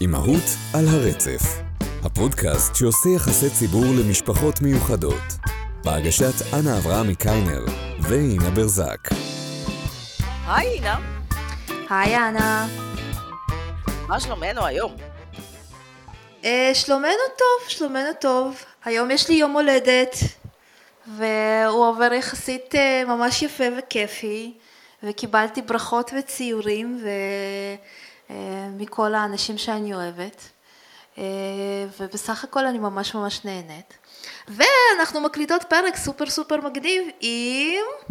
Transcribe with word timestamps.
אימהות 0.00 0.44
על 0.74 0.84
הרצף, 0.88 1.42
הפודקאסט 2.04 2.74
שעושה 2.74 3.08
יחסי 3.08 3.50
ציבור 3.50 3.84
למשפחות 3.84 4.60
מיוחדות, 4.60 5.22
בהגשת 5.84 6.54
אנה 6.54 6.78
אברהמי 6.78 7.14
קיינר 7.14 7.64
ואינה 8.00 8.50
ברזק. 8.50 9.08
היי 10.46 10.68
אינה, 10.68 10.96
היי 11.90 12.16
אנה. 12.16 12.68
מה 14.08 14.20
שלומנו 14.20 14.66
היום? 14.66 14.96
אה, 16.44 16.70
שלומנו 16.74 17.24
טוב, 17.38 17.68
שלומנו 17.68 18.10
טוב. 18.20 18.64
היום 18.84 19.10
יש 19.10 19.28
לי 19.28 19.34
יום 19.34 19.52
הולדת, 19.52 20.14
והוא 21.06 21.86
עובר 21.86 22.12
יחסית 22.12 22.74
אה, 22.74 23.02
ממש 23.06 23.42
יפה 23.42 23.64
וכיפי, 23.78 24.52
וקיבלתי 25.02 25.62
ברכות 25.62 26.10
וציורים 26.18 26.98
ו... 27.02 27.08
אה, 28.30 28.68
מכל 28.76 29.14
האנשים 29.14 29.58
שאני 29.58 29.94
אוהבת, 29.94 30.48
אה, 31.18 31.24
ובסך 32.00 32.44
הכל 32.44 32.66
אני 32.66 32.78
ממש 32.78 33.14
ממש 33.14 33.44
נהנית. 33.44 33.98
ואנחנו 34.48 35.20
מקליטות 35.20 35.64
פרק 35.68 35.96
סופר 35.96 36.26
סופר 36.26 36.56
מגניב 36.60 37.02
עם... 37.20 38.10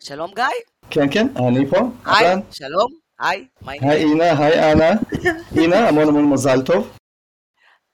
שלום 0.00 0.30
גיא. 0.34 0.44
כן, 0.90 1.06
כן, 1.10 1.26
אני 1.36 1.66
פה. 1.66 1.78
היי. 2.04 2.36
שלום, 2.50 2.88
היי, 3.18 3.46
מה 3.62 3.72
היי 3.72 3.80
העניינים? 3.80 4.20
אינה, 4.20 4.44
היי 4.44 4.72
אנה. 4.72 4.90
אינה, 5.60 5.88
המון 5.88 6.08
המון 6.08 6.24
מזל 6.24 6.62
טוב. 6.62 6.90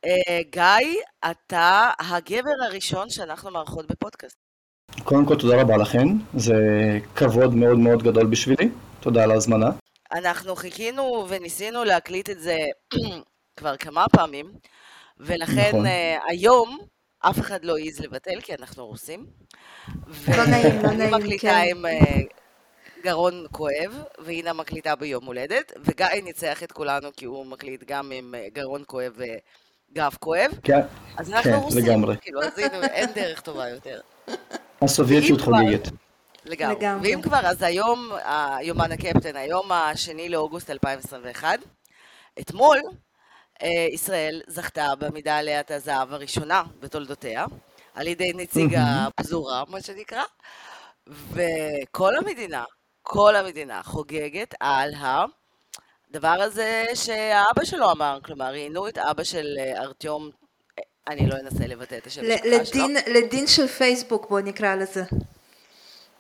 אה, 0.05 0.41
גיא, 0.51 1.01
אתה 1.31 1.91
הגבר 1.99 2.65
הראשון 2.65 3.11
שאנחנו 3.11 3.51
מארחות 3.51 3.87
בפודקאסט. 3.87 4.37
קודם 5.05 5.27
כל 5.27 5.37
תודה 5.37 5.61
רבה 5.61 5.77
לכן, 5.77 6.09
זה 6.35 6.55
כבוד 7.17 7.55
מאוד 7.55 7.79
מאוד 7.79 8.03
גדול 8.03 8.27
בשבילי. 8.27 8.69
תודה 9.01 9.23
על 9.23 9.31
ההזמנה. 9.31 9.71
אנחנו 10.15 10.57
חיכינו 10.57 11.27
וניסינו 11.29 11.85
להקליט 11.85 12.31
את 12.31 12.41
זה 12.41 12.59
כבר 13.57 13.77
כמה 13.77 14.07
פעמים, 14.13 14.53
ולכן 15.21 15.69
נכון. 15.69 15.87
אה, 15.87 16.19
היום 16.27 16.79
אף 17.21 17.41
אחד 17.41 17.65
לא 17.65 17.77
העז 17.77 18.01
לבטל, 18.01 18.41
כי 18.41 18.55
אנחנו 18.55 18.87
רוסים. 18.87 19.27
לא 20.37 20.47
נעים, 20.47 20.83
לא 20.83 20.91
נעים, 20.99 21.15
מקליטה 21.15 21.49
כן. 21.49 21.65
עם 21.71 21.87
אה, 21.87 22.21
גרון 23.05 23.47
כואב, 23.51 24.03
ואינה 24.19 24.53
מקליטה 24.53 24.97
ביום 24.97 25.25
הולדת, 25.25 25.73
וגיא 25.85 26.07
ניצח 26.25 26.63
את 26.63 26.73
כולנו 26.73 27.09
כי 27.17 27.25
הוא 27.25 27.47
מקליט 27.47 27.85
גם 27.87 28.13
עם 28.15 28.35
אה, 28.35 28.47
גרון 28.53 28.83
כואב 28.87 29.13
וגב 29.17 30.15
כואב. 30.21 30.51
כן, 30.63 30.81
אז 31.17 31.31
אנחנו 31.31 31.51
כן, 31.51 31.57
רוסים, 31.57 31.85
לגמרי. 31.85 32.17
כאילו, 32.21 32.43
אז 32.43 32.59
הנה, 32.59 32.87
אין 32.87 33.11
דרך 33.15 33.41
טובה 33.41 33.69
יותר. 33.69 34.01
הסובייטיות 34.83 35.41
חוגגת. 35.41 35.89
לגמרי. 36.45 36.75
לגמרי. 36.75 37.09
ואם 37.15 37.23
כבר, 37.23 37.41
אז 37.47 37.63
היום, 37.63 38.13
ה- 38.13 38.59
יומן 38.63 38.93
הקפטן, 38.93 39.37
היום 39.37 39.73
השני 39.73 40.29
לאוגוסט 40.29 40.71
2021, 40.71 41.59
אתמול 42.41 42.79
אה, 43.63 43.69
ישראל 43.93 44.43
זכתה 44.47 44.89
במדליית 44.99 45.71
הזהב 45.71 46.13
הראשונה 46.13 46.63
בתולדותיה, 46.81 47.45
על 47.95 48.07
ידי 48.07 48.33
נציג. 48.35 48.75
הפזורה, 48.79 49.63
מה 49.69 49.81
שנקרא, 49.83 50.23
וכל 51.07 52.17
המדינה, 52.17 52.65
כל 53.03 53.37
המדינה 53.37 53.83
חוגגת 53.83 54.55
על 54.61 54.91
הדבר 56.11 56.29
הזה 56.41 56.85
שהאבא 56.95 57.65
שלו 57.65 57.91
אמר, 57.91 58.19
כלומר, 58.25 58.45
ראיינו 58.45 58.89
את 58.89 58.99
אבא 58.99 59.25
של 59.25 59.47
אה, 59.59 59.81
ארטיום, 59.83 60.31
אה, 60.79 60.83
אני 61.09 61.27
לא 61.27 61.37
אנסה 61.37 61.67
לבטא 61.67 61.95
את 61.95 62.07
השם 62.07 62.23
המשפחה 62.25 62.65
שלו. 62.65 62.83
לדין, 62.89 62.97
לדין 63.15 63.47
של 63.47 63.67
פייסבוק 63.67 64.29
בוא 64.29 64.41
נקרא 64.41 64.75
לזה. 64.75 65.03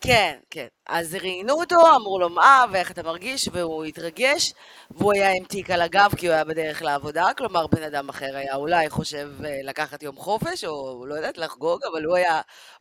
כן, 0.04 0.38
כן. 0.50 0.66
אז 0.88 1.14
ראיינו 1.14 1.52
אותו, 1.54 1.94
אמרו 1.96 2.18
לו 2.18 2.28
מה, 2.28 2.64
ואיך 2.72 2.90
אתה 2.90 3.02
מרגיש, 3.02 3.48
והוא 3.52 3.84
התרגש, 3.84 4.52
והוא 4.90 5.12
היה 5.12 5.32
עם 5.32 5.44
תיק 5.44 5.70
על 5.70 5.82
הגב 5.82 6.10
כי 6.16 6.26
הוא 6.26 6.34
היה 6.34 6.44
בדרך 6.44 6.82
לעבודה, 6.82 7.26
כלומר 7.38 7.66
בן 7.66 7.82
אדם 7.82 8.08
אחר 8.08 8.36
היה 8.36 8.54
אולי 8.56 8.90
חושב 8.90 9.28
אה, 9.44 9.60
לקחת 9.62 10.02
יום 10.02 10.16
חופש, 10.16 10.64
או 10.64 11.06
לא 11.06 11.14
יודעת, 11.14 11.38
לחגוג, 11.38 11.80
אבל 11.92 12.04
הוא 12.04 12.16
היה 12.16 12.40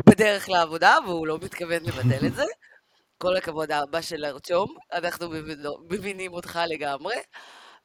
בדרך 0.10 0.50
לעבודה, 0.50 0.98
והוא 1.08 1.28
לא 1.28 1.38
מתכוון 1.42 1.80
לבטל 1.84 2.26
את 2.26 2.36
זה. 2.36 2.46
כל 3.18 3.38
הכבוד 3.38 3.72
האבא 3.72 4.02
של 4.02 4.26
ארצ'ום, 4.26 4.76
אנחנו 4.94 5.30
מבינו- 5.30 5.78
מבינים 5.90 6.34
אותך 6.34 6.60
לגמרי. 6.68 7.16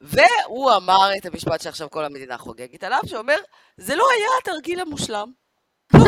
והוא 0.01 0.73
אמר 0.77 1.11
את 1.19 1.27
המשפט 1.27 1.61
שעכשיו 1.61 1.91
כל 1.91 2.05
המדינה 2.05 2.39
חוגגת 2.39 2.85
עליו, 2.85 3.01
שאומר, 3.07 3.37
זה 3.77 3.97
לא 3.97 4.05
היה 4.17 4.29
התרגיל 4.43 4.81
המושלם. 4.81 5.33
לא. 5.95 6.01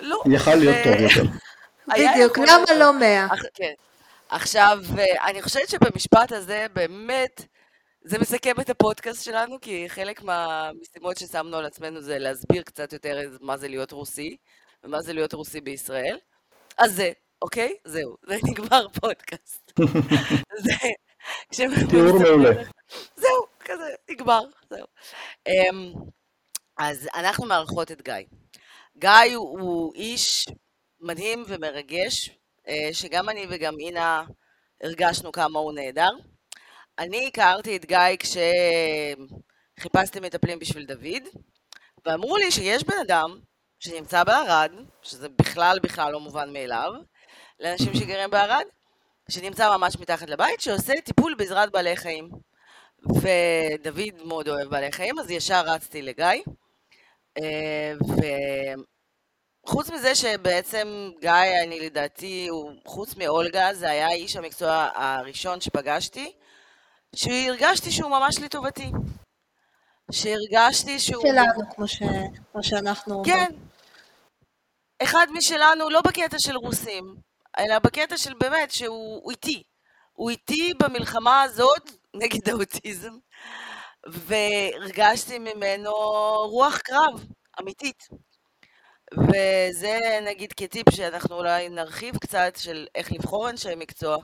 לא. 0.00 0.22
יכל 0.30 0.54
להיות 0.54 0.76
טוב 0.84 0.92
יותר. 1.00 1.30
בדיוק, 1.88 2.38
למה. 2.38 2.64
לא 2.78 2.92
מאה? 2.92 3.26
כן. 3.54 3.72
עכשיו, 4.28 4.78
אה, 4.98 5.30
אני 5.30 5.42
חושבת 5.42 5.68
שבמשפט 5.68 6.32
הזה 6.32 6.66
באמת, 6.72 7.42
זה 8.04 8.18
מסכם 8.18 8.60
את 8.60 8.70
הפודקאסט 8.70 9.24
שלנו, 9.24 9.60
כי 9.60 9.88
חלק 9.88 10.22
מהמשימות 10.22 11.16
ששמנו 11.16 11.56
על 11.56 11.66
עצמנו 11.66 12.00
זה 12.00 12.18
להסביר 12.18 12.62
קצת 12.62 12.92
יותר 12.92 13.20
מה 13.40 13.56
זה 13.56 13.68
להיות 13.68 13.92
רוסי, 13.92 14.36
ומה 14.84 15.02
זה 15.02 15.12
להיות 15.12 15.32
רוסי 15.32 15.60
בישראל. 15.60 16.18
אז 16.78 16.94
זה, 16.94 17.12
אוקיי? 17.42 17.76
זהו, 17.84 18.16
זה 18.26 18.36
נגמר 18.50 18.88
פודקאסט. 18.88 19.72
זה, 20.64 21.66
תיאור 21.90 22.18
מעולה. 22.18 22.62
זהו, 23.16 23.46
כזה, 23.60 23.94
נגמר, 24.10 24.42
זהו. 24.70 24.86
אמ, 25.46 25.92
אז 26.78 27.08
אנחנו 27.14 27.46
מארחות 27.46 27.92
את 27.92 28.02
גיא. 28.02 28.14
גיא 28.98 29.36
הוא 29.36 29.94
איש 29.94 30.46
מדהים 31.02 31.44
ומרגש, 31.46 32.30
אה, 32.68 32.88
שגם 32.92 33.28
אני 33.28 33.46
וגם 33.50 33.74
אינה 33.80 34.24
הרגשנו 34.82 35.32
כמה 35.32 35.58
הוא 35.58 35.72
נהדר. 35.72 36.10
אני 36.98 37.26
הכרתי 37.26 37.76
את 37.76 37.84
גיא 37.84 38.16
כשחיפשתי 39.78 40.20
מטפלים 40.20 40.58
בשביל 40.58 40.84
דוד, 40.84 41.22
ואמרו 42.06 42.36
לי 42.36 42.50
שיש 42.50 42.84
בן 42.84 42.98
אדם 43.06 43.38
שנמצא 43.78 44.24
בערד, 44.24 44.72
שזה 45.02 45.28
בכלל 45.28 45.78
בכלל 45.82 46.12
לא 46.12 46.20
מובן 46.20 46.52
מאליו, 46.52 46.92
לאנשים 47.60 47.94
שגרים 47.94 48.30
בערד, 48.30 48.64
שנמצא 49.28 49.76
ממש 49.76 49.96
מתחת 50.00 50.30
לבית, 50.30 50.60
שעושה 50.60 51.00
טיפול 51.00 51.34
בעזרת 51.34 51.72
בעלי 51.72 51.96
חיים. 51.96 52.30
ודוד 53.08 54.26
מאוד 54.26 54.48
אוהב 54.48 54.68
בעלי 54.68 54.92
חיים, 54.92 55.18
אז 55.18 55.30
ישר 55.30 55.62
רצתי 55.66 56.02
לגיא. 56.02 56.42
וחוץ 59.66 59.90
מזה 59.90 60.14
שבעצם 60.14 61.10
גיא, 61.20 61.62
אני 61.64 61.80
לדעתי, 61.80 62.48
הוא, 62.48 62.72
חוץ 62.86 63.16
מאולגה, 63.16 63.74
זה 63.74 63.90
היה 63.90 64.08
איש 64.12 64.36
המקצוע 64.36 64.88
הראשון 64.94 65.60
שפגשתי, 65.60 66.32
שהרגשתי 67.16 67.90
שהוא 67.90 68.10
ממש 68.10 68.38
לטובתי. 68.38 68.90
שהרגשתי 70.12 70.98
שהוא... 70.98 71.24
שלנו, 71.28 71.74
כמו, 71.74 71.88
ש... 71.88 72.02
כמו 72.52 72.62
שאנחנו 72.62 73.14
אומרים. 73.14 73.34
כן. 73.34 73.52
אחד 75.02 75.26
משלנו, 75.32 75.90
לא 75.90 76.00
בקטע 76.00 76.38
של 76.38 76.56
רוסים, 76.56 77.16
אלא 77.58 77.78
בקטע 77.78 78.16
של 78.16 78.34
באמת 78.34 78.70
שהוא 78.70 79.20
הוא 79.22 79.30
איתי. 79.30 79.62
הוא 80.12 80.30
איתי 80.30 80.72
במלחמה 80.82 81.42
הזאת 81.42 81.90
נגד 82.14 82.48
האוטיזם, 82.48 83.12
והרגשתי 84.06 85.38
ממנו 85.38 85.92
רוח 86.50 86.78
קרב, 86.78 87.26
אמיתית. 87.60 88.08
וזה 89.18 90.18
נגיד 90.22 90.52
כטיפ 90.52 90.90
שאנחנו 90.90 91.36
אולי 91.36 91.68
נרחיב 91.68 92.16
קצת 92.18 92.52
של 92.56 92.86
איך 92.94 93.12
לבחור 93.12 93.50
אנשי 93.50 93.74
מקצוע. 93.76 94.18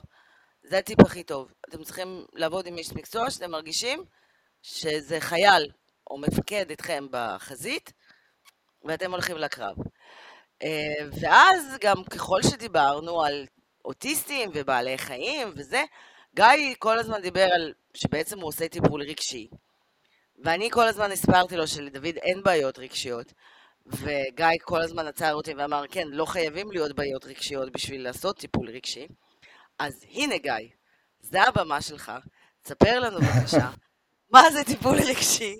זה 0.63 0.77
הטיפ 0.77 0.99
הכי 0.99 1.23
טוב. 1.23 1.51
אתם 1.69 1.83
צריכים 1.83 2.25
לעבוד 2.33 2.67
עם 2.67 2.77
איש 2.77 2.93
מקצוע 2.93 3.31
שאתם 3.31 3.51
מרגישים 3.51 4.03
שזה 4.61 5.19
חייל 5.19 5.71
או 6.09 6.17
מפקד 6.17 6.71
אתכם 6.71 7.07
בחזית, 7.11 7.93
ואתם 8.83 9.11
הולכים 9.11 9.37
לקרב. 9.37 9.75
אה, 10.63 11.07
ואז 11.21 11.77
גם 11.81 12.03
ככל 12.03 12.43
שדיברנו 12.43 13.23
על 13.23 13.45
אוטיסטים 13.85 14.49
ובעלי 14.53 14.97
חיים 14.97 15.53
וזה, 15.55 15.83
גיא 16.35 16.75
כל 16.79 16.99
הזמן 16.99 17.21
דיבר 17.21 17.47
על 17.53 17.73
שבעצם 17.93 18.39
הוא 18.39 18.47
עושה 18.47 18.67
טיפול 18.67 19.01
רגשי. 19.01 19.47
ואני 20.43 20.69
כל 20.71 20.87
הזמן 20.87 21.11
הסברתי 21.11 21.55
לו 21.57 21.67
שלדוד 21.67 22.05
אין 22.05 22.43
בעיות 22.43 22.79
רגשיות, 22.79 23.33
וגיא 23.91 24.47
כל 24.61 24.81
הזמן 24.81 25.07
עצר 25.07 25.33
אותי 25.33 25.53
ואמר, 25.53 25.83
כן, 25.91 26.07
לא 26.07 26.25
חייבים 26.25 26.71
להיות 26.71 26.95
בעיות 26.95 27.25
רגשיות 27.25 27.71
בשביל 27.71 28.03
לעשות 28.03 28.37
טיפול 28.37 28.69
רגשי. 28.69 29.07
אז 29.79 30.05
הנה 30.11 30.37
גיא, 30.37 30.53
זה 31.19 31.43
הבמה 31.43 31.81
שלך, 31.81 32.11
תספר 32.61 32.99
לנו 32.99 33.17
בבקשה, 33.19 33.69
מה 34.33 34.41
זה 34.51 34.63
טיפול 34.63 34.97
רגשי? 35.07 35.59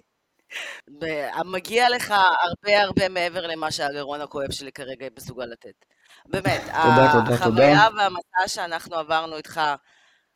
מגיע 1.46 1.90
לך 1.90 2.14
הרבה 2.42 2.82
הרבה 2.82 3.10
מעבר 3.10 3.48
למה 3.48 3.72
שהגרון 3.72 4.22
הכואב 4.22 4.52
שלי 4.52 4.72
כרגע 4.72 5.08
מסוגל 5.18 5.46
לתת. 5.46 5.86
באמת, 6.26 6.62
תודה, 6.62 7.06
החוויה 7.06 7.46
תודה. 7.46 7.88
והמסע 7.98 8.48
שאנחנו 8.48 8.96
עברנו 8.96 9.38
איתך, 9.38 9.62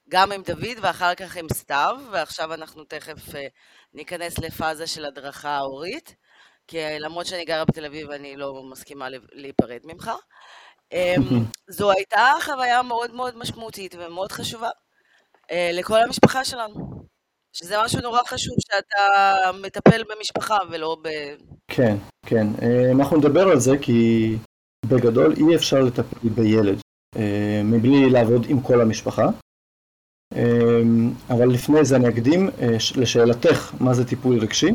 גם 0.09 0.31
עם 0.31 0.43
דוד 0.43 0.77
ואחר 0.81 1.15
כך 1.15 1.37
עם 1.37 1.47
סתיו, 1.53 1.97
ועכשיו 2.11 2.53
אנחנו 2.53 2.83
תכף 2.83 3.35
אה, 3.35 3.47
ניכנס 3.93 4.39
לפאזה 4.39 4.87
של 4.87 5.05
הדרכה 5.05 5.57
הורית, 5.57 6.15
כי 6.67 6.77
למרות 6.99 7.25
שאני 7.25 7.45
גרה 7.45 7.65
בתל 7.65 7.85
אביב, 7.85 8.11
אני 8.11 8.35
לא 8.35 8.63
מסכימה 8.71 9.07
להיפרד 9.31 9.79
ממך. 9.83 10.11
אמ, 10.91 11.21
זו 11.77 11.91
הייתה 11.91 12.31
חוויה 12.41 12.81
מאוד 12.81 13.13
מאוד 13.13 13.37
משמעותית 13.37 13.95
ומאוד 13.99 14.31
חשובה 14.31 14.69
אה, 15.51 15.69
לכל 15.73 16.01
המשפחה 16.01 16.45
שלנו. 16.45 17.03
שזה 17.53 17.75
משהו 17.85 18.01
נורא 18.01 18.19
חשוב 18.27 18.55
שאתה 18.59 19.51
מטפל 19.61 20.03
במשפחה 20.03 20.57
ולא 20.71 20.97
ב... 21.03 21.09
כן, 21.67 21.95
כן. 22.25 22.47
אה, 22.61 22.91
אנחנו 22.91 23.17
נדבר 23.17 23.47
על 23.47 23.59
זה 23.59 23.77
כי 23.81 24.31
בגדול 24.85 25.33
אי 25.37 25.55
אפשר 25.55 25.81
לטפל 25.81 26.29
בילד 26.29 26.79
אה, 27.15 27.61
מבלי 27.63 28.09
לעבוד 28.09 28.45
עם 28.49 28.61
כל 28.61 28.81
המשפחה. 28.81 29.29
אה, 30.35 30.81
אבל 31.29 31.47
לפני 31.47 31.85
זה 31.85 31.95
אני 31.95 32.09
אקדים 32.09 32.49
לשאלתך 32.95 33.73
מה 33.79 33.93
זה 33.93 34.07
טיפול 34.07 34.39
רגשי. 34.39 34.71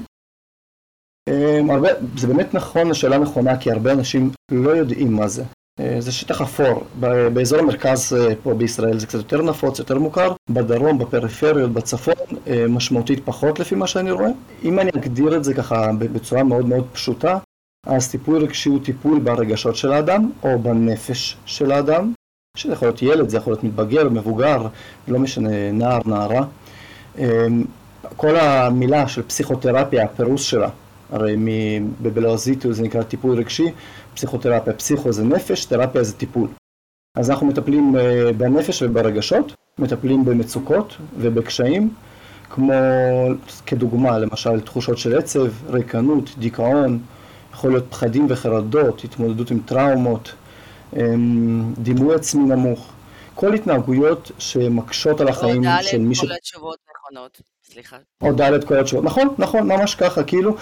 הרבה, 1.71 1.89
זה 2.17 2.27
באמת 2.27 2.55
נכון, 2.55 2.91
השאלה 2.91 3.19
נכונה, 3.19 3.57
כי 3.57 3.71
הרבה 3.71 3.93
אנשים 3.93 4.31
לא 4.51 4.71
יודעים 4.71 5.13
מה 5.13 5.29
זה. 5.29 5.43
זה 5.99 6.13
שטח 6.13 6.41
אפור, 6.41 6.85
באזור 7.33 7.59
המרכז 7.59 8.17
פה 8.43 8.55
בישראל 8.55 8.99
זה 8.99 9.07
קצת 9.07 9.19
יותר 9.19 9.43
נפוץ, 9.43 9.79
יותר 9.79 9.99
מוכר, 9.99 10.33
בדרום, 10.51 10.99
בפריפריות, 10.99 11.73
בצפון, 11.73 12.15
משמעותית 12.69 13.21
פחות 13.25 13.61
לפי 13.61 13.75
מה 13.75 13.87
שאני 13.87 14.11
רואה. 14.11 14.31
אם 14.65 14.79
אני 14.79 14.91
אגדיר 14.97 15.37
את 15.37 15.45
זה 15.45 15.55
ככה 15.55 15.91
בצורה 15.99 16.43
מאוד 16.43 16.67
מאוד 16.67 16.87
פשוטה, 16.93 17.39
אז 17.87 18.11
טיפול 18.11 18.43
רגשי 18.43 18.69
הוא 18.69 18.85
טיפול 18.85 19.19
ברגשות 19.19 19.77
של 19.77 19.93
האדם 19.93 20.31
או 20.43 20.59
בנפש 20.59 21.37
של 21.47 21.73
האדם, 21.73 22.13
שזה 22.57 22.73
יכול 22.73 22.89
להיות 22.89 23.03
ילד, 23.03 23.29
זה 23.29 23.37
יכול 23.37 23.53
להיות 23.53 23.65
מתבגר, 23.65 24.09
מבוגר, 24.09 24.67
לא 25.09 25.19
משנה, 25.19 25.73
נער, 25.73 26.01
נערה. 26.07 26.45
כל 28.17 28.37
המילה 28.37 29.09
של 29.09 29.23
פסיכותרפיה, 29.23 30.05
הפירוש 30.05 30.51
שלה, 30.51 30.69
הרי 31.11 31.37
בבלעזית 32.03 32.65
זה 32.71 32.83
נקרא 32.83 33.03
טיפול 33.03 33.39
רגשי, 33.39 33.73
פסיכותרפיה, 34.15 34.73
פסיכו 34.73 35.13
זה 35.13 35.25
נפש, 35.25 35.65
תרפיה 35.65 36.03
זה 36.03 36.17
טיפול. 36.17 36.49
אז 37.17 37.31
אנחנו 37.31 37.47
מטפלים 37.47 37.97
אה, 37.97 38.33
בנפש 38.33 38.83
וברגשות, 38.83 39.55
מטפלים 39.79 40.25
במצוקות 40.25 40.97
ובקשיים, 41.19 41.91
כמו 42.51 42.73
כדוגמה, 43.67 44.19
למשל 44.19 44.61
תחושות 44.61 44.99
של 44.99 45.19
עצב, 45.19 45.71
ריקנות, 45.71 46.31
דיכאון, 46.39 46.99
יכול 47.53 47.71
להיות 47.71 47.85
פחדים 47.91 48.27
וחרדות, 48.29 49.05
התמודדות 49.05 49.51
עם 49.51 49.61
טראומות, 49.61 50.33
אמ, 50.97 51.75
דימוי 51.79 52.15
עצמי 52.15 52.43
נמוך, 52.43 52.93
כל 53.35 53.55
התנהגויות 53.55 54.31
שמקשות 54.39 55.21
על 55.21 55.29
החיים 55.29 55.63
של 55.83 55.99
מי 55.99 56.15
ש... 56.15 56.21
או 56.21 56.25
ד' 56.25 56.29
כל 56.29 56.35
התשובות 56.35 56.79
נכונות, 56.91 57.41
סליחה. 57.73 57.97
או 58.23 58.33
ד' 58.33 58.65
כל 58.65 58.81
התשובות, 58.81 59.05
נכון, 59.05 59.35
נכון, 59.39 59.69
ממש 59.69 59.95
ככה, 59.95 60.23
כאילו, 60.23 60.57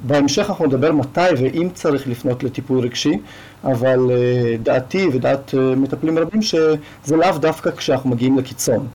בהמשך 0.00 0.48
אנחנו 0.48 0.66
נדבר 0.66 0.92
מתי 0.92 1.20
ואם 1.38 1.68
צריך 1.74 2.08
לפנות 2.08 2.42
לטיפול 2.42 2.78
רגשי, 2.78 3.18
אבל 3.64 3.98
אה, 4.10 4.56
דעתי 4.62 5.08
ודעת 5.12 5.54
אה, 5.54 5.60
מטפלים 5.60 6.18
רבים 6.18 6.42
שזה 6.42 7.16
לאו 7.16 7.38
דווקא 7.38 7.70
כשאנחנו 7.70 8.10
מגיעים 8.10 8.38
לקיצון. 8.38 8.88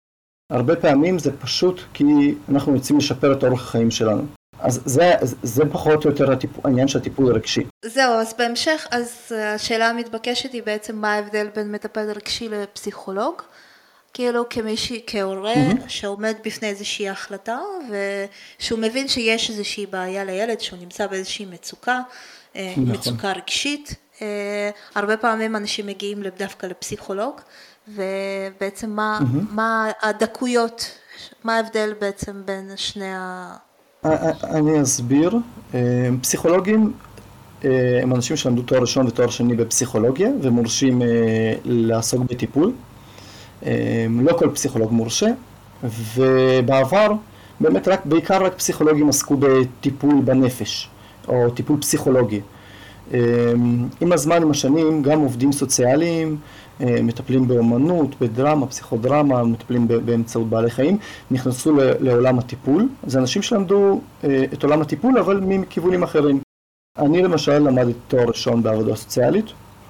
הרבה 0.52 0.76
פעמים 0.76 1.20
זה 1.20 1.32
פשוט 1.38 1.82
כי 1.94 2.36
אנחנו 2.50 2.74
רוצים 2.74 2.98
לשפר 2.98 3.34
את 3.34 3.44
אורח 3.44 3.62
החיים 3.62 3.92
שלנו. 3.92 4.24
אז 4.60 4.82
זה, 4.86 5.12
זה 5.44 5.64
פחות 5.72 6.06
או 6.06 6.10
יותר 6.10 6.32
הטיפ, 6.32 6.66
העניין 6.66 6.88
של 6.88 7.00
הטיפול 7.00 7.32
הרגשי. 7.32 7.64
זהו, 7.86 8.14
אז 8.14 8.34
בהמשך, 8.38 8.88
אז 8.92 9.32
השאלה 9.32 9.90
המתבקשת 9.90 10.54
היא 10.54 10.64
בעצם 10.64 10.96
מה 10.96 11.14
ההבדל 11.14 11.48
בין 11.56 11.72
מטפל 11.72 12.12
רגשי 12.16 12.50
לפסיכולוג. 12.50 13.42
כאילו 14.14 14.50
כמישהי, 14.50 15.02
כהורה 15.08 15.54
mm-hmm. 15.54 15.88
שעומד 15.88 16.36
בפני 16.46 16.68
איזושהי 16.68 17.10
החלטה 17.10 17.60
ושהוא 18.60 18.80
מבין 18.80 19.08
שיש 19.08 19.50
איזושהי 19.50 19.86
בעיה 19.86 20.24
לילד, 20.24 20.60
שהוא 20.60 20.80
נמצא 20.80 21.08
באיזושהי 21.08 21.46
מצוקה, 21.46 22.00
אה, 22.56 22.74
נכון. 22.78 22.96
מצוקה 22.96 23.32
רגשית. 23.32 23.96
אה, 24.22 24.70
הרבה 24.96 25.18
פעמים 25.18 25.56
אנשים 25.56 25.88
מגיעים 25.88 26.24
דווקא 26.38 26.66
לפסיכולוג 26.66 27.42
ובעצם 27.88 28.90
מה, 28.90 29.20
mm-hmm. 29.22 29.54
מה 29.54 29.92
הדקויות, 30.02 30.92
מה 31.44 31.56
ההבדל 31.56 31.94
בעצם 32.02 32.42
בין 32.46 32.72
שני 32.76 33.14
ה... 33.14 33.56
אני 34.44 34.82
אסביר. 34.82 35.32
אה, 35.74 35.80
פסיכולוגים 36.22 36.94
הם 38.04 38.16
אנשים 38.16 38.38
שלמדו 38.38 38.62
תואר 38.62 38.82
ראשון 38.82 39.08
ותואר 39.08 39.30
שני 39.30 39.56
בפסיכולוגיה 39.56 40.30
ומורשים 40.42 41.02
לעסוק 41.66 42.22
בטיפול. 42.22 42.74
לא 44.10 44.34
כל 44.38 44.50
פסיכולוג 44.54 44.92
מורשה, 44.92 45.28
ובעבר 46.16 47.12
באמת 47.60 47.88
רק, 47.88 48.06
בעיקר 48.06 48.46
רק 48.46 48.54
פסיכולוגים 48.54 49.10
עסקו 49.10 49.38
בטיפול 49.40 50.22
בנפש, 50.22 50.90
או 51.28 51.50
טיפול 51.50 51.82
פסיכולוגי. 51.82 52.42
עם 54.02 54.12
הזמן, 54.12 54.42
עם 54.42 54.52
השנים, 54.52 55.02
גם 55.02 55.20
עובדים 55.20 55.52
סוציאליים, 55.52 56.38
אה, 56.82 57.02
מטפלים 57.02 57.48
באומנות, 57.48 58.16
בדרמה, 58.22 58.68
פסיכודרמה, 58.68 59.44
מטפלים 59.44 59.88
באמצעות 59.88 60.50
בעלי 60.50 60.70
חיים, 60.70 60.98
נכנסו 61.32 61.78
לעולם 62.00 62.40
הטיפול. 62.40 62.88
זה 63.08 63.20
אנשים 63.20 63.42
שלמדו 63.42 64.02
אה, 64.24 64.44
את 64.54 64.64
עולם 64.64 64.82
הטיפול, 64.82 65.18
אבל 65.18 65.40
מכיוונים 65.40 66.04
אחרים. 66.04 66.40
אני 66.98 67.22
למשל 67.22 67.60
למדתי 67.60 67.94
תואר 68.08 68.24
ראשון 68.28 68.64
בעבודה 68.64 68.96
סוציאלית. 68.96 69.46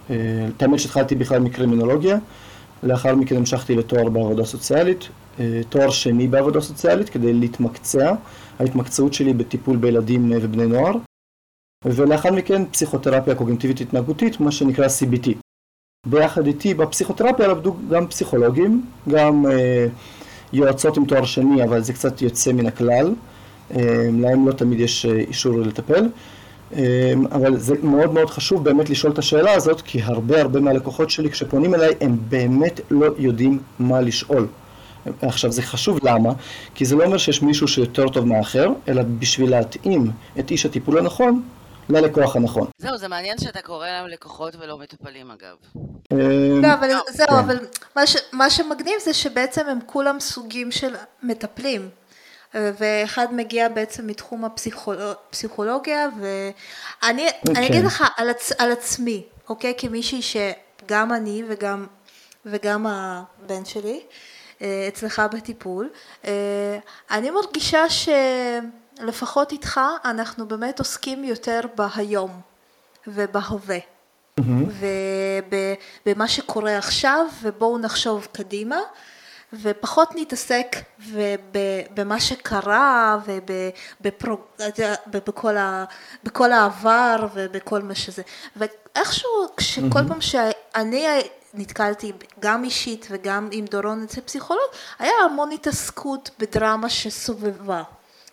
אה, 0.10 0.16
האמת 0.60 0.80
שהתחלתי 0.80 1.16
בכלל 1.16 1.40
מקרימינולוגיה, 1.40 2.18
לאחר 2.84 3.16
מכן 3.16 3.36
המשכתי 3.36 3.76
לתואר 3.76 4.10
בעבודה 4.10 4.46
סוציאלית, 4.46 5.08
תואר 5.70 5.90
שני 5.90 6.28
בעבודה 6.28 6.62
סוציאלית 6.62 7.10
כדי 7.10 7.34
להתמקצע, 7.34 8.14
ההתמקצעות 8.60 9.14
שלי 9.14 9.34
בטיפול 9.34 9.78
בילדים 9.78 10.32
ובני 10.42 10.66
נוער, 10.66 10.94
ולאחר 11.86 12.32
מכן 12.32 12.66
פסיכותרפיה 12.66 13.36
קוגנטיבית 13.36 13.82
התנהגותית, 13.82 14.40
מה 14.40 14.52
שנקרא 14.52 14.88
CBT. 14.88 15.30
ביחד 16.08 16.48
איתי 16.48 16.74
בפסיכותרפיה 16.74 17.48
למדו 17.48 17.76
גם 17.90 18.08
פסיכולוגים, 18.08 18.86
גם 19.10 19.46
אה, 19.46 19.88
יועצות 20.54 20.98
עם 20.98 21.06
תואר 21.06 21.26
שני, 21.26 21.64
אבל 21.64 21.82
זה 21.82 21.94
קצת 21.94 22.22
יוצא 22.22 22.54
מן 22.54 22.66
הכלל, 22.66 23.14
אה, 23.76 24.10
להם 24.20 24.48
לא 24.48 24.54
תמיד 24.54 24.80
יש 24.80 25.06
אה, 25.06 25.12
אישור 25.12 25.60
לטפל, 25.60 26.04
אה, 26.04 26.10
אבל 27.32 27.58
זה 27.58 27.76
מאוד 27.84 28.14
מאוד 28.14 28.30
חשוב 28.30 28.64
באמת 28.64 28.90
לשאול 28.90 29.14
את 29.14 29.18
השאלה 29.18 29.54
הזאת, 29.54 29.82
כי 29.82 30.02
הרבה 30.02 30.42
הרבה 30.42 30.60
מהלקוחות 30.60 31.10
שלי 31.10 31.32
כשפונים 31.32 31.76
אליי 31.76 31.90
הם 32.02 32.18
באמת 32.30 32.80
לא 32.92 33.08
יודעים 33.18 33.60
מה 33.80 34.02
לשאול. 34.02 34.48
עכשיו 35.22 35.52
זה 35.52 35.62
חשוב 35.62 36.00
למה? 36.04 36.30
כי 36.76 36.86
זה 36.86 36.96
לא 36.96 37.04
אומר 37.04 37.18
שיש 37.18 37.42
מישהו 37.42 37.68
שיותר 37.68 38.10
טוב 38.10 38.26
מאחר, 38.26 38.68
אלא 38.88 39.04
בשביל 39.20 39.50
להתאים 39.50 40.12
את 40.40 40.52
איש 40.52 40.66
הטיפול 40.66 40.98
הנכון, 40.98 41.42
ללקוח 41.90 42.36
הנכון. 42.36 42.68
זהו, 42.78 42.98
זה 42.98 43.08
מעניין 43.08 43.38
שאתה 43.38 43.62
קורא 43.62 43.88
להם 43.88 44.08
לקוחות 44.08 44.56
ולא 44.60 44.78
מטופלים 44.78 45.28
אגב. 45.32 45.56
לא, 46.62 46.74
אבל 46.74 46.88
זהו, 47.10 47.28
כן. 47.28 47.36
אבל 47.36 47.58
מה 48.34 48.50
שמגניב 48.50 48.96
זה 49.04 49.14
שבעצם 49.14 49.62
הם 49.70 49.80
כולם 49.86 50.20
סוגים 50.20 50.72
של 50.72 50.94
מטפלים. 51.24 51.90
ואחד 52.54 53.34
מגיע 53.34 53.70
בעצם 53.70 54.08
מתחום 54.08 54.46
הפסיכולוגיה, 54.46 56.10
ואני 56.20 57.28
אוקיי. 57.50 57.68
אגיד 57.68 57.86
לך 57.86 58.04
על, 58.18 58.30
עצ, 58.30 58.52
על 58.58 58.72
עצמי, 58.72 59.24
אוקיי? 59.50 59.74
כמישהי 59.78 60.22
שגם 60.22 61.14
אני 61.14 61.44
וגם, 61.48 61.88
וגם 62.46 62.86
הבן 62.88 63.66
שלי 63.66 64.02
אה, 64.62 64.86
אצלך 64.88 65.22
בטיפול, 65.34 65.90
אה, 66.26 66.78
אני 67.12 67.30
מרגישה 67.32 67.90
ש... 67.90 68.10
לפחות 69.00 69.52
איתך 69.52 69.82
אנחנו 70.06 70.48
באמת 70.48 70.80
עוסקים 70.80 71.24
יותר 71.24 71.60
בהיום 71.76 72.42
ובהווה. 73.08 73.78
Mm-hmm. 74.40 74.44
ובמה 76.06 76.28
שקורה 76.28 76.78
עכשיו 76.78 77.26
ובואו 77.42 77.78
נחשוב 77.78 78.28
קדימה 78.32 78.80
ופחות 79.54 80.10
נתעסק 80.16 80.76
במה 81.94 82.20
שקרה 82.20 83.18
ובכל 85.14 86.52
העבר 86.52 87.28
ובכל 87.34 87.82
מה 87.82 87.96
שזה. 87.96 88.22
ואיכשהו 88.56 89.30
כשכל 89.58 90.00
mm-hmm. 90.00 90.08
פעם 90.08 90.22
שאני 90.22 91.08
נתקלתי 91.54 92.12
גם 92.40 92.64
אישית 92.64 93.08
וגם 93.10 93.50
עם 93.52 93.66
דורון 93.66 94.04
אצל 94.04 94.22
פסיכולוג 94.22 94.68
היה 95.00 95.14
המון 95.26 95.52
התעסקות 95.52 96.30
בדרמה 96.40 96.90
שסובבה. 96.90 97.84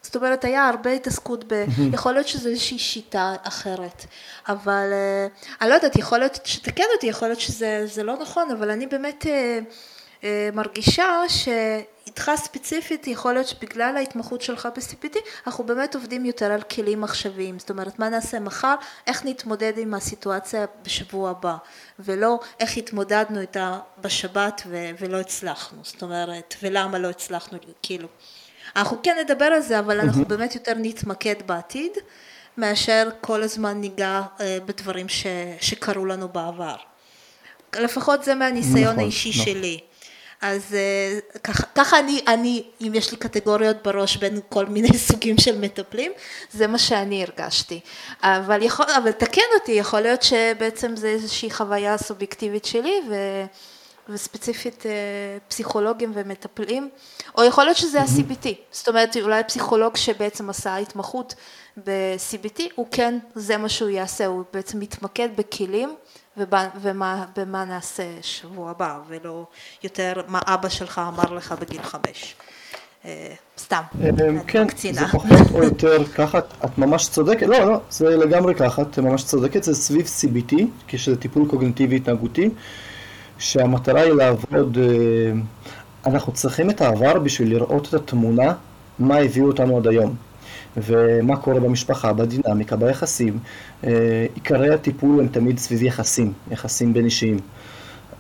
זאת 0.03 0.17
אומרת, 0.17 0.45
היה 0.45 0.69
הרבה 0.69 0.91
התעסקות 0.91 1.45
ב... 1.53 1.65
יכול 1.95 2.13
להיות 2.13 2.29
שזו 2.29 2.49
איזושהי 2.49 2.79
שיטה 2.79 3.35
אחרת, 3.43 4.05
אבל 4.49 4.89
אה, 4.93 5.27
אני 5.61 5.71
לא 5.71 5.75
יודעת, 5.75 5.97
יכול 5.97 6.19
להיות, 6.19 6.39
שתקן 6.45 6.85
אותי, 6.95 7.07
יכול 7.07 7.29
להיות 7.29 7.41
שזה 7.41 8.03
לא 8.03 8.17
נכון, 8.21 8.51
אבל 8.51 8.71
אני 8.71 8.87
באמת 8.87 9.27
אה, 9.27 9.59
מרגישה 10.53 11.23
שאיתך 11.29 12.31
ספציפית, 12.37 13.07
יכול 13.07 13.33
להיות 13.33 13.49
שבגלל 13.49 13.97
ההתמחות 13.97 14.43
שלך 14.43 14.69
ב-CPT, 14.77 15.17
אנחנו 15.47 15.65
באמת 15.65 15.95
עובדים 15.95 16.25
יותר 16.25 16.53
על 16.53 16.63
כלים 16.63 17.05
עכשוויים, 17.05 17.59
זאת 17.59 17.71
אומרת, 17.71 17.99
מה 17.99 18.09
נעשה 18.09 18.41
מחר, 18.41 18.75
איך 19.07 19.25
נתמודד 19.25 19.73
עם 19.77 19.95
הסיטואציה 19.95 20.67
בשבוע 20.83 21.31
הבא, 21.31 21.57
ולא 21.99 22.41
איך 22.61 22.77
התמודדנו 22.77 23.41
איתה 23.41 23.79
בשבת 24.01 24.63
ולא 24.99 25.21
הצלחנו, 25.21 25.79
זאת 25.83 26.03
אומרת, 26.03 26.55
ולמה 26.63 26.99
לא 26.99 27.09
הצלחנו, 27.09 27.59
כאילו. 27.83 28.09
אנחנו 28.77 28.97
כן 29.03 29.17
נדבר 29.25 29.45
על 29.45 29.61
זה, 29.61 29.79
אבל 29.79 30.01
אנחנו 30.01 30.25
באמת 30.25 30.55
יותר 30.55 30.73
נתמקד 30.77 31.35
בעתיד, 31.47 31.93
מאשר 32.57 33.09
כל 33.21 33.43
הזמן 33.43 33.81
ניגע 33.81 34.23
אה, 34.41 34.59
בדברים 34.67 35.09
ש, 35.09 35.27
שקרו 35.61 36.07
לנו 36.07 36.29
בעבר. 36.29 36.77
לפחות 37.77 38.25
זה 38.25 38.35
מהניסיון 38.35 38.85
נכון, 38.85 38.99
האישי 38.99 39.31
נכון. 39.31 39.45
שלי. 39.45 39.81
אז 40.41 40.75
אה, 40.75 41.19
ככה, 41.45 41.63
ככה 41.75 41.99
אני, 41.99 42.21
אני, 42.27 42.63
אם 42.81 42.93
יש 42.95 43.11
לי 43.11 43.17
קטגוריות 43.17 43.77
בראש 43.83 44.17
בין 44.17 44.41
כל 44.49 44.67
מיני 44.67 44.99
סוגים 45.09 45.39
של 45.39 45.59
מטפלים, 45.59 46.13
זה 46.53 46.67
מה 46.67 46.79
שאני 46.79 47.25
הרגשתי. 47.25 47.81
אבל 48.23 48.63
יכול, 48.63 48.87
אבל 48.97 49.13
תקן 49.13 49.43
אותי, 49.61 49.73
יכול 49.73 50.01
להיות 50.01 50.23
שבעצם 50.23 50.97
זה 50.97 51.09
איזושהי 51.09 51.51
חוויה 51.51 51.99
סובייקטיבית 51.99 52.65
שלי, 52.65 53.01
ו... 53.11 53.15
וספציפית 54.09 54.87
אה, 54.87 54.93
פסיכולוגים 55.49 56.13
ומטפלים, 56.15 56.91
או 57.39 57.45
יכול 57.45 57.65
להיות 57.65 57.77
שזה 57.77 58.01
ה-CBT, 58.01 58.49
זאת 58.73 58.89
אומרת 58.89 59.17
אולי 59.17 59.45
פסיכולוג 59.45 59.97
שבעצם 59.97 60.51
עשה 60.51 60.77
התמחות 60.77 61.35
ב-CBT, 61.85 62.63
הוא 62.75 62.87
כן, 62.91 63.19
זה 63.35 63.57
מה 63.57 63.69
שהוא 63.69 63.89
יעשה, 63.89 64.27
הוא 64.27 64.45
בעצם 64.53 64.81
מתמקד 64.81 65.29
בכלים 65.37 65.95
ומה 66.83 67.65
נעשה 67.65 68.05
שבוע 68.23 68.71
הבא, 68.71 68.99
ולא 69.09 69.47
יותר 69.85 70.13
מה 70.29 70.41
אבא 70.47 70.69
שלך 70.69 71.01
אמר 71.09 71.35
לך 71.35 71.55
בגיל 71.61 71.83
חמש. 71.83 72.35
אה, 73.05 73.35
סתם, 73.59 73.83
כן, 74.47 74.67
זה 74.93 75.07
פחות 75.13 75.31
או 75.55 75.63
יותר 75.63 76.05
ככה, 76.19 76.39
את 76.39 76.79
ממש 76.79 77.09
צודקת, 77.09 77.47
לא, 77.47 77.59
לא, 77.59 77.81
זה 77.91 78.17
לגמרי 78.17 78.55
ככה, 78.55 78.83
את 78.83 78.99
ממש 78.99 79.25
צודקת, 79.25 79.63
זה 79.63 79.75
סביב 79.75 80.07
CBT, 80.07 80.55
כשזה 80.89 81.17
טיפול 81.17 81.49
קוגנטיבי 81.49 81.97
התנהגותי. 81.97 82.51
שהמטרה 83.39 84.01
היא 84.01 84.13
לעבוד, 84.13 84.79
אה, 84.79 85.33
אנחנו 86.07 86.33
צריכים 86.33 86.71
את 86.71 86.81
העבר 86.81 87.19
בשביל 87.19 87.51
לראות 87.51 87.89
את 87.89 87.95
התמונה, 87.95 88.53
מה 88.99 89.17
הביאו 89.19 89.47
אותנו 89.47 89.77
עד 89.77 89.87
היום, 89.87 90.17
ומה 90.77 91.37
קורה 91.37 91.61
במשפחה, 91.61 92.13
בדינמיקה, 92.13 92.77
ביחסים. 92.77 93.39
אה, 93.85 94.27
עיקרי 94.35 94.75
הטיפול 94.75 95.21
הם 95.21 95.29
תמיד 95.29 95.59
סביב 95.59 95.83
יחסים, 95.83 96.33
יחסים 96.51 96.93
בין 96.93 97.05
אישיים. 97.05 97.39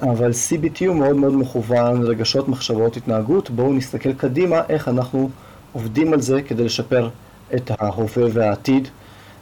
אבל 0.02 0.30
CBT 0.30 0.86
הוא 0.86 0.96
מאוד 0.96 1.16
מאוד 1.16 1.34
מכוון 1.34 2.02
רגשות, 2.02 2.48
מחשבות, 2.48 2.96
התנהגות. 2.96 3.50
בואו 3.50 3.72
נסתכל 3.72 4.12
קדימה 4.12 4.60
איך 4.68 4.88
אנחנו 4.88 5.30
עובדים 5.72 6.12
על 6.12 6.20
זה 6.20 6.42
כדי 6.42 6.64
לשפר 6.64 7.08
את 7.54 7.70
ההווה 7.78 8.24
והעתיד, 8.32 8.88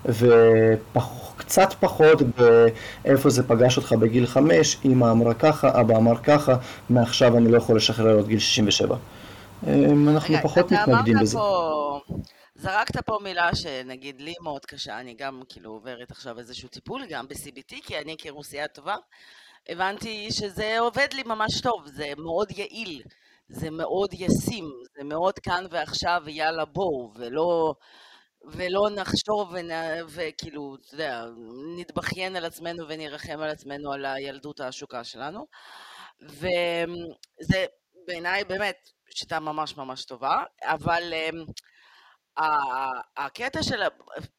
ופחות 0.04 1.26
קצת 1.36 1.74
פחות 1.80 2.22
באיפה 2.38 3.30
זה 3.30 3.42
פגש 3.42 3.76
אותך 3.76 3.92
בגיל 3.92 4.26
חמש, 4.26 4.78
אמא 4.84 5.10
אמרה 5.10 5.34
ככה, 5.34 5.80
אבא 5.80 5.96
אמר 5.96 6.16
ככה, 6.16 6.54
מעכשיו 6.90 7.36
אני 7.36 7.48
לא 7.48 7.56
יכול 7.56 7.76
לשחרר 7.76 8.14
עוד 8.14 8.28
גיל 8.28 8.38
67. 8.38 8.96
אמ, 9.66 10.08
אנחנו 10.08 10.34
רגע, 10.34 10.42
פחות 10.42 10.72
מתנגדים 10.72 11.18
בזה. 11.20 11.38
פה, 11.38 12.00
זרקת 12.58 12.96
פה 13.06 13.18
מילה 13.22 13.54
שנגיד 13.54 14.20
לי 14.20 14.34
מאוד 14.42 14.64
קשה, 14.66 15.00
אני 15.00 15.14
גם 15.14 15.42
כאילו 15.48 15.70
עוברת 15.70 16.10
עכשיו 16.10 16.38
איזשהו 16.38 16.68
טיפול, 16.68 17.06
גם 17.06 17.28
ב-CBT, 17.28 17.74
כי 17.82 17.98
אני 17.98 18.16
כרוסייה 18.18 18.68
טובה, 18.68 18.96
הבנתי 19.68 20.28
שזה 20.30 20.78
עובד 20.78 21.08
לי 21.12 21.22
ממש 21.22 21.60
טוב, 21.60 21.86
זה 21.86 22.12
מאוד 22.18 22.50
יעיל, 22.50 23.02
זה 23.48 23.70
מאוד 23.70 24.12
ישים, 24.12 24.72
זה 24.96 25.04
מאוד 25.04 25.38
כאן 25.38 25.64
ועכשיו 25.70 26.22
ויאללה 26.24 26.64
בואו, 26.64 27.12
ולא... 27.16 27.74
ולא 28.48 28.90
נחשוב 28.94 29.54
וכאילו, 30.08 30.76
אתה 30.80 30.94
יודע, 30.94 31.24
נתבכיין 31.78 32.36
על 32.36 32.44
עצמנו 32.44 32.88
ונרחם 32.88 33.40
על 33.40 33.50
עצמנו 33.50 33.92
על 33.92 34.04
הילדות 34.04 34.60
העשוקה 34.60 35.04
שלנו. 35.04 35.46
וזה 36.20 37.66
בעיניי 38.06 38.44
באמת 38.44 38.90
שיטה 39.10 39.40
ממש 39.40 39.76
ממש 39.76 40.04
טובה, 40.04 40.42
אבל 40.62 41.12
um, 41.30 41.52
הקטע 43.16 43.62
של, 43.62 43.82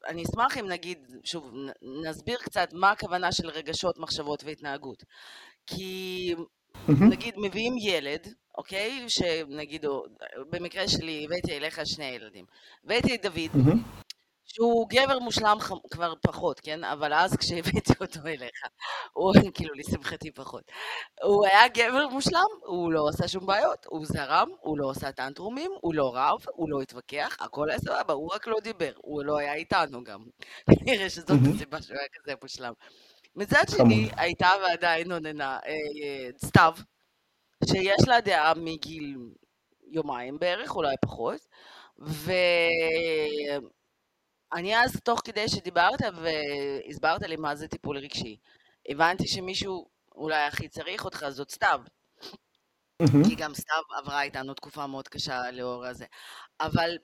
אני 0.08 0.24
אשמח 0.24 0.58
אם 0.58 0.68
נגיד, 0.68 1.12
שוב, 1.24 1.52
נסביר 2.04 2.38
קצת 2.38 2.70
מה 2.74 2.92
הכוונה 2.92 3.32
של 3.32 3.50
רגשות, 3.50 4.00
מחשבות 4.00 4.44
והתנהגות. 4.44 5.04
כי. 5.68 6.36
נגיד 6.90 7.34
מביאים 7.38 7.74
ילד, 7.82 8.28
אוקיי? 8.58 9.06
שנגיד, 9.08 9.86
במקרה 10.50 10.88
שלי 10.88 11.26
הבאתי 11.26 11.58
אליך 11.58 11.80
שני 11.86 12.06
ילדים. 12.06 12.46
הבאתי 12.84 13.16
את 13.16 13.22
דוד. 13.22 13.52
שהוא 14.58 14.90
גבר 14.90 15.20
מושלם 15.20 15.58
כבר 15.92 16.14
פחות, 16.22 16.60
כן? 16.60 16.84
אבל 16.84 17.14
אז 17.14 17.38
כשהבאתי 17.38 17.94
אותו 18.02 18.20
אליך, 18.26 18.62
הוא 19.14 19.34
כאילו 19.54 19.74
לשמחתי 19.74 20.32
פחות. 20.32 20.64
הוא 21.24 21.46
היה 21.46 21.68
גבר 21.68 22.08
מושלם, 22.08 22.48
הוא 22.66 22.92
לא 22.92 23.10
עשה 23.10 23.28
שום 23.28 23.46
בעיות, 23.46 23.86
הוא 23.90 24.06
זרם, 24.06 24.50
הוא 24.60 24.78
לא 24.78 24.92
עשה 24.92 25.12
טנטרומים, 25.12 25.72
הוא 25.82 25.94
לא 25.94 26.12
רב, 26.16 26.46
הוא 26.54 26.70
לא 26.70 26.82
התווכח, 26.82 27.38
הכל 27.40 27.70
היה 27.70 27.80
סבבה, 27.80 28.14
הוא 28.14 28.34
רק 28.34 28.48
לא 28.48 28.58
דיבר, 28.64 28.92
הוא 28.98 29.24
לא 29.24 29.38
היה 29.38 29.54
איתנו 29.54 30.04
גם. 30.04 30.26
נראה 30.86 31.10
שזאת 31.10 31.30
הסיבה 31.56 31.82
שהוא 31.82 31.98
היה 31.98 32.08
כזה 32.14 32.34
מושלם. 32.42 32.74
מצד 33.36 33.64
שני, 33.70 34.10
הייתה 34.18 34.50
ועדיין 34.62 35.12
עוננה 35.12 35.60
אה, 35.66 35.72
אה, 35.72 36.30
סתיו, 36.46 36.74
שיש 37.66 38.08
לה 38.08 38.22
דעה 38.22 38.54
מגיל 38.54 39.18
יומיים 39.92 40.40
בערך, 40.40 40.76
אולי 40.76 40.96
פחות, 41.02 41.48
ואני 44.54 44.78
אז, 44.78 45.00
תוך 45.04 45.22
כדי 45.24 45.50
שדיברת 45.50 46.00
והסברת 46.02 47.22
לי 47.22 47.36
מה 47.36 47.56
זה 47.56 47.68
טיפול 47.68 47.98
רגשי, 47.98 48.38
הבנתי 48.90 49.28
שמישהו 49.28 49.90
אולי 50.16 50.44
הכי 50.44 50.68
צריך 50.68 51.06
אותך 51.06 51.26
זאת 51.30 51.52
סתיו. 51.52 51.82
כי 53.28 53.36
גם 53.36 53.54
סתיו 53.54 53.82
עברה 53.98 54.22
איתנו 54.22 54.54
תקופה 54.54 54.88
מאוד 54.88 55.08
קשה 55.08 55.52
לאור 55.52 55.86
הזה. 55.86 56.06
אבל 56.60 56.98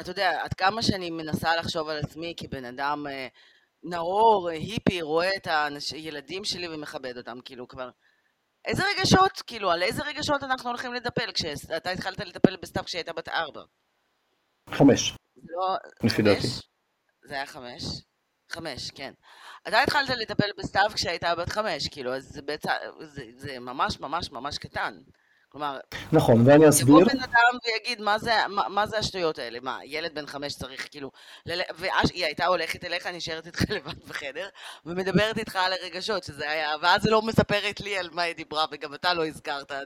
אתה 0.00 0.10
יודע, 0.10 0.42
עד 0.42 0.54
כמה 0.54 0.82
שאני 0.82 1.10
מנסה 1.10 1.56
לחשוב 1.56 1.88
על 1.88 1.98
עצמי 1.98 2.34
כבן 2.36 2.64
אדם 2.64 3.06
אה, 3.06 3.28
נאור, 3.82 4.48
היפי, 4.48 5.02
רואה 5.02 5.30
את 5.36 5.48
הילדים 5.92 6.44
שלי 6.44 6.68
ומכבד 6.68 7.18
אותם, 7.18 7.38
כאילו 7.44 7.68
כבר 7.68 7.90
איזה 8.64 8.82
רגשות, 8.96 9.42
כאילו, 9.46 9.70
על 9.70 9.82
איזה 9.82 10.02
רגשות 10.02 10.42
אנחנו 10.42 10.70
הולכים 10.70 10.94
לטפל 10.94 11.32
כשאתה 11.32 11.90
התחלת 11.90 12.20
לטפל 12.20 12.56
בסתיו 12.56 12.84
כשהיית 12.84 13.08
בת 13.08 13.28
ארבע? 13.28 13.62
חמש. 14.70 15.12
לא, 15.36 15.76
לפי 16.02 16.22
דעתי. 16.22 16.46
זה 17.26 17.34
היה 17.34 17.46
חמש? 17.46 17.82
חמש, 18.50 18.90
כן. 18.90 19.12
אתה 19.68 19.82
התחלת 19.82 20.08
לטפל 20.08 20.48
בסתיו 20.58 20.90
כשהיית 20.94 21.24
בת 21.38 21.48
חמש, 21.48 21.88
כאילו, 21.88 22.14
אז 22.14 22.24
זה, 22.32 22.42
בעצם, 22.42 22.70
זה, 23.00 23.24
זה 23.36 23.58
ממש 23.58 24.00
ממש 24.00 24.32
ממש 24.32 24.58
קטן. 24.58 24.94
כלומר, 25.48 25.78
נכון, 26.12 26.42
ואני 26.46 26.68
אסביר. 26.68 27.00
יבוא 27.00 27.12
בן 27.12 27.20
אדם 27.20 27.58
ויגיד, 27.66 28.00
מה 28.00 28.18
זה, 28.18 28.32
מה, 28.48 28.68
מה 28.68 28.86
זה 28.86 28.98
השטויות 28.98 29.38
האלה? 29.38 29.58
מה, 29.62 29.78
ילד 29.84 30.14
בן 30.14 30.26
חמש 30.26 30.54
צריך 30.54 30.88
כאילו... 30.90 31.10
לל... 31.46 31.60
ואז 31.78 32.10
היא 32.14 32.24
הייתה 32.24 32.46
הולכת 32.46 32.84
אליך, 32.84 33.06
נשארת 33.06 33.46
איתך 33.46 33.62
לבד 33.76 34.04
בחדר, 34.08 34.48
ומדברת 34.86 35.38
איתך 35.38 35.56
על 35.56 35.72
הרגשות, 35.72 36.24
שזה 36.24 36.50
היה... 36.50 36.68
ואז 36.82 37.04
היא 37.06 37.12
לא 37.12 37.22
מספרת 37.22 37.80
לי 37.80 37.98
על 37.98 38.08
מה 38.12 38.22
היא 38.22 38.34
דיברה, 38.34 38.64
וגם 38.70 38.94
אתה 38.94 39.14
לא 39.14 39.26
הזכרת. 39.26 39.72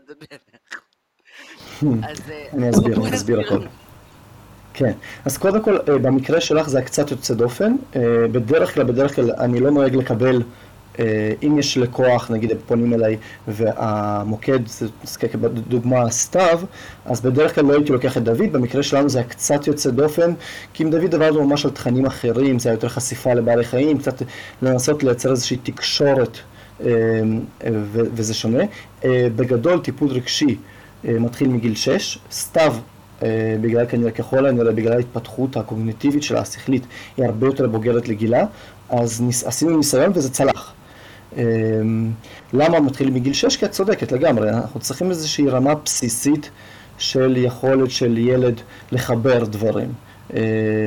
אז... 2.08 2.30
אה, 2.30 2.48
אני 2.52 2.70
אסביר, 2.70 2.96
אני 2.96 3.16
אסביר 3.16 3.40
הכל. 3.40 3.66
כן, 4.74 4.92
אז 5.24 5.38
קודם 5.38 5.62
כל, 5.62 5.76
אה, 5.88 5.98
במקרה 5.98 6.40
שלך 6.40 6.68
זה 6.68 6.78
היה 6.78 6.86
קצת 6.86 7.10
יוצא 7.10 7.34
דופן. 7.34 7.76
אה, 7.96 8.00
בדרך 8.32 8.74
כלל, 8.74 8.84
בדרך 8.84 9.16
כלל, 9.16 9.30
אני 9.38 9.60
לא 9.60 9.70
נוהג 9.70 9.96
לקבל 9.96 10.42
אה, 10.98 11.32
אם 11.42 11.58
יש 11.58 11.78
לקוח, 11.78 12.30
נגיד 12.30 12.52
פונים 12.66 12.94
אליי 12.94 13.16
והמוקד, 13.48 14.58
בדוגמה 15.40 16.10
סתיו, 16.10 16.60
אז 17.04 17.20
בדרך 17.20 17.54
כלל 17.54 17.64
לא 17.64 17.72
הייתי 17.72 17.92
לוקח 17.92 18.16
את 18.16 18.22
דוד, 18.22 18.52
במקרה 18.52 18.82
שלנו 18.82 19.08
זה 19.08 19.18
היה 19.18 19.28
קצת 19.28 19.66
יוצא 19.66 19.90
דופן, 19.90 20.32
כי 20.72 20.82
עם 20.82 20.90
דוד 20.90 21.14
עבדנו 21.14 21.44
ממש 21.44 21.64
על 21.64 21.70
תכנים 21.70 22.06
אחרים, 22.06 22.58
זה 22.58 22.68
היה 22.68 22.74
יותר 22.74 22.88
חשיפה 22.88 23.34
לבעלי 23.34 23.64
חיים, 23.64 23.98
קצת 23.98 24.22
לנסות 24.62 25.02
לייצר 25.02 25.30
איזושהי 25.30 25.56
תקשורת 25.62 26.38
וזה 27.90 28.34
שונה. 28.34 28.64
בגדול 29.04 29.80
טיפול 29.80 30.08
רגשי 30.08 30.56
מתחיל 31.04 31.48
מגיל 31.48 31.74
6, 31.74 32.18
סתיו 32.32 32.74
בגלל 33.60 33.86
כנראה 33.86 34.10
ככל 34.10 34.46
הנראה, 34.46 34.72
בגלל 34.72 34.92
ההתפתחות 34.92 35.56
הקוגניטיבית 35.56 36.22
שלה, 36.22 36.40
השכלית, 36.40 36.86
היא 37.16 37.26
הרבה 37.26 37.46
יותר 37.46 37.68
בוגרת 37.68 38.08
לגילה, 38.08 38.44
אז 38.88 39.22
עשינו 39.44 39.76
ניסיון 39.76 40.12
וזה 40.14 40.30
צלח. 40.30 40.72
אמ, 41.36 42.10
למה 42.52 42.80
מתחילים 42.80 43.14
מגיל 43.14 43.32
6? 43.32 43.56
כי 43.56 43.64
את 43.64 43.70
צודקת 43.70 44.12
לגמרי, 44.12 44.50
אנחנו 44.50 44.80
צריכים 44.80 45.10
איזושהי 45.10 45.48
רמה 45.48 45.74
בסיסית 45.74 46.50
של 46.98 47.34
יכולת 47.36 47.90
של 47.90 48.18
ילד 48.18 48.60
לחבר 48.92 49.44
דברים, 49.44 49.92
אה, 50.34 50.40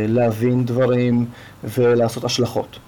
להבין 0.08 0.66
דברים 0.66 1.26
ולעשות 1.64 2.24
השלכות. 2.24 2.80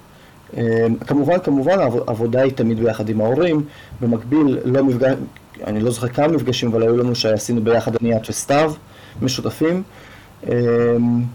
כמובן, 1.07 1.39
כמובן 1.39 1.79
העבודה 1.79 2.41
היא 2.41 2.51
תמיד 2.51 2.79
ביחד 2.79 3.09
עם 3.09 3.21
ההורים, 3.21 3.63
במקביל 4.01 4.57
לא 4.65 4.83
מפגש, 4.83 5.15
אני 5.63 5.79
לא 5.79 5.91
זוכר 5.91 6.07
כמה 6.07 6.27
מפגשים, 6.27 6.69
אבל 6.71 6.81
היו 6.83 6.97
לנו 6.97 7.15
שעשינו 7.15 7.63
ביחד 7.63 7.91
אני 8.01 8.11
וסתיו, 8.29 8.73
משותפים. 9.21 9.83
אמ, 10.43 10.49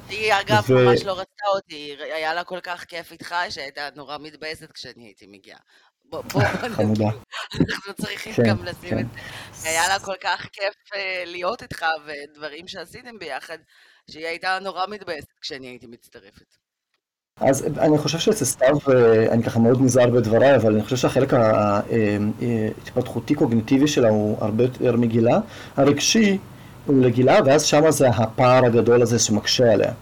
היא 0.09 0.35
אגב 0.35 0.73
ממש 0.73 1.05
לא 1.05 1.13
רצתה 1.13 1.45
אותי, 1.55 1.97
היה 2.15 2.35
לה 2.35 2.45
כל 2.45 2.61
כך 2.63 2.85
כיף 2.85 3.13
איתך 3.13 3.35
שהייתה 3.51 3.89
נורא 3.97 4.19
מתבאסת 4.19 4.73
כשאני 4.73 5.05
הייתי 5.05 5.27
מגיעה. 5.27 5.59
בוא, 6.05 6.23
בוא, 6.33 6.43
חמודה. 6.77 7.09
אנחנו 7.55 7.93
צריכים 8.01 8.33
כן, 8.33 8.43
גם 8.49 8.65
לשים 8.65 8.91
כן. 8.91 8.99
את. 8.99 9.07
היה 9.65 9.89
לה 9.89 9.99
כל 9.99 10.15
כך 10.21 10.47
כיף 10.53 10.75
אה, 10.95 11.23
להיות 11.27 11.63
איתך 11.63 11.87
ודברים 12.07 12.69
שעשיתם 12.69 13.19
ביחד, 13.19 13.59
שהיא 14.11 14.27
הייתה 14.27 14.59
נורא 14.63 14.87
מתבאסת 14.87 15.29
כשאני 15.41 15.67
הייתי 15.67 15.87
מצטרפת. 15.87 16.57
אז 17.37 17.67
אני 17.79 17.99
חושב 17.99 18.19
שאצל 18.19 18.45
סתיו, 18.45 18.77
אה, 18.89 19.33
אני 19.33 19.43
ככה 19.43 19.59
מאוד 19.59 19.81
נזהר 19.81 20.11
בדבריי, 20.11 20.57
אבל 20.57 20.73
אני 20.73 20.83
חושב 20.83 20.97
שהחלק 20.97 21.35
ההתפתחותי 21.35 23.35
קוגניטיבי 23.35 23.89
שלה 23.89 24.09
הוא 24.09 24.39
הרבה 24.41 24.65
יותר 24.65 24.97
מגילה. 24.97 25.39
הרגשי 25.77 26.39
לגילה, 26.89 27.39
ואז 27.47 27.67
שמה 27.67 27.91
זה 27.91 28.09
הפער 28.09 28.65
הגדול 28.65 29.03
הזה 29.03 29.19
שמקשה 29.19 29.73
עליה, 29.73 29.93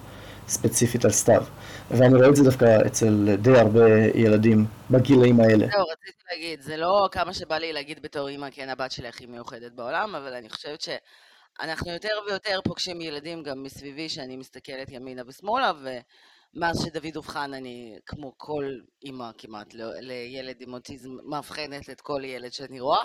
ספציפית 0.49 1.05
על 1.05 1.11
סתיו. 1.11 1.45
ואני 1.91 2.15
רואה 2.15 2.29
את 2.29 2.37
זה 2.37 2.45
דווקא 2.45 2.87
אצל 2.87 3.37
די 3.37 3.59
הרבה 3.59 4.07
ילדים 4.15 4.67
בגילאים 4.91 5.41
האלה. 5.41 5.67
זהו, 5.73 5.85
רציתי 5.93 6.23
להגיד, 6.33 6.63
זה 6.63 6.77
לא 6.77 7.09
כמה 7.13 7.35
שבא 7.35 7.59
לי 7.59 7.73
להגיד 7.73 8.03
בתור 8.03 8.29
אימא, 8.29 8.49
כן, 8.51 8.69
הבת 8.69 8.91
שלי 8.91 9.09
הכי 9.09 9.27
מיוחדת 9.27 9.73
בעולם, 9.73 10.15
אבל 10.15 10.35
אני 10.35 10.49
חושבת 10.49 10.81
שאנחנו 10.81 11.93
יותר 11.93 12.15
ויותר 12.29 12.61
פוגשים 12.65 13.01
ילדים 13.01 13.43
גם 13.43 13.63
מסביבי, 13.63 14.09
שאני 14.09 14.37
מסתכלת 14.37 14.91
ימינה 14.91 15.23
ושמאלה, 15.27 15.73
ומאז 16.55 16.85
שדוד 16.85 17.17
אובחן, 17.17 17.55
אני, 17.55 17.99
כמו 18.07 18.33
כל 18.37 18.65
אימא 19.05 19.31
כמעט, 19.39 19.75
לילד 20.01 20.57
עם 20.61 20.75
אוטיזם, 20.75 21.11
מאבחנת 21.25 21.91
את 21.91 22.01
כל 22.01 22.25
ילד 22.25 22.53
שאני 22.53 22.81
רואה, 22.81 23.05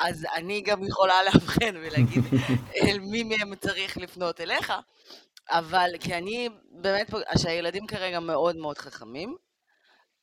אז 0.00 0.26
אני 0.34 0.60
גם 0.60 0.84
יכולה 0.84 1.14
לאבחן 1.26 1.76
ולהגיד 1.76 2.24
אל 2.76 2.98
מי 2.98 3.22
מהם 3.22 3.54
צריך 3.56 3.96
לפנות 3.96 4.40
אליך. 4.40 4.72
אבל 5.50 5.90
כי 6.00 6.14
אני 6.14 6.48
באמת, 6.70 7.10
שהילדים 7.38 7.86
כרגע 7.86 8.20
מאוד 8.20 8.56
מאוד 8.56 8.78
חכמים, 8.78 9.36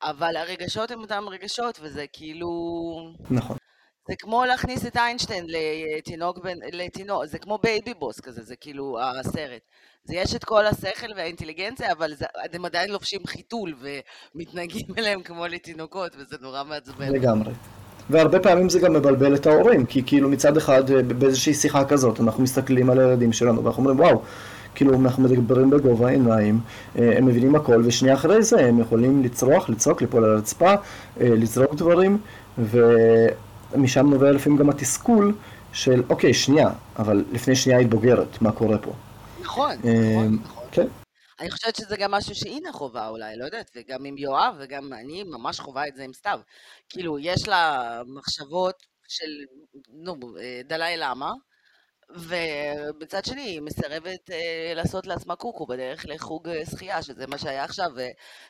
אבל 0.03 0.38
הרגשות 0.38 0.91
הם 0.91 1.00
אותם 1.00 1.24
רגשות, 1.30 1.80
וזה 1.82 2.06
כאילו... 2.13 2.50
נכון. 3.30 3.58
זה 4.12 4.15
כמו 4.15 4.46
להכניס 4.46 4.86
את 4.86 4.98
איינשטיין 4.98 5.46
לתינוק, 5.48 6.39
לתינוק, 6.74 7.25
זה 7.25 7.38
כמו 7.38 7.60
baby 7.63 7.94
boss 8.00 8.20
כזה, 8.20 8.41
זה 8.44 8.56
כאילו 8.56 8.98
הסרט. 9.01 9.62
זה 10.03 10.15
יש 10.15 10.36
את 10.36 10.44
כל 10.44 10.65
השכל 10.65 11.08
והאינטליגנציה, 11.15 11.91
אבל 11.91 12.13
זה, 12.15 12.25
הם 12.53 12.65
עדיין 12.65 12.91
לובשים 12.91 13.20
חיתול 13.27 13.74
ומתנהגים 14.36 14.88
אליהם 14.98 15.22
כמו 15.22 15.48
לתינוקות, 15.48 16.12
וזה 16.15 16.36
נורא 16.41 16.63
מעצבן. 16.63 17.13
לגמרי. 17.13 17.53
והרבה 18.10 18.39
פעמים 18.39 18.70
זה 18.70 18.80
גם 18.80 18.94
מבלבל 18.94 19.36
את 19.36 19.48
ההורים, 19.48 19.86
כי 19.86 20.03
כאילו 20.06 20.30
מצד 20.30 20.58
אחד 20.58 20.91
באיזושהי 20.91 21.53
שיחה 21.53 21.86
כזאת 21.86 22.20
אנחנו 22.20 22.44
מסתכלים 22.44 22.89
על 22.89 23.00
הילדים 23.00 23.34
שלנו 23.34 23.63
ואנחנו 23.63 23.84
אומרים 23.84 24.00
וואו, 24.00 24.22
כאילו 24.75 24.94
אנחנו 25.00 25.24
מדברים 25.24 25.70
בגובה 25.70 26.08
העיניים, 26.08 26.60
אה, 27.00 27.18
הם 27.18 27.25
מבינים 27.25 27.56
הכל, 27.56 27.82
ושנייה 27.86 28.15
אחרי 28.15 28.44
זה 28.44 28.65
הם 28.65 28.80
יכולים 28.80 29.24
לצרוח, 29.24 29.70
לצעוק, 29.70 30.01
ליפול 30.01 30.24
על 30.25 30.32
הרצפה, 30.32 30.72
אה, 30.72 30.75
לזרוק 31.20 31.75
דברים, 31.75 32.18
ומשם 33.72 34.10
נובע 34.10 34.32
לפעמים 34.32 34.60
גם 34.60 34.70
התסכול 34.70 35.36
של 35.74 36.04
אוקיי, 36.10 36.34
שנייה, 36.34 36.70
אבל 37.00 37.25
לפני 37.32 37.56
שנייה 37.56 37.78
היית 37.80 37.90
בוגרת, 37.90 38.42
מה 38.42 38.51
קורה 38.51 38.78
פה? 38.78 38.94
נכון, 39.42 39.72
אה, 39.86 40.13
נכון, 40.13 40.40
נכון. 40.44 40.63
כן. 40.72 40.88
אני 41.40 41.51
חושבת 41.51 41.75
שזה 41.75 41.98
גם 41.98 42.12
משהו 42.12 42.36
שאינה 42.36 42.72
חובה 42.72 43.08
אולי, 43.08 43.38
לא 43.38 43.46
יודעת, 43.46 43.72
וגם 43.75 44.06
עם 44.06 44.18
יואב 44.18 44.56
וגם 44.60 44.94
אני 44.94 45.24
ממש 45.24 45.60
חווה 45.60 45.88
את 45.88 45.96
זה 45.96 46.04
עם 46.04 46.13
סתיו. 46.13 46.40
כאילו, 46.90 47.20
יש 47.20 47.48
לה 47.48 48.01
מחשבות 48.06 48.75
של, 49.08 49.30
נו, 49.90 50.16
דלאי 50.68 50.98
למה, 50.98 51.32
ובצד 52.16 53.25
שני 53.25 53.42
היא 53.42 53.62
מסרבת 53.62 54.32
אה, 54.32 54.74
לעשות 54.75 55.08
לעצמה 55.08 55.36
קוקו 55.36 55.66
בדרך 55.66 56.06
לחוג 56.08 56.50
אה, 56.50 56.66
שחייה, 56.66 57.04
שזה 57.04 57.28
מה 57.28 57.38
שהיה 57.38 57.63
עכשיו, 57.63 57.88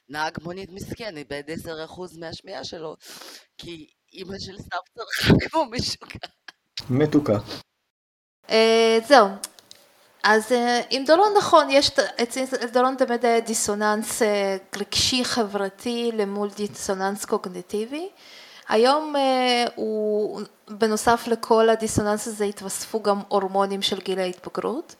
ונהג 0.09 0.37
מונית 0.43 0.69
מסכן 0.71 1.17
איבד 1.17 1.43
10% 1.49 2.19
מהשמיעה 2.19 2.63
שלו, 2.63 2.95
כי 3.57 3.87
אימא 4.13 4.39
של 4.39 4.57
סתיו 4.59 4.79
צרחה 4.95 5.33
כמו 5.49 5.65
משוגע. 5.65 6.27
מתוקה. 6.89 7.37
אה, 8.49 8.99
זהו. 9.07 9.27
אז 10.23 10.51
עם 10.89 11.05
דורון 11.05 11.33
נכון, 11.37 11.69
יש 11.69 11.91
אצל 12.23 12.43
דורון 12.73 12.95
תמיד 12.95 13.25
דיסוננס 13.45 14.21
רגשי 14.75 15.25
חברתי 15.25 16.11
למול 16.13 16.49
דיסוננס 16.49 17.25
קוגנטיבי. 17.25 18.09
היום 18.69 19.15
אה, 19.15 19.65
הוא, 19.75 20.41
בנוסף 20.69 21.23
לכל 21.27 21.69
הדיסוננס 21.69 22.27
הזה 22.27 22.45
התווספו 22.45 23.01
גם 23.03 23.19
הורמונים 23.27 23.81
של 23.81 23.99
גיל 23.99 24.19
ההתבגרות. 24.19 24.95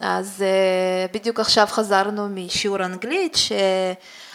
אז 0.00 0.42
אה, 0.42 1.06
בדיוק 1.12 1.40
עכשיו 1.40 1.66
חזרנו 1.66 2.28
משיעור 2.28 2.84
אנגלית 2.84 3.36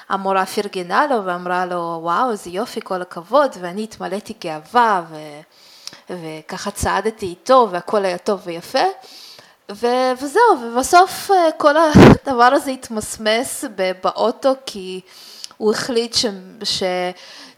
שהמורה 0.09 0.45
פרגנה 0.45 1.07
לו 1.07 1.25
ואמרה 1.25 1.65
לו 1.65 1.99
וואו 2.01 2.31
איזה 2.31 2.49
יופי 2.49 2.79
כל 2.83 3.01
הכבוד 3.01 3.51
ואני 3.59 3.83
התמלאתי 3.83 4.33
גאווה 4.43 5.03
ו... 5.09 5.15
וככה 6.09 6.71
צעדתי 6.71 7.25
איתו 7.25 7.67
והכל 7.71 8.05
היה 8.05 8.17
טוב 8.17 8.41
ויפה. 8.45 8.83
ו- 9.71 10.11
וזהו 10.21 10.61
ובסוף 10.63 11.31
אה, 11.31 11.51
כל 11.57 11.73
הדבר 12.25 12.43
הזה 12.43 12.71
התמסמס 12.71 13.65
באוטו 14.01 14.53
כי 14.65 15.01
הוא 15.57 15.71
החליט 15.71 16.13
ש... 16.13 16.25
ש... 16.63 16.83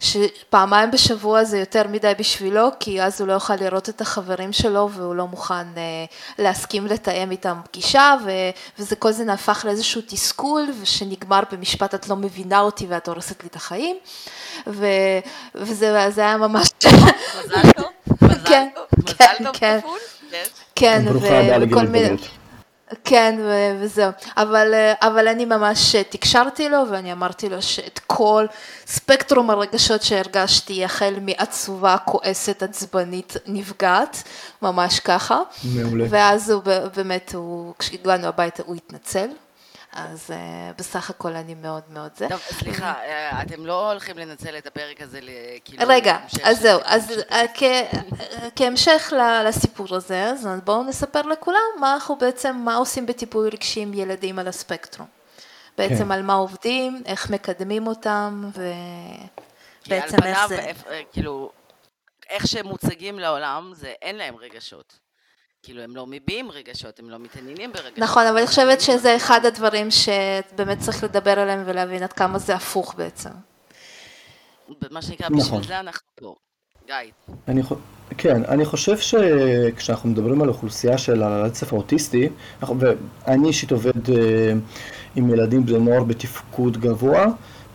שפעמיים 0.00 0.90
בשבוע 0.90 1.44
זה 1.44 1.58
יותר 1.58 1.88
מדי 1.88 2.12
בשבילו, 2.18 2.68
כי 2.80 3.02
אז 3.02 3.20
הוא 3.20 3.28
לא 3.28 3.32
יוכל 3.32 3.54
לראות 3.54 3.88
את 3.88 4.00
החברים 4.00 4.52
שלו 4.52 4.90
והוא 4.92 5.14
לא 5.14 5.26
מוכן 5.26 5.54
אה, 5.54 6.04
להסכים 6.38 6.86
לתאם 6.86 7.30
איתם 7.30 7.60
פגישה, 7.64 8.14
ו, 8.24 8.30
וזה 8.78 8.96
כל 8.96 9.12
זה 9.12 9.24
נהפך 9.24 9.64
לאיזשהו 9.64 10.02
תסכול, 10.06 10.68
ושנגמר 10.80 11.40
במשפט 11.52 11.94
את 11.94 12.08
לא 12.08 12.16
מבינה 12.16 12.60
אותי 12.60 12.86
ואת 12.88 13.08
הורסת 13.08 13.42
לי 13.42 13.48
את 13.48 13.56
החיים, 13.56 13.96
ו, 14.66 14.86
וזה 15.54 15.96
היה 16.16 16.36
ממש... 16.36 16.68
מזל 16.84 17.72
טוב, 17.76 17.86
מזל 18.22 18.38
כן, 18.44 18.68
טוב, 18.74 18.84
מזל 18.98 19.14
כן, 19.14 19.44
טוב 19.44 19.56
כן. 19.56 19.78
כפול. 19.80 19.98
כן, 20.74 21.04
וכל 21.60 21.86
מיני... 21.86 22.16
כן, 23.04 23.38
וזהו. 23.80 24.10
אבל, 24.36 24.74
אבל 25.02 25.28
אני 25.28 25.44
ממש 25.44 25.96
תקשרתי 25.96 26.68
לו 26.68 26.78
ואני 26.90 27.12
אמרתי 27.12 27.48
לו 27.48 27.62
שאת 27.62 28.00
כל 28.06 28.46
ספקטרום 28.86 29.50
הרגשות 29.50 30.02
שהרגשתי, 30.02 30.84
החל 30.84 31.14
מעצובה, 31.20 31.96
כועסת, 32.04 32.62
עצבנית, 32.62 33.36
נפגעת, 33.46 34.22
ממש 34.62 35.00
ככה. 35.00 35.38
מעולה. 35.64 36.04
ואז 36.10 36.50
הוא 36.50 36.62
באמת, 36.96 37.34
הוא, 37.34 37.74
כשהגענו 37.78 38.26
הביתה 38.26 38.62
הוא 38.66 38.76
התנצל. 38.76 39.28
אז 39.92 40.30
uh, 40.30 40.78
בסך 40.78 41.10
הכל 41.10 41.36
אני 41.36 41.54
מאוד 41.54 41.82
מאוד 41.88 42.10
זה. 42.16 42.28
טוב, 42.28 42.40
סליחה, 42.40 42.94
אה, 43.04 43.42
אתם 43.42 43.66
לא 43.66 43.90
הולכים 43.90 44.18
לנצל 44.18 44.58
את 44.58 44.66
הפרק 44.66 45.00
הזה 45.00 45.20
כאילו... 45.64 45.84
רגע, 45.88 46.18
אז 46.42 46.60
זהו, 46.60 46.80
אז 46.84 47.12
אה, 47.30 47.42
כהמשך 48.56 49.12
לסיפור 49.44 49.96
הזה, 49.96 50.24
אז 50.24 50.48
בואו 50.64 50.82
נספר 50.82 51.22
לכולם 51.22 51.60
מה 51.80 51.94
אנחנו 51.94 52.16
בעצם, 52.16 52.56
מה 52.56 52.76
עושים 52.76 53.06
בטיפול 53.06 53.48
רגשי 53.48 53.80
עם 53.80 53.94
ילדים 53.94 54.38
על 54.38 54.48
הספקטרום. 54.48 55.08
בעצם 55.78 56.04
כן. 56.04 56.12
על 56.12 56.22
מה 56.22 56.34
עובדים, 56.34 57.02
איך 57.06 57.30
מקדמים 57.30 57.86
אותם, 57.86 58.50
ובעצם 59.86 60.16
איך 60.24 60.46
זה... 60.46 60.72
כאילו, 61.12 61.50
איך 62.28 62.46
שהם 62.46 62.66
מוצגים 62.66 63.18
לעולם, 63.18 63.72
זה 63.74 63.92
אין 64.02 64.16
להם 64.16 64.36
רגשות. 64.36 64.98
כאילו, 65.62 65.82
הם 65.82 65.96
לא 65.96 66.06
מביעים 66.06 66.50
רגשות, 66.50 66.98
הם 66.98 67.10
לא 67.10 67.18
מתעניינים 67.18 67.72
ברגשות. 67.72 67.98
נכון, 67.98 68.26
אבל 68.26 68.38
אני 68.38 68.46
חושבת 68.46 68.80
שזה 68.80 69.16
אחד 69.16 69.44
הדברים 69.44 69.88
שבאמת 69.90 70.78
צריך 70.78 71.04
לדבר 71.04 71.38
עליהם 71.38 71.62
ולהבין 71.66 72.02
עד 72.02 72.12
כמה 72.12 72.38
זה 72.38 72.54
הפוך 72.54 72.94
בעצם. 72.94 73.30
מה 74.90 75.02
שנקרא, 75.02 75.28
נכון. 75.28 75.60
בשביל 75.60 75.62
זה 75.68 75.80
אנחנו 75.80 76.06
פה. 76.14 76.34
גיא. 76.86 76.94
אני, 77.48 77.62
כן, 78.18 78.44
אני 78.44 78.64
חושב 78.64 78.98
שכשאנחנו 78.98 80.08
מדברים 80.08 80.42
על 80.42 80.48
אוכלוסייה 80.48 80.98
של 80.98 81.22
הרצף 81.22 81.72
האוטיסטי, 81.72 82.28
ואני 82.62 83.48
אישית 83.48 83.72
עובד 83.72 84.10
אה, 84.10 84.52
עם 85.16 85.30
ילדים 85.30 85.66
בני 85.66 85.78
נוער 85.78 86.04
בתפקוד 86.04 86.76
גבוה, 86.76 87.26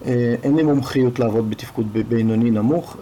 אה, 0.05 0.35
אין 0.43 0.55
לי 0.55 0.63
מומחיות 0.63 1.19
לעבוד 1.19 1.49
בתפקוד 1.49 1.93
בינוני 1.93 2.51
נמוך. 2.51 2.97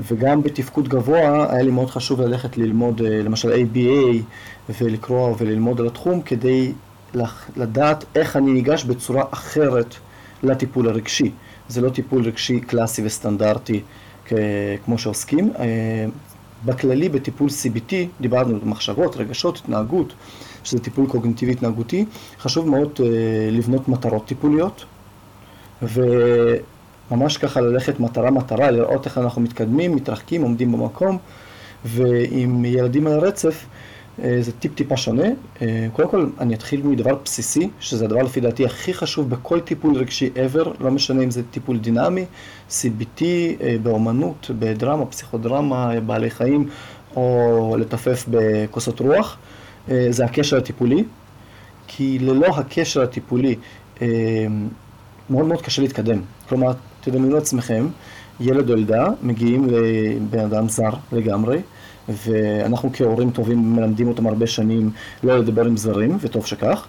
וגם 0.00 0.42
בתפקוד 0.42 0.88
גבוה 0.88 1.52
היה 1.52 1.62
לי 1.62 1.70
מאוד 1.70 1.90
חשוב 1.90 2.20
ללכת 2.20 2.56
ללמוד 2.56 3.02
אה, 3.02 3.22
למשל 3.22 3.52
ABA 3.52 4.22
ולקרוא 4.80 5.34
וללמוד 5.38 5.80
על 5.80 5.86
התחום 5.86 6.22
כדי 6.22 6.72
לדעת 7.56 8.04
איך 8.14 8.36
אני 8.36 8.52
ניגש 8.52 8.84
בצורה 8.84 9.24
אחרת 9.30 9.94
לטיפול 10.42 10.88
הרגשי. 10.88 11.30
זה 11.68 11.80
לא 11.80 11.90
טיפול 11.90 12.22
רגשי 12.24 12.60
קלאסי 12.60 13.06
וסטנדרטי 13.06 13.80
כמו 14.84 14.98
שעוסקים. 14.98 15.52
אה, 15.58 16.06
בכללי 16.64 17.08
בטיפול 17.08 17.48
CBT 17.48 17.94
דיברנו 18.20 18.54
על 18.54 18.60
מחשבות, 18.64 19.16
רגשות, 19.16 19.56
התנהגות, 19.56 20.12
שזה 20.64 20.78
טיפול 20.78 21.06
קוגניטיבי 21.06 21.52
התנהגותי. 21.52 22.04
חשוב 22.40 22.68
מאוד 22.68 23.00
אה, 23.00 23.06
לבנות 23.50 23.88
מטרות 23.88 24.26
טיפוליות. 24.26 24.84
ו... 25.82 26.02
ממש 27.10 27.36
ככה 27.36 27.60
ללכת 27.60 28.00
מטרה-מטרה, 28.00 28.70
לראות 28.70 29.06
איך 29.06 29.18
אנחנו 29.18 29.42
מתקדמים, 29.42 29.96
מתרחקים, 29.96 30.42
עומדים 30.42 30.72
במקום, 30.72 31.18
ועם 31.84 32.64
ילדים 32.64 33.06
על 33.06 33.12
הרצף 33.12 33.66
אה, 34.22 34.36
זה 34.40 34.52
טיפ-טיפה 34.52 34.96
שונה. 34.96 35.26
אה, 35.62 35.86
קודם 35.92 36.08
כל, 36.08 36.26
אני 36.40 36.54
אתחיל 36.54 36.82
מדבר 36.82 37.14
בסיסי, 37.24 37.70
שזה 37.80 38.04
הדבר 38.04 38.22
לפי 38.22 38.40
דעתי 38.40 38.64
הכי 38.64 38.94
חשוב 38.94 39.30
בכל 39.30 39.60
טיפול 39.60 39.96
רגשי 39.96 40.30
ever, 40.34 40.68
לא 40.80 40.90
משנה 40.90 41.22
אם 41.22 41.30
זה 41.30 41.42
טיפול 41.50 41.78
דינמי, 41.78 42.24
CBT, 42.70 43.22
אה, 43.22 43.76
באומנות, 43.82 44.50
בדרמה, 44.58 45.06
פסיכודרמה, 45.06 46.00
בעלי 46.00 46.30
חיים, 46.30 46.68
או 47.16 47.76
לתופף 47.78 48.24
בכוסות 48.28 49.00
רוח, 49.00 49.36
זה 50.10 50.24
הקשר 50.24 50.56
הטיפולי, 50.56 51.04
כי 51.86 52.18
ללא 52.18 52.46
הקשר 52.46 53.02
הטיפולי 53.02 53.54
מאוד 55.30 55.46
מאוד 55.46 55.62
קשה 55.62 55.82
להתקדם. 55.82 56.20
כלומר, 56.48 56.72
תדמיינו 57.10 57.34
לעצמכם, 57.34 57.86
ילד 58.40 58.70
או 58.70 58.76
ילדה 58.76 59.06
מגיעים 59.22 59.66
לבן 59.70 60.38
אדם 60.38 60.68
זר 60.68 60.90
לגמרי, 61.12 61.60
ואנחנו 62.08 62.90
כהורים 62.92 63.30
טובים 63.30 63.76
מלמדים 63.76 64.08
אותם 64.08 64.26
הרבה 64.26 64.46
שנים 64.46 64.90
לא 65.22 65.38
לדבר 65.38 65.64
עם 65.64 65.76
זרים, 65.76 66.18
וטוב 66.20 66.46
שכך, 66.46 66.86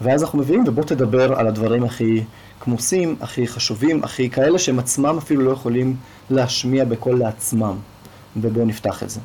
ואז 0.00 0.22
אנחנו 0.22 0.38
מביאים, 0.38 0.64
ובוא 0.66 0.84
תדבר 0.84 1.34
על 1.34 1.46
הדברים 1.46 1.84
הכי 1.84 2.22
כמוסים, 2.60 3.16
הכי 3.20 3.46
חשובים, 3.46 4.04
הכי 4.04 4.30
כאלה 4.30 4.58
שהם 4.58 4.78
עצמם 4.78 5.18
אפילו 5.18 5.42
לא 5.42 5.50
יכולים 5.50 5.96
להשמיע 6.30 6.84
בקול 6.84 7.18
לעצמם, 7.18 7.74
ובואו 8.36 8.64
נפתח 8.64 9.02
את 9.02 9.10
זה. 9.10 9.20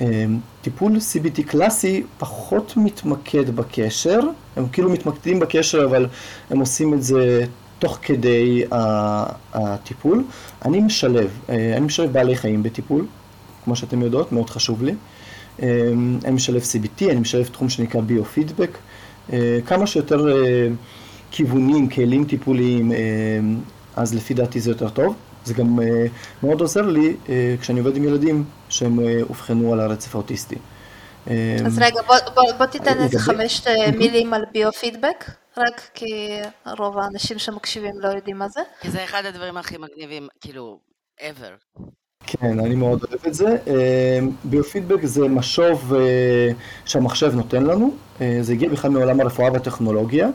אמ, 0.00 0.38
טיפול 0.62 0.96
CBT 0.96 1.42
קלאסי 1.46 2.02
פחות 2.18 2.72
מתמקד 2.76 3.50
בקשר, 3.50 4.20
הם 4.56 4.68
כאילו 4.72 4.90
מתמקדים 4.90 5.40
בקשר 5.40 5.84
אבל 5.84 6.06
הם 6.50 6.58
עושים 6.60 6.94
את 6.94 7.02
זה 7.02 7.44
תוך 7.82 7.98
כדי 8.02 8.64
הטיפול. 9.52 10.24
אני 10.64 10.80
משלב, 10.80 11.30
אה, 11.48 11.72
אני 11.76 11.86
משלב 11.86 12.12
בעלי 12.12 12.36
חיים 12.36 12.62
בטיפול, 12.62 13.06
כמו 13.64 13.76
שאתם 13.76 14.02
יודעות, 14.02 14.32
מאוד 14.32 14.50
חשוב 14.50 14.82
לי. 14.82 14.94
אמ, 15.62 16.18
אני 16.24 16.32
משלב 16.32 16.62
CBT, 16.62 17.10
אני 17.10 17.20
משלב 17.20 17.46
תחום 17.46 17.68
שנקרא 17.68 18.00
ביו-פידבק, 18.00 18.78
אה, 19.32 19.58
כמה 19.66 19.86
שיותר 19.86 20.28
אה, 20.28 20.68
כיוונים, 21.30 21.88
כלים 21.88 22.24
טיפוליים, 22.24 22.92
אז 23.96 24.14
לפי 24.14 24.34
דעתי 24.34 24.60
זה 24.60 24.70
יותר 24.70 24.88
טוב. 24.88 25.14
זה 25.44 25.54
גם 25.54 25.78
מאוד 26.42 26.60
עוזר 26.60 26.82
לי 26.82 27.16
כשאני 27.60 27.80
עובד 27.80 27.96
עם 27.96 28.04
ילדים 28.04 28.44
שהם 28.68 28.98
אובחנו 29.28 29.72
על 29.72 29.80
הרצף 29.80 30.14
האוטיסטי. 30.14 30.56
אז 31.66 31.78
רגע, 31.78 32.00
בוא, 32.06 32.16
בוא, 32.34 32.52
בוא 32.58 32.66
תיתן 32.66 32.98
איזה 33.02 33.18
חמש 33.18 33.62
מילים 33.98 34.34
על 34.34 34.44
ביו-פידבק, 34.52 35.41
רק 35.56 35.80
כי 35.94 36.40
רוב 36.78 36.98
האנשים 36.98 37.38
שמקשיבים 37.38 37.94
לא 38.00 38.08
יודעים 38.08 38.38
מה 38.38 38.48
זה. 38.48 38.60
כי 38.80 38.90
זה 38.90 39.04
אחד 39.04 39.24
הדברים 39.24 39.56
הכי 39.56 39.76
מגניבים, 39.78 40.28
כאילו, 40.40 40.80
ever. 41.20 41.82
כן, 42.26 42.60
אני 42.60 42.74
מאוד 42.74 43.04
אוהב 43.04 43.26
את 43.26 43.34
זה. 43.34 43.56
ביו-פידבק 44.44 45.04
זה 45.04 45.28
משוב 45.28 45.92
שהמחשב 46.84 47.34
נותן 47.34 47.62
לנו, 47.62 47.94
זה 48.40 48.52
הגיע 48.52 48.68
בכלל 48.68 48.90
מעולם 48.90 49.20
הרפואה 49.20 49.52
והטכנולוגיה. 49.52 50.28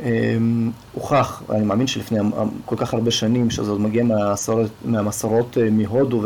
אמ, 0.00 0.70
הוכח, 0.92 1.42
אני 1.50 1.64
מאמין 1.64 1.86
שלפני 1.86 2.18
כל 2.64 2.76
כך 2.78 2.94
הרבה 2.94 3.10
שנים, 3.10 3.50
שזה 3.50 3.70
עוד 3.70 3.80
מגיע 3.80 4.04
מהמסורות, 4.04 4.70
מהמסורות 4.84 5.58
אה, 5.58 5.70
מהודו 5.70 6.22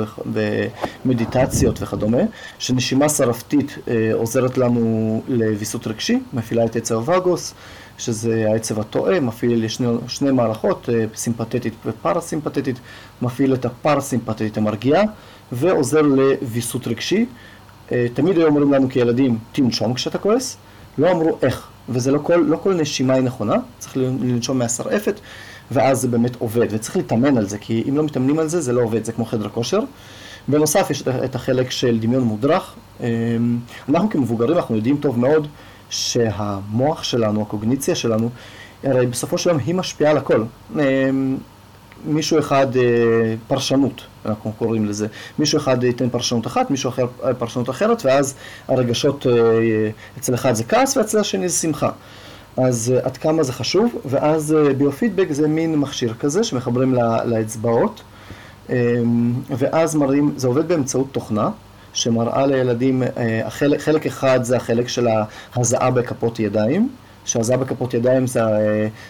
ומדיטציות 1.05 1.83
וכדומה, 1.83 2.23
שנשימה 2.59 3.09
שרפתית 3.09 3.79
אה, 3.89 4.11
עוזרת 4.15 4.59
לנו 4.59 5.23
לוויסות 5.29 5.87
רגשי, 5.87 6.21
מפעילה 6.33 6.65
את 6.65 6.77
עצב 6.77 6.95
הווגוס, 6.95 7.55
שזה 8.05 8.47
העצב 8.51 8.81
הטועה, 8.81 9.21
מפעיל 9.21 9.69
שני, 9.69 9.87
שני 10.09 10.31
מערכות, 10.31 10.89
אה, 10.93 11.05
סימפתטית 11.15 11.75
ופרסימפתטית, 11.87 12.77
מפעיל 13.23 13.55
את 13.55 13.65
הפרסימפתטית 13.65 14.57
המרגיעה, 14.57 15.03
ועוזר 15.53 16.03
לוויסות 16.03 16.87
רגשי. 16.87 17.27
תמיד 18.15 18.37
היו 18.37 18.47
אומרים 18.47 18.73
לנו 18.73 18.89
כילדים, 18.89 19.39
תנשום 19.53 19.95
כשאתה 19.95 20.19
כועס, 20.19 20.57
לא 20.99 21.11
אמרו 21.11 21.39
איך. 21.43 21.69
וזה 21.89 22.13
לא 22.13 22.19
כל, 22.19 22.45
לא 22.49 22.57
כל 22.57 22.75
נשימה 22.75 23.15
היא 23.15 23.23
נכונה, 23.23 23.55
צריך 23.79 23.97
לנשום 23.97 24.59
מהשרעפת, 24.59 25.21
ואז 25.71 26.01
זה 26.01 26.09
באמת 26.09 26.37
עובד, 26.39 26.67
וצריך 26.71 26.97
להתאמן 26.97 27.37
על 27.37 27.49
זה, 27.49 27.59
כי 27.59 27.85
אם 27.89 27.97
לא 27.97 28.03
מתאמנים 28.03 28.39
על 28.39 28.49
זה, 28.49 28.61
זה 28.61 28.73
לא 28.73 28.81
עובד, 28.81 29.05
זה 29.05 29.13
כמו 29.13 29.25
חדר 29.25 29.49
כושר. 29.49 29.81
בנוסף, 30.49 30.91
יש 30.91 31.03
את 31.03 31.35
החלק 31.35 31.71
של 31.71 31.99
דמיון 32.01 32.23
מודרך. 32.23 32.75
אמ, 33.01 33.07
אנחנו 33.89 34.11
כמבוגרים, 34.11 34.57
אנחנו 34.57 34.77
יודעים 34.77 34.97
טוב 34.97 35.19
מאוד 35.19 35.47
שהמוח 35.93 37.03
שלנו, 37.03 37.43
הקוגניציה 37.43 37.95
שלנו, 37.95 38.31
הרי 38.85 39.07
בסופו 39.07 39.39
של 39.39 39.51
יום 39.51 39.59
היא 39.59 39.75
משפיעה 39.75 40.11
על 40.11 40.17
הכל. 40.17 40.45
אמ, 40.75 41.37
מישהו 42.05 42.39
אחד 42.39 42.77
אה, 42.77 42.83
פרשנות, 43.49 44.03
אנחנו 44.27 44.53
קוראים 44.53 44.87
לזה. 44.87 45.07
מישהו 45.39 45.59
אחד 45.59 45.85
ייתן 45.85 46.09
פרשנות 46.09 46.47
אחת, 46.47 46.71
מישהו 46.71 46.89
אחר 46.89 47.07
אה, 47.25 47.35
פרשנות 47.35 47.71
אחרת, 47.71 48.05
ואז 48.05 48.35
הרגשות, 48.69 49.27
אה, 49.27 49.33
אצל 50.19 50.35
אחד 50.35 50.53
זה 50.53 50.65
כעס 50.65 50.97
ואצל 50.97 51.19
השני 51.19 51.49
זה 51.49 51.57
שמחה. 51.57 51.91
אז 52.57 52.95
עד 53.03 53.17
כמה 53.17 53.43
זה 53.43 53.53
חשוב, 53.53 53.95
ואז 54.05 54.57
ביו-פידבק 54.79 55.27
זה 55.31 55.49
מין 55.49 55.79
מכשיר 55.79 56.15
כזה 56.15 56.45
שמחברים 56.45 56.95
לאצבעות, 57.25 58.03
ואז 59.51 59.95
מראים, 59.95 60.33
זה 60.37 60.47
עובד 60.47 60.69
באמצעות 60.69 61.07
תוכנה. 61.13 61.51
שמראה 61.93 62.47
לילדים, 62.47 63.03
החלק, 63.45 63.81
חלק 63.81 64.07
אחד 64.07 64.45
זה 64.45 64.57
החלק 64.57 64.89
של 64.89 65.09
ההזעה 65.55 65.91
בכפות 65.91 66.41
ידיים, 66.41 66.89
שהזעה 67.25 67.57
בכפות 67.57 67.95
ידיים 67.95 68.27
זה, 68.27 68.41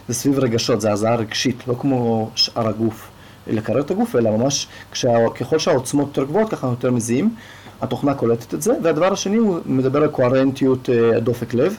זה 0.08 0.14
סביב 0.14 0.38
רגשות, 0.38 0.80
זה 0.80 0.92
הזעה 0.92 1.14
רגשית, 1.14 1.68
לא 1.68 1.74
כמו 1.80 2.30
שאר 2.34 2.68
הגוף, 2.68 3.08
לקרר 3.46 3.80
את 3.80 3.90
הגוף, 3.90 4.16
אלא 4.16 4.30
ממש 4.30 4.66
כשה, 4.92 5.28
ככל 5.34 5.58
שהעוצמות 5.58 6.06
יותר 6.06 6.24
גבוהות, 6.24 6.50
ככה 6.50 6.66
יותר 6.66 6.90
מזיעים, 6.90 7.34
התוכנה 7.82 8.14
קולטת 8.14 8.54
את 8.54 8.62
זה, 8.62 8.72
והדבר 8.82 9.12
השני 9.12 9.36
הוא 9.36 9.60
מדבר 9.66 10.02
על 10.02 10.08
קוהרנטיות 10.08 10.90
אה, 10.90 11.20
דופק 11.20 11.54
לב, 11.54 11.78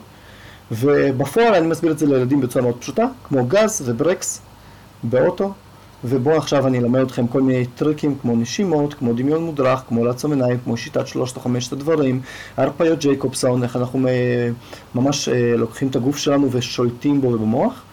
ובפועל 0.72 1.56
אני 1.56 1.68
מסביר 1.68 1.92
את 1.92 2.00
זה 2.00 2.06
לילדים 2.06 2.42
בצורה 2.42 2.64
מאוד 2.64 2.78
פשוטה, 2.80 3.06
כמו 3.24 3.46
גז 3.46 3.84
וברקס 3.86 4.42
באוטו, 5.04 5.54
ובואו 6.06 6.38
עכשיו 6.38 6.68
אני 6.68 6.80
אלמד 6.80 7.02
אתכם 7.02 7.28
כל 7.28 7.42
מיני 7.42 7.66
טריקים 7.66 8.16
כמו 8.22 8.36
נשימות, 8.36 8.94
כמו 8.94 9.14
דמיון 9.14 9.44
מודרך, 9.44 9.84
כמו 9.88 10.06
לעצום 10.06 10.32
עיניים, 10.32 10.58
כמו 10.64 10.78
שיטת 10.78 11.08
שלושת 11.08 11.36
או 11.36 11.42
חמשת 11.42 11.74
הדברים, 11.74 12.22
הרפיות 12.58 13.00
ג'ייקובסון, 13.00 13.64
איך 13.64 13.76
אנחנו 13.76 14.00
ממש 14.96 15.30
אה, 15.30 15.56
לוקחים 15.58 15.88
את 15.88 15.96
הגוף 15.96 16.18
שלנו 16.18 16.52
ושולטים 16.52 17.22
בו 17.22 17.28
ובמוח, 17.28 17.84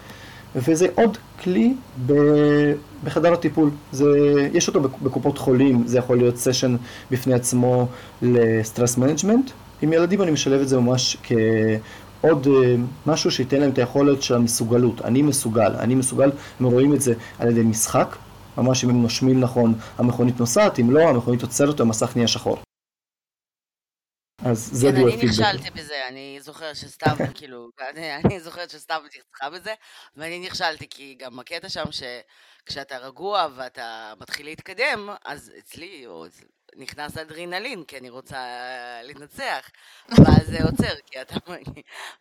וזה 0.55 0.87
עוד 0.95 1.17
כלי 1.43 1.73
ב... 2.05 2.13
בחדר 3.03 3.33
הטיפול. 3.33 3.69
זה, 3.91 4.05
יש 4.53 4.67
אותו 4.67 4.81
בקופות 4.81 5.37
חולים, 5.37 5.83
זה 5.85 5.97
יכול 5.97 6.17
להיות 6.17 6.37
סשן 6.37 6.75
בפני 7.11 7.33
עצמו 7.33 7.87
ל-stress 8.21 8.97
management. 8.97 9.51
עם 9.81 9.93
ילדים 9.93 10.21
אני 10.21 10.31
משלב 10.31 10.61
את 10.61 10.69
זה 10.69 10.79
ממש 10.79 11.17
כ... 11.23 11.31
עוד 12.21 12.47
אה, 12.47 12.75
משהו 13.05 13.31
שייתן 13.31 13.59
להם 13.59 13.71
את 13.71 13.77
היכולת 13.77 14.21
של 14.21 14.35
המסוגלות. 14.35 15.01
אני 15.01 15.21
מסוגל, 15.21 15.75
אני 15.79 15.95
מסוגל, 15.95 16.31
הם 16.59 16.65
רואים 16.65 16.93
את 16.93 17.01
זה 17.01 17.13
על 17.39 17.49
ידי 17.49 17.63
משחק, 17.63 18.15
ממש 18.57 18.83
אם 18.83 18.89
הם 18.89 19.01
נושמים 19.01 19.39
נכון, 19.39 19.73
המכונית 19.97 20.39
נוסעת, 20.39 20.79
אם 20.79 20.91
לא, 20.91 21.09
המכונית 21.09 21.41
עוצרת, 21.41 21.79
המסך 21.79 22.15
נהיה 22.15 22.27
שחור. 22.27 22.57
אז 24.45 24.69
זה 24.73 24.91
כן, 24.91 24.95
אני 24.95 25.15
נכשלתי 25.25 25.69
בזה, 25.69 26.07
אני 26.07 26.37
זוכר 26.41 26.73
שסתיו, 26.73 27.15
כאילו, 27.37 27.69
אני, 27.89 28.15
אני 28.15 28.39
זוכרת 28.39 28.69
שסתיו 28.69 29.01
נרצחה 29.03 29.49
בזה, 29.49 29.73
ואני 30.15 30.39
נכשלתי, 30.39 30.89
כי 30.89 31.15
גם 31.19 31.39
הקטע 31.39 31.69
שם 31.69 31.85
שכשאתה 31.91 32.97
רגוע 32.97 33.47
ואתה 33.55 34.13
מתחיל 34.19 34.45
להתקדם, 34.45 35.09
אז 35.25 35.51
אצלי, 35.59 36.03
או 36.05 36.25
נכנס 36.75 37.17
אדרינלין, 37.17 37.83
כי 37.83 37.97
אני 37.97 38.09
רוצה 38.09 38.39
לנצח, 39.03 39.69
ואז 40.09 40.47
זה 40.47 40.63
עוצר, 40.63 40.95
כי 41.05 41.21
אתה... 41.21 41.35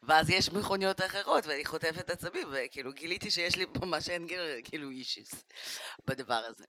ואז 0.03 0.31
יש 0.31 0.53
מכוניות 0.53 1.01
אחרות, 1.01 1.47
ואני 1.47 1.65
חוטפת 1.65 2.11
עצבים, 2.11 2.49
וכאילו 2.53 2.93
גיליתי 2.93 3.31
שיש 3.31 3.57
לי 3.57 3.67
ממש 3.81 4.11
אנגר, 4.11 4.43
כאילו 4.65 4.91
אישיס, 4.91 5.45
בדבר 6.07 6.43
הזה. 6.49 6.65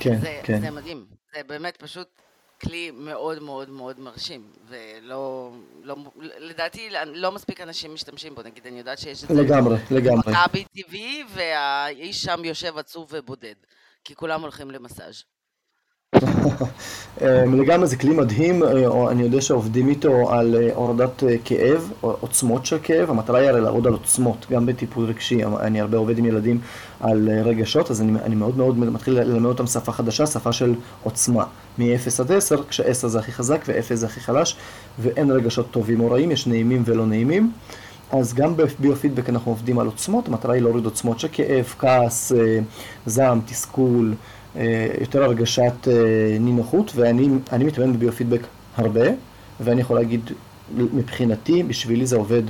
כן, 0.00 0.20
זה, 0.20 0.40
כן. 0.44 0.60
זה 0.60 0.70
מדהים, 0.70 1.06
זה 1.34 1.42
באמת 1.42 1.76
פשוט 1.76 2.08
כלי 2.60 2.90
מאוד 2.90 3.42
מאוד 3.42 3.70
מאוד 3.70 4.00
מרשים, 4.00 4.52
ולא, 4.66 5.52
לא, 5.82 5.96
לדעתי 6.16 6.90
לא 7.06 7.32
מספיק 7.32 7.60
אנשים 7.60 7.94
משתמשים 7.94 8.34
בו, 8.34 8.42
נגיד 8.42 8.66
אני 8.66 8.78
יודעת 8.78 8.98
שיש 8.98 9.24
את 9.24 9.28
זה 9.28 9.42
לגמרי, 9.42 9.76
לגמרי. 9.90 10.32
מכבי 10.32 10.64
טבעי, 10.64 11.24
והאיש 11.28 12.22
שם 12.22 12.44
יושב 12.44 12.78
עצוב 12.78 13.08
ובודד, 13.12 13.54
כי 14.04 14.14
כולם 14.14 14.40
הולכים 14.40 14.70
למסאז'. 14.70 15.24
אמ, 17.20 17.60
לגמרי 17.60 17.86
זה 17.86 17.96
כלי 17.96 18.10
מדהים, 18.10 18.62
אה, 18.62 19.10
אני 19.10 19.22
יודע 19.22 19.40
שעובדים 19.40 19.88
איתו 19.88 20.32
על 20.32 20.56
אה, 20.56 20.74
הורדת 20.74 21.24
אה, 21.24 21.36
כאב, 21.44 21.92
עוצמות 22.00 22.66
של 22.66 22.78
כאב, 22.82 23.10
המטרה 23.10 23.38
היא 23.38 23.48
הרי 23.48 23.60
לעבוד 23.60 23.86
על 23.86 23.92
עוצמות, 23.92 24.46
גם 24.50 24.66
בטיפול 24.66 25.04
רגשי, 25.04 25.44
אני 25.44 25.80
הרבה 25.80 25.98
עובד 25.98 26.18
עם 26.18 26.24
ילדים 26.24 26.60
על 27.00 27.28
רגשות, 27.44 27.90
אז 27.90 28.00
אני, 28.00 28.12
אני 28.22 28.34
מאוד 28.34 28.56
מאוד 28.56 28.78
מתחיל 28.78 29.14
ללמד 29.20 29.46
אותם 29.46 29.66
שפה 29.66 29.92
חדשה, 29.92 30.26
שפה 30.26 30.52
של 30.52 30.74
עוצמה, 31.02 31.44
מ-0 31.78 32.20
עד 32.20 32.32
10, 32.32 32.62
כש-10 32.68 33.06
זה 33.06 33.18
הכי 33.18 33.32
חזק 33.32 33.64
ו-0 33.68 33.94
זה 33.94 34.06
הכי 34.06 34.20
חלש, 34.20 34.56
ואין 34.98 35.30
רגשות 35.30 35.70
טובים 35.70 36.00
או 36.00 36.10
רעים, 36.10 36.30
יש 36.30 36.46
נעימים 36.46 36.82
ולא 36.86 37.06
נעימים. 37.06 37.52
אז 38.12 38.34
גם 38.34 38.56
בביו-פידבק 38.56 39.28
אנחנו 39.28 39.52
עובדים 39.52 39.78
על 39.78 39.86
עוצמות, 39.86 40.28
המטרה 40.28 40.54
היא 40.54 40.62
להוריד 40.62 40.84
עוצמות 40.84 41.20
של 41.20 41.28
כאב, 41.32 41.74
כעס, 41.78 42.32
זעם, 43.06 43.40
תסכול. 43.46 44.14
אה, 44.58 44.86
יותר 45.00 45.24
הרגשת 45.24 45.88
אה, 45.88 45.92
נינוחות, 46.40 46.92
ואני 46.94 47.28
מתאמן 47.58 47.92
בביו-פידבק 47.92 48.40
הרבה, 48.76 49.06
ואני 49.60 49.80
יכול 49.80 49.96
להגיד, 49.96 50.30
מבחינתי, 50.76 51.62
בשבילי 51.62 52.06
זה 52.06 52.16
עובד 52.16 52.42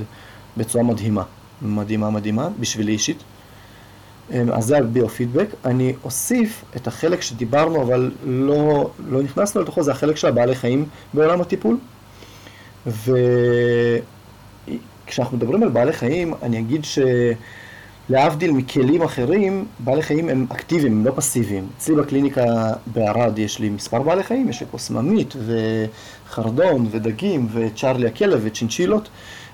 בצורה 0.57 0.83
מדהימה. 0.83 1.23
מדהימה 1.61 2.09
מדהימה, 2.09 2.49
בשבילי 2.59 2.91
אישית. 2.91 3.23
אה, 4.31 4.43
אז 4.51 4.65
זה 4.65 4.77
הביו-פידבק. 4.77 5.47
אני 5.65 5.93
אוסיף 6.03 6.63
את 6.75 6.87
החלק 6.87 7.21
שדיברנו, 7.21 7.81
אבל 7.81 8.11
לא, 8.25 8.89
לא 9.09 9.21
נכנסנו 9.21 9.61
לתוכו, 9.61 9.83
זה 9.83 9.91
החלק 9.91 10.15
של 10.15 10.27
הבעלי 10.27 10.55
חיים 10.55 10.85
בעולם 11.13 11.41
הטיפול. 11.41 11.77
וכשאנחנו 15.05 15.37
מדברים 15.37 15.63
על 15.63 15.69
בעלי 15.69 15.93
חיים, 15.93 16.33
אני 16.43 16.59
אגיד 16.59 16.85
ש... 16.85 16.99
להבדיל 18.09 18.51
מכלים 18.51 19.01
אחרים, 19.01 19.65
בעלי 19.79 20.01
חיים 20.01 20.29
הם 20.29 20.45
אקטיביים, 20.51 20.93
הם 20.93 21.05
לא 21.05 21.11
פסיביים. 21.15 21.67
אצלי 21.77 21.95
בקליניקה 21.95 22.43
בערד 22.87 23.39
יש 23.39 23.59
לי 23.59 23.69
מספר 23.69 24.01
בעלי 24.01 24.23
חיים, 24.23 24.49
יש 24.49 24.59
לי 24.61 24.67
פה 24.71 24.77
סממית 24.77 25.33
וחרדון 26.25 26.87
ודגים 26.91 27.47
וצ'ארלי 27.51 28.07
הכלב 28.07 28.41
וצ'ינצ'ילות. 28.43 29.09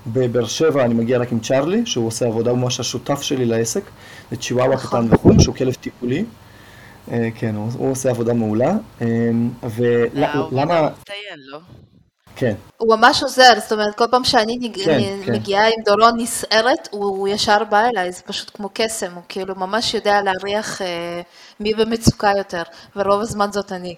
בבאר 0.07 0.45
שבע 0.45 0.85
אני 0.85 0.93
מגיע 0.93 1.17
רק 1.17 1.31
עם 1.31 1.39
צ'ארלי, 1.39 1.85
שהוא 1.85 2.07
עושה 2.07 2.25
עבודה, 2.25 2.51
הוא 2.51 2.59
ממש 2.59 2.79
השותף 2.79 3.21
שלי 3.21 3.45
לעסק. 3.45 3.83
זה 4.31 4.37
צ'יוואווה 4.37 4.75
נכון. 4.75 5.07
קטן 5.07 5.15
וחום, 5.15 5.39
שהוא 5.39 5.55
כלב 5.55 5.73
טיפולי. 5.73 6.25
אה, 7.11 7.29
כן, 7.35 7.55
הוא, 7.55 7.91
עושה 7.91 8.09
עבודה 8.09 8.33
מעולה. 8.33 8.69
אה, 8.69 8.75
אה, 9.01 9.29
הוא 9.61 9.69
ולמה, 10.51 10.89
מצטיין, 10.89 11.39
לא? 11.45 11.59
כן, 12.35 12.53
הוא 12.77 12.95
ממש 12.95 13.23
עוזר, 13.23 13.53
זאת 13.59 13.71
אומרת, 13.71 13.95
כל 13.95 14.05
פעם 14.11 14.23
שאני 14.23 14.57
נג... 14.61 14.83
כן, 14.85 14.99
כן. 15.25 15.33
מגיעה 15.33 15.67
עם 15.67 15.83
דורון 15.85 16.13
נסערת, 16.17 16.87
הוא, 16.91 17.05
הוא 17.05 17.27
ישר 17.27 17.63
בא 17.63 17.85
אליי, 17.85 18.11
זה 18.11 18.21
פשוט 18.21 18.51
כמו 18.53 18.69
קסם, 18.73 19.11
הוא 19.15 19.23
כאילו 19.29 19.55
ממש 19.55 19.93
יודע 19.93 20.21
להריח 20.21 20.81
אה, 20.81 21.21
מי 21.59 21.73
במצוקה 21.73 22.31
יותר, 22.37 22.61
ורוב 22.95 23.21
הזמן 23.21 23.51
זאת 23.51 23.71
אני. 23.71 23.95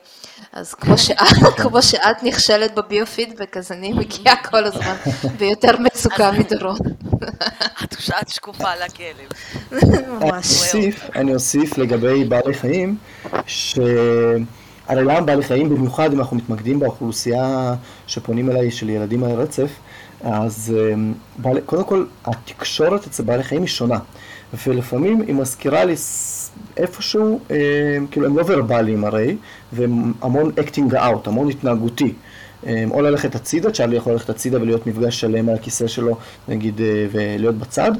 אז 0.54 0.73
כמו 0.73 0.97
שאת, 1.08 1.56
כמו 1.58 1.82
שאת 1.82 2.23
נכשלת 2.23 2.76
בביו-פידבק, 2.76 3.58
אז 3.58 3.71
אני 3.71 3.93
מגיעה 3.93 4.36
כל 4.43 4.63
הזמן 4.65 4.95
ביותר 5.38 5.78
מצוקה 5.86 6.32
מדורון, 6.32 6.78
את 7.84 8.30
שקופה 8.30 8.76
לכלב. 8.76 9.28
ממש. 10.08 10.34
אוסיף, 10.34 11.10
אני 11.15 11.34
אוסיף 11.34 11.78
לגבי 11.78 12.23
בעלי 12.23 12.54
חיים, 12.54 12.97
שהרי 14.88 15.04
למה 15.04 15.21
בעלי 15.21 15.43
חיים, 15.43 15.69
במיוחד 15.69 16.13
אם 16.13 16.19
אנחנו 16.19 16.38
מתמקדים 16.38 16.80
באוכלוסייה 16.80 17.76
שפונים 18.08 18.52
אליי 18.52 18.71
של 18.71 18.89
ילדים 18.89 19.23
על 19.23 19.32
רצף, 19.32 19.69
אז 20.23 20.73
אמ, 20.93 21.13
בעלי, 21.38 21.62
קודם 21.65 21.84
כל 21.84 22.06
התקשורת 22.26 23.08
אצל 23.08 23.23
בעלי 23.23 23.43
חיים 23.43 23.62
היא 23.62 23.69
שונה, 23.69 24.00
ולפעמים 24.67 25.21
היא 25.21 25.36
מזכירה 25.36 25.86
לי 25.86 25.95
איפשהו, 26.78 27.39
אמ, 27.50 27.56
כאילו 28.12 28.26
הם 28.26 28.38
לא 28.38 28.43
ורבליים 28.47 29.06
הרי, 29.06 29.38
והם 29.73 30.13
המון 30.21 30.52
acting 30.58 30.93
out, 30.93 31.28
המון 31.30 31.50
התנהגותי. 31.50 32.13
אמ, 32.67 32.91
או 32.91 33.02
ללכת 33.02 33.36
הצידה, 33.36 33.71
צ'ארלי 33.71 33.95
יכול 33.95 34.13
ללכת 34.13 34.30
הצידה 34.30 34.62
ולהיות 34.62 34.88
מפגש 34.88 35.19
שלם 35.19 35.50
על 35.50 35.56
הכיסא 35.56 35.88
שלו, 35.88 36.17
נגיד, 36.47 36.82
אה, 36.82 37.06
ולהיות 37.12 37.56
בצד, 37.56 37.91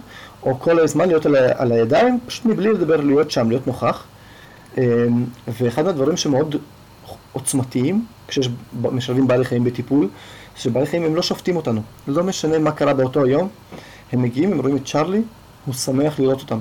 או 0.44 0.60
כל 0.60 0.80
הזמן 0.80 1.08
להיות 1.08 1.26
על, 1.26 1.36
ה- 1.36 1.52
על 1.62 1.72
הידיים, 1.72 2.20
פשוט 2.28 2.46
מבלי 2.46 2.74
לדבר, 2.74 3.02
להיות 3.02 3.32
שם, 3.32 3.50
להיות 3.50 3.68
נוכח. 3.68 4.04
ואחד 5.48 5.86
מהדברים 5.86 6.18
שמאוד 6.18 6.56
עוצמתיים, 7.38 8.06
כשיש 8.28 8.50
ב- 8.82 8.88
משלבים 8.88 9.28
בעלי 9.28 9.46
חיים 9.46 9.64
בטיפול, 9.64 10.10
שבעלי 10.56 10.86
חיים 10.86 11.04
הם 11.04 11.16
לא 11.16 11.22
שופטים 11.22 11.56
אותנו. 11.56 11.82
לא 12.08 12.24
משנה 12.24 12.60
מה 12.60 12.72
קרה 12.72 12.94
באותו 12.94 13.24
היום, 13.24 13.50
הם 14.12 14.22
מגיעים, 14.22 14.52
הם 14.52 14.60
רואים 14.60 14.78
את 14.78 14.86
צ'ארלי, 14.86 15.22
הוא 15.66 15.74
שמח 15.74 16.20
לראות 16.20 16.42
אותם. 16.42 16.60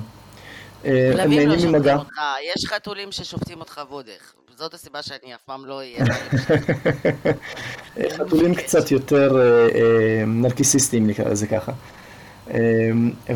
אה, 0.85 1.11
הם 1.13 1.17
לא 1.17 1.25
נהנים 1.25 1.51
שופטים 1.51 1.73
ממגע. 1.73 1.97
אותך, 1.97 2.19
יש 2.55 2.67
חתולים 2.67 3.13
ששופטים 3.13 3.61
אותך 3.61 3.81
ועוד 3.91 4.09
איך. 4.09 4.33
זאת 4.57 4.75
הסיבה 4.75 5.03
שאני 5.03 5.35
אף 5.35 5.43
פעם 5.47 5.67
לא 5.67 5.79
אהיה. 5.79 6.05
חתולים 8.17 8.55
קצת 8.55 8.91
יותר 8.91 9.39
אה, 9.39 9.69
אה, 9.75 10.25
נרקיסיסטים, 10.27 11.07
נקרא 11.07 11.25
לזה 11.25 11.47
ככה. 11.47 11.73
אה, 12.55 12.91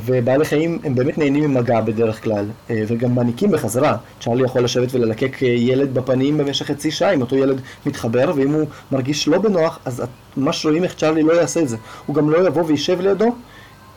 ובעלי 0.06 0.44
חיים 0.44 0.78
הם 0.84 0.94
באמת 0.94 1.18
נהנים 1.18 1.44
ממגע 1.44 1.80
בדרך 1.80 2.24
כלל, 2.24 2.44
אה, 2.70 2.82
וגם 2.86 3.14
מעניקים 3.14 3.50
בחזרה. 3.50 3.96
צ'ארלי 4.20 4.44
יכול 4.44 4.64
לשבת 4.64 4.94
וללקק 4.94 5.42
אה, 5.42 5.48
ילד 5.48 5.94
בפנים 5.94 6.38
במשך 6.38 6.66
חצי 6.66 6.90
שעה, 6.90 7.14
אם 7.14 7.20
אותו 7.20 7.36
ילד 7.36 7.60
מתחבר, 7.86 8.32
ואם 8.36 8.52
הוא 8.52 8.66
מרגיש 8.92 9.28
לא 9.28 9.38
בנוח, 9.38 9.78
אז 9.84 10.02
ממש 10.36 10.66
רואים 10.66 10.84
איך 10.84 10.94
צ'ארלי 10.94 11.22
לא 11.22 11.32
יעשה 11.32 11.60
את 11.60 11.68
זה. 11.68 11.76
הוא 12.06 12.16
גם 12.16 12.30
לא 12.30 12.46
יבוא 12.46 12.64
וישב 12.64 13.00
לידו, 13.00 13.34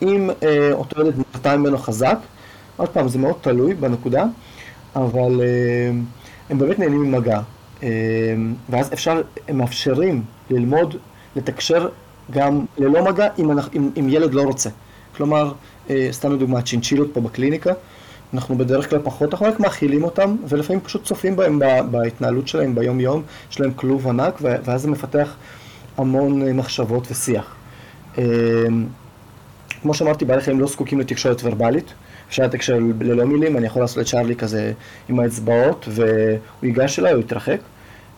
אם 0.02 0.30
אה, 0.44 0.70
אותו 0.72 1.02
ילד 1.02 1.14
נרתע 1.18 1.58
ממנו 1.58 1.78
חזק. 1.78 2.18
עוד 2.78 2.90
פעם, 2.90 3.08
זה 3.08 3.20
מאוד 3.20 3.36
תלוי 3.42 3.74
בנקודה, 3.74 4.26
אבל 4.96 5.42
הם 6.50 6.58
באמת 6.58 6.80
נהנים 6.80 7.04
ממגע. 7.04 7.40
ואז 8.70 8.94
אפשר, 8.94 9.22
הם 9.48 9.58
מאפשרים 9.58 10.24
ללמוד, 10.50 10.96
לתקשר 11.36 11.90
גם 12.32 12.66
ללא 12.78 13.04
מגע 13.04 13.28
אם, 13.40 13.52
אנחנו, 13.52 13.72
אם, 13.76 13.90
אם 14.00 14.10
ילד 14.10 14.34
לא 14.34 14.42
רוצה. 14.42 14.70
כלומר, 15.18 15.52
אה, 15.90 16.08
סתם 16.12 16.34
לדוגמה, 16.34 16.62
צ'ינצ'ילות 16.62 17.10
פה 17.14 17.22
בקליניקה, 17.22 17.74
אנחנו 18.34 18.58
בדרך 18.58 18.90
כלל 18.90 19.00
פחות, 19.04 19.34
אנחנו 19.34 19.46
רק 19.46 19.60
מאכילים 19.60 20.04
אותם, 20.04 20.36
ולפעמים 20.48 20.82
פשוט 20.82 21.04
צופים 21.04 21.36
בהם 21.36 21.60
בהתנהלות 21.92 22.48
שלהם 22.48 22.76
ביום-יום, 22.76 23.22
יש 23.52 23.60
להם 23.60 23.74
כלוב 23.76 24.08
ענק, 24.08 24.38
ואז 24.42 24.82
זה 24.82 24.88
מפתח 24.88 25.36
המון 25.98 26.48
אה, 26.48 26.54
מחשבות 26.54 27.12
ושיח. 27.12 27.56
אה, 28.18 28.24
כמו 29.82 29.94
שאמרתי, 29.94 30.26
בעלי 30.26 30.42
חיים 30.42 30.60
לא 30.60 30.68
זקוקים 30.68 31.00
לתקשורת 31.00 31.44
ורבלית. 31.44 31.94
אפשר 32.30 32.44
לתקשר 32.44 32.80
ללא 33.00 33.26
מילים, 33.26 33.58
אני 33.58 33.66
יכול 33.66 33.82
לעשות 33.82 33.98
לצ'ארלי 33.98 34.36
כזה 34.36 34.74
עם 35.10 35.20
האצבעות, 35.20 35.88
והוא 35.92 36.40
ייגש 36.64 37.00
אליי, 37.00 37.14
הוא 37.14 37.22
יתרחק. 37.22 37.60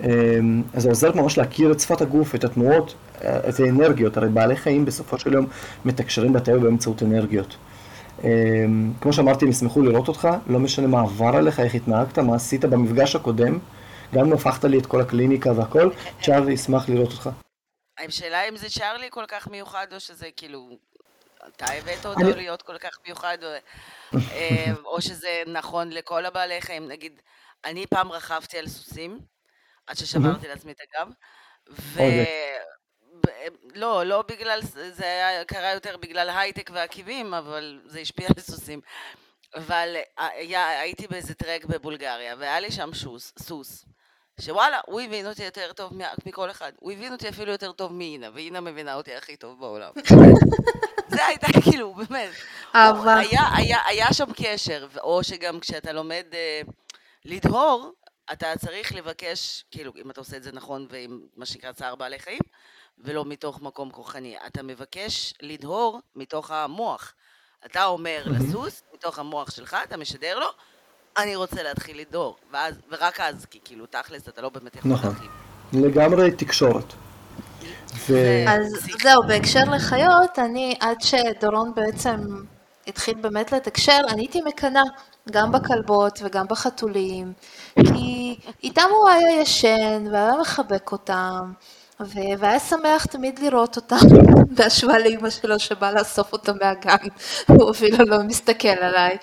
אמ, 0.04 0.62
אז 0.74 0.84
זה 0.84 0.90
עוזר 0.90 1.12
ממש 1.16 1.38
להכיר 1.38 1.72
את 1.72 1.80
שפת 1.80 2.02
הגוף, 2.02 2.36
את 2.36 2.44
התנועות, 2.44 2.94
אה, 3.24 3.50
את 3.50 3.60
האנרגיות. 3.60 4.18
הרי 4.18 4.30
בעלי 4.30 4.56
חיים 4.56 4.86
בסופו 4.86 5.20
של 5.20 5.34
יום 5.34 5.48
מתקשרים 5.86 6.34
בטבע 6.34 6.58
באמצעות 6.58 7.04
אנרגיות. 7.04 7.56
אמ, 8.24 8.94
כמו 9.02 9.14
שאמרתי, 9.14 9.46
הם 9.46 9.52
ישמחו 9.52 9.82
לראות 9.82 10.08
אותך, 10.08 10.28
לא 10.48 10.60
משנה 10.60 10.88
מה 10.88 11.02
עבר 11.02 11.36
עליך, 11.36 11.60
איך 11.60 11.76
התנהגת, 11.76 12.20
מה 12.20 12.36
עשית 12.36 12.66
במפגש 12.66 13.16
הקודם, 13.16 13.60
גם 14.14 14.26
אם 14.26 14.34
הפכת 14.34 14.64
לי 14.64 14.80
את 14.80 14.86
כל 14.86 15.02
הקליניקה 15.02 15.52
והכל, 15.52 15.90
צ'ארלי 16.22 16.54
ישמח 16.54 16.90
לראות 16.90 17.12
אותך. 17.12 17.30
השאלה 18.00 18.50
אם 18.50 18.58
זה 18.58 18.70
צ'ארלי 18.70 19.08
כל 19.10 19.26
כך 19.28 19.48
מיוחד, 19.48 19.88
או 19.94 20.00
שזה 20.00 20.28
כאילו... 20.38 20.70
אתה 21.56 21.66
הבאת 21.74 22.06
אותו 22.06 22.20
אני- 22.20 22.34
להיות 22.34 22.62
כל 22.62 22.78
כך 22.78 22.98
מיוחד, 23.06 23.38
או, 23.44 23.50
אה, 24.32 24.74
או 24.86 25.02
שזה 25.02 25.44
נכון 25.48 25.90
לכל 25.90 26.26
הבעלי 26.26 26.62
חיים. 26.62 26.88
נגיד, 26.88 27.22
אני 27.66 27.86
פעם 27.88 28.12
רכבתי 28.12 28.58
על 28.58 28.68
סוסים, 28.68 29.20
עד 29.88 29.98
ששברתי 29.98 30.48
לעצמי 30.48 30.72
את 30.72 30.78
הגב, 30.82 31.08
ו... 31.70 32.00
לא, 33.76 34.04
לא 34.04 34.22
בגלל, 34.28 34.60
זה 34.92 35.06
היה, 35.06 35.46
קרה 35.46 35.72
יותר 35.74 35.98
בגלל 35.98 36.30
הייטק 36.30 36.70
ועקיבים, 36.74 37.34
אבל 37.34 37.82
זה 37.86 38.00
השפיע 38.00 38.28
על 38.28 38.42
סוסים. 38.42 38.82
אבל 39.56 39.96
היה, 40.18 40.80
הייתי 40.80 41.08
באיזה 41.08 41.34
טרק 41.34 41.66
בבולגריה, 41.66 42.36
והיה 42.40 42.60
לי 42.60 42.72
שם 42.72 42.94
שוס, 42.94 43.34
סוס, 43.40 43.86
שוואלה, 44.42 44.80
הוא 44.86 45.02
הבין 45.02 45.28
אותי 45.28 45.44
יותר 45.44 45.74
טוב 45.74 45.94
מכל 46.26 46.52
אחד. 46.52 46.72
הוא 46.80 46.92
הבין 46.92 47.12
אותי 47.12 47.30
אפילו 47.30 47.52
יותר 47.52 47.72
טוב 47.72 47.94
מאינה, 47.94 48.30
ואינה 48.34 48.62
מבינה 48.62 48.96
אותי 48.96 49.16
הכי 49.16 49.38
טוב 49.38 49.60
בעולם. 49.60 49.92
זה 51.14 51.26
הייתה 51.26 51.48
כאילו, 51.64 51.94
באמת. 51.94 52.30
אהבה. 52.76 53.16
היה, 53.16 53.42
היה, 53.56 53.78
היה 53.86 54.14
שם 54.14 54.34
קשר, 54.34 54.88
או 55.02 55.24
שגם 55.24 55.60
כשאתה 55.60 55.92
לומד 55.92 56.26
אה, 56.34 56.62
לדהור, 57.26 57.92
אתה 58.32 58.54
צריך 58.58 58.96
לבקש, 58.96 59.66
כאילו, 59.72 59.92
אם 60.02 60.12
אתה 60.12 60.22
עושה 60.22 60.38
את 60.38 60.44
זה 60.44 60.52
נכון 60.52 60.88
ועם 60.90 61.22
מה 61.36 61.46
שנקרא 61.46 61.72
צער 61.72 61.96
בעלי 61.96 62.20
חיים, 62.20 62.42
ולא 63.04 63.26
מתוך 63.26 63.62
מקום 63.62 63.90
כוחני. 63.90 64.36
אתה 64.48 64.64
מבקש 64.64 65.34
לדהור 65.42 66.02
מתוך 66.16 66.52
המוח. 66.52 67.14
אתה 67.66 67.86
אומר 67.86 68.24
לסוס, 68.26 68.84
מתוך 68.94 69.20
המוח 69.20 69.52
שלך, 69.52 69.78
אתה 69.84 69.98
משדר 69.98 70.40
לו, 70.40 70.48
אני 71.18 71.36
רוצה 71.36 71.64
להתחיל 71.64 72.00
לדהור. 72.00 72.38
ואז, 72.52 72.76
ורק 72.92 73.20
אז, 73.20 73.46
כי 73.46 73.60
כאילו, 73.64 73.86
תכלס, 73.86 74.30
אתה 74.30 74.42
לא 74.42 74.50
באמת 74.50 74.76
יכול 74.76 74.92
נכון. 74.92 75.10
להתחיל. 75.10 75.30
לגמרי 75.74 76.32
תקשורת. 76.32 76.94
ו... 78.10 78.14
אז 78.48 78.88
זהו, 79.02 79.24
בהקשר 79.28 79.64
לחיות, 79.76 80.40
אני, 80.40 80.76
עד 80.80 80.98
שדורון 81.02 81.72
בעצם 81.76 82.20
התחיל 82.88 83.16
באמת 83.22 83.52
לתקשר, 83.52 83.98
אני 84.10 84.22
הייתי 84.22 84.42
מקנאה, 84.42 84.84
גם 85.32 85.52
בכלבות 85.52 86.20
וגם 86.24 86.46
בחתולים, 86.48 87.34
כי 87.76 88.38
איתם 88.64 88.88
הוא 88.90 89.10
היה 89.10 89.42
ישן, 89.42 90.08
והיה 90.12 90.34
מחבק 90.42 90.92
אותם, 90.92 91.54
והיה 92.00 92.60
שמח 92.60 93.06
תמיד 93.06 93.40
לראות 93.40 93.76
אותם, 93.76 93.96
בהשוואה 94.58 95.00
לאימא 95.00 95.30
שלו 95.30 95.60
שבאה 95.60 95.92
לאסוף 95.92 96.34
אותם 96.34 96.54
מהגן, 96.62 97.08
הוא 97.50 97.72
אפילו 97.72 98.06
לא 98.06 98.18
מסתכל 98.24 98.68
עליי. 98.68 99.18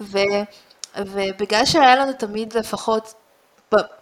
ו- 0.00 0.42
ובגלל 0.98 1.64
שהיה 1.64 1.96
לנו 1.96 2.12
תמיד 2.12 2.54
לפחות 2.54 3.14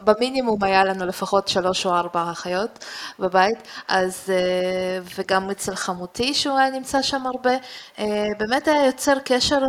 במינימום 0.01 0.65
היה 0.65 0.85
לנו 0.85 1.07
לפחות 1.07 1.49
שלוש 1.49 1.87
או 1.87 1.95
ארבע 1.95 2.31
אחיות 2.31 2.85
בבית, 3.19 3.59
אז, 3.89 4.31
אה, 4.31 4.99
וגם 5.19 5.51
אצל 5.51 5.75
חמותי 5.75 6.35
שהוא 6.35 6.59
היה 6.59 6.71
נמצא 6.71 7.03
שם 7.03 7.27
הרבה, 7.27 7.55
אה, 7.99 8.27
באמת 8.39 8.69
היה 8.69 8.87
יוצר 8.87 9.19
קשר 9.25 9.61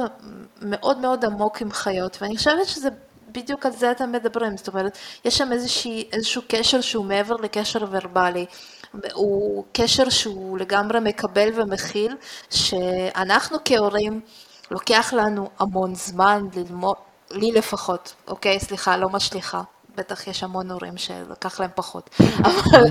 מאוד 0.61 0.97
מאוד 0.97 1.25
עמוק 1.25 1.61
עם 1.61 1.71
חיות, 1.71 2.17
ואני 2.21 2.37
חושבת 2.37 2.65
שזה 2.65 2.89
בדיוק 3.35 3.65
על 3.65 3.71
זה 3.71 3.91
אתם 3.91 4.11
מדברים, 4.11 4.57
זאת 4.57 4.67
אומרת, 4.67 4.97
יש 5.25 5.37
שם 5.37 5.51
איזושהי, 5.51 6.09
איזשהו 6.13 6.41
קשר 6.47 6.81
שהוא 6.81 7.05
מעבר 7.05 7.35
לקשר 7.35 7.79
ורבלי. 7.91 8.45
הוא 9.13 9.65
קשר 9.73 10.09
שהוא 10.09 10.57
לגמרי 10.57 10.99
מקבל 10.99 11.49
ומכיל, 11.55 12.15
שאנחנו 12.49 13.57
כהורים, 13.65 14.21
לוקח 14.71 15.13
לנו 15.13 15.49
המון 15.59 15.95
זמן 15.95 16.41
ללמוד, 16.55 16.95
לי 17.31 17.51
לפחות, 17.51 18.13
אוקיי? 18.27 18.59
סליחה, 18.59 18.97
לא 18.97 19.09
משליכה. 19.09 19.61
בטח 19.97 20.27
יש 20.27 20.43
המון 20.43 20.71
הורים 20.71 20.97
שלקח 20.97 21.59
להם 21.59 21.69
פחות. 21.75 22.09
אבל 22.45 22.83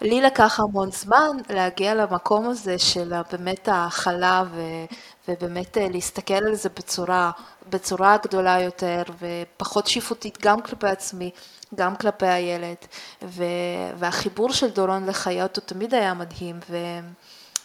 לי 0.00 0.20
לקח 0.20 0.60
המון 0.60 0.90
זמן 0.90 1.36
להגיע 1.50 1.94
למקום 1.94 2.48
הזה 2.48 2.78
של 2.78 3.12
באמת 3.32 3.68
ההכלה 3.68 4.42
ובאמת 5.28 5.76
להסתכל 5.80 6.34
על 6.34 6.54
זה 6.54 6.68
בצורה, 6.68 7.30
בצורה 7.70 8.16
גדולה 8.16 8.60
יותר 8.60 9.02
ופחות 9.18 9.86
שיפוטית 9.86 10.38
גם 10.42 10.60
כלפי 10.62 10.86
עצמי, 10.86 11.30
גם 11.74 11.96
כלפי 11.96 12.26
הילד. 12.26 12.76
והחיבור 13.98 14.52
של 14.52 14.70
דורון 14.70 15.06
לחיות 15.06 15.56
הוא 15.56 15.64
תמיד 15.64 15.94
היה 15.94 16.14
מדהים. 16.14 16.60
ו... 16.70 16.76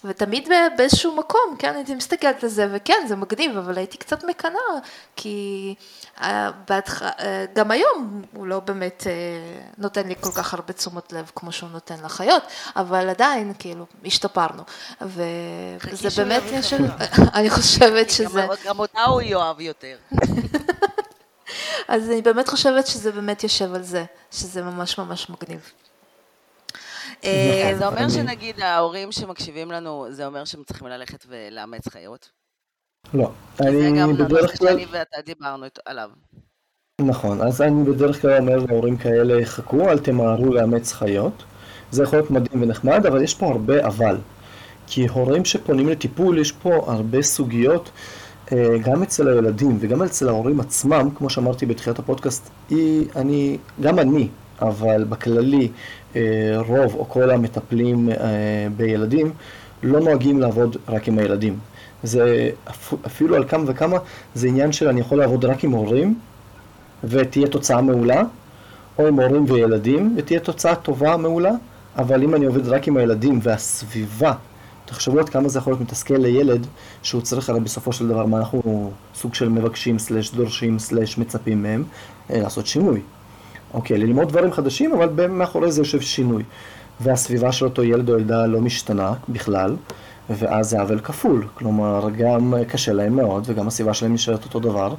ותמיד 0.03 0.49
באיזשהו 0.77 1.15
מקום, 1.15 1.55
כן, 1.59 1.75
הייתי 1.75 1.95
מסתכלת 1.95 2.43
על 2.43 2.49
זה, 2.49 2.67
וכן, 2.71 3.05
זה 3.07 3.15
מגניב, 3.15 3.57
אבל 3.57 3.77
הייתי 3.77 3.97
קצת 3.97 4.23
מקנאה, 4.23 4.61
כי 5.15 5.75
אה, 6.21 6.49
אה, 6.69 7.45
גם 7.53 7.71
היום 7.71 8.21
הוא 8.33 8.47
לא 8.47 8.59
באמת 8.59 9.03
אה, 9.07 9.13
נותן 9.77 10.07
לי 10.07 10.15
כל 10.21 10.31
כך 10.31 10.53
הרבה 10.53 10.73
תשומת 10.73 11.13
לב 11.13 11.31
כמו 11.35 11.51
שהוא 11.51 11.69
נותן 11.69 11.95
לחיות, 12.03 12.43
אבל 12.75 13.09
עדיין, 13.09 13.53
כאילו, 13.59 13.85
השתפרנו. 14.05 14.63
וזה 15.01 16.23
באמת, 16.23 16.43
יש... 16.51 16.73
אני 17.37 17.49
חושבת 17.49 18.09
שזה... 18.09 18.47
גם 18.65 18.79
אותה 18.79 19.03
הוא 19.03 19.21
יאהב 19.21 19.59
יותר. 19.61 19.97
אז 21.87 22.09
אני 22.09 22.21
באמת 22.21 22.47
חושבת 22.47 22.87
שזה 22.87 23.11
באמת 23.11 23.43
יושב 23.43 23.75
על 23.75 23.83
זה, 23.83 24.05
שזה 24.31 24.61
ממש 24.61 24.97
ממש 24.97 25.29
מגניב. 25.29 25.71
אה, 27.23 27.71
זה 27.77 27.87
אומר 27.87 28.09
שנגיד 28.09 28.59
ההורים 28.59 29.11
שמקשיבים 29.11 29.71
לנו, 29.71 30.07
זה 30.09 30.25
אומר 30.25 30.45
שהם 30.45 30.63
צריכים 30.63 30.87
ללכת 30.87 31.25
ולאמץ 31.27 31.87
חיות? 31.87 32.29
לא. 33.13 33.31
זה 33.57 33.89
גם 33.99 34.09
הנושא 34.09 34.55
שאני 34.55 34.85
ואתה 34.91 35.21
דיברנו 35.25 35.65
עליו. 35.85 36.09
נכון, 37.01 37.41
אז 37.41 37.61
אני 37.61 37.83
בדרך 37.83 38.21
כלל 38.21 38.37
אומר 38.37 38.57
להורים 38.57 38.97
כאלה, 38.97 39.45
חכו, 39.45 39.89
אל 39.89 39.99
תמהרו 39.99 40.53
לאמץ 40.53 40.93
חיות. 40.93 41.43
זה 41.91 42.03
יכול 42.03 42.19
להיות 42.19 42.31
מדהים 42.31 42.61
ונחמד, 42.61 43.05
אבל 43.05 43.23
יש 43.23 43.35
פה 43.35 43.47
הרבה 43.47 43.87
אבל. 43.87 44.17
כי 44.87 45.07
הורים 45.07 45.45
שפונים 45.45 45.89
לטיפול, 45.89 46.37
יש 46.39 46.51
פה 46.51 46.75
הרבה 46.87 47.21
סוגיות, 47.21 47.91
אה, 48.51 48.77
גם 48.83 49.03
אצל 49.03 49.27
הילדים 49.27 49.77
וגם 49.79 50.03
אצל 50.03 50.29
ההורים 50.29 50.59
עצמם, 50.59 51.09
כמו 51.15 51.29
שאמרתי 51.29 51.65
בתחילת 51.65 51.99
הפודקאסט, 51.99 52.49
היא, 52.69 53.05
אני, 53.15 53.57
גם 53.81 53.99
אני, 53.99 54.27
אבל 54.61 55.03
בכללי 55.03 55.71
רוב 56.67 56.95
או 56.95 57.09
כל 57.09 57.29
המטפלים 57.29 58.09
אה, 58.09 58.15
בילדים 58.77 59.31
לא 59.83 59.99
נוהגים 59.99 60.39
לעבוד 60.39 60.77
רק 60.87 61.07
עם 61.07 61.19
הילדים. 61.19 61.59
זה 62.03 62.49
אפילו 63.05 63.35
על 63.35 63.47
כמה 63.47 63.63
וכמה, 63.67 63.97
זה 64.35 64.47
עניין 64.47 64.71
של 64.71 64.87
אני 64.87 64.99
יכול 64.99 65.17
לעבוד 65.17 65.45
רק 65.45 65.63
עם 65.63 65.71
הורים 65.71 66.19
ותהיה 67.03 67.47
תוצאה 67.47 67.81
מעולה, 67.81 68.21
או 68.99 69.07
עם 69.07 69.19
הורים 69.19 69.45
וילדים 69.47 70.15
ותהיה 70.17 70.39
תוצאה 70.39 70.75
טובה, 70.75 71.17
מעולה, 71.17 71.51
אבל 71.97 72.23
אם 72.23 72.35
אני 72.35 72.45
עובד 72.45 72.67
רק 72.67 72.87
עם 72.87 72.97
הילדים 72.97 73.39
והסביבה, 73.43 74.33
תחשבו 74.85 75.19
עד 75.19 75.29
כמה 75.29 75.49
זה 75.49 75.59
יכול 75.59 75.73
להיות 75.73 75.81
מתסכל 75.81 76.17
לילד 76.17 76.67
שהוא 77.03 77.21
צריך 77.21 77.49
הרי 77.49 77.59
בסופו 77.59 77.93
של 77.93 78.07
דבר 78.07 78.25
מה 78.25 78.37
אנחנו 78.37 78.91
סוג 79.15 79.33
של 79.33 79.49
מבקשים 79.49 79.99
סלש 79.99 80.31
דורשים 80.31 80.79
סלש 80.79 81.17
מצפים 81.17 81.63
מהם 81.63 81.83
אה, 82.29 82.41
לעשות 82.41 82.67
שינוי. 82.67 83.01
אוקיי, 83.73 83.97
ללמוד 83.97 84.29
דברים 84.29 84.51
חדשים, 84.51 84.93
אבל 84.93 85.27
מאחורי 85.27 85.71
זה 85.71 85.81
יושב 85.81 86.01
שינוי. 86.01 86.43
והסביבה 87.01 87.51
של 87.51 87.65
אותו 87.65 87.83
ילד 87.83 88.09
או 88.09 88.17
ילדה 88.17 88.45
לא 88.45 88.61
משתנה 88.61 89.13
בכלל, 89.29 89.75
ואז 90.29 90.69
זה 90.69 90.81
עוול 90.81 90.99
כפול. 90.99 91.47
כלומר, 91.53 92.09
גם 92.17 92.53
קשה 92.67 92.93
להם 92.93 93.15
מאוד, 93.15 93.43
וגם 93.47 93.67
הסביבה 93.67 93.93
שלהם 93.93 94.13
נשארת 94.13 94.43
אותו 94.43 94.59
דבר, 94.59 94.93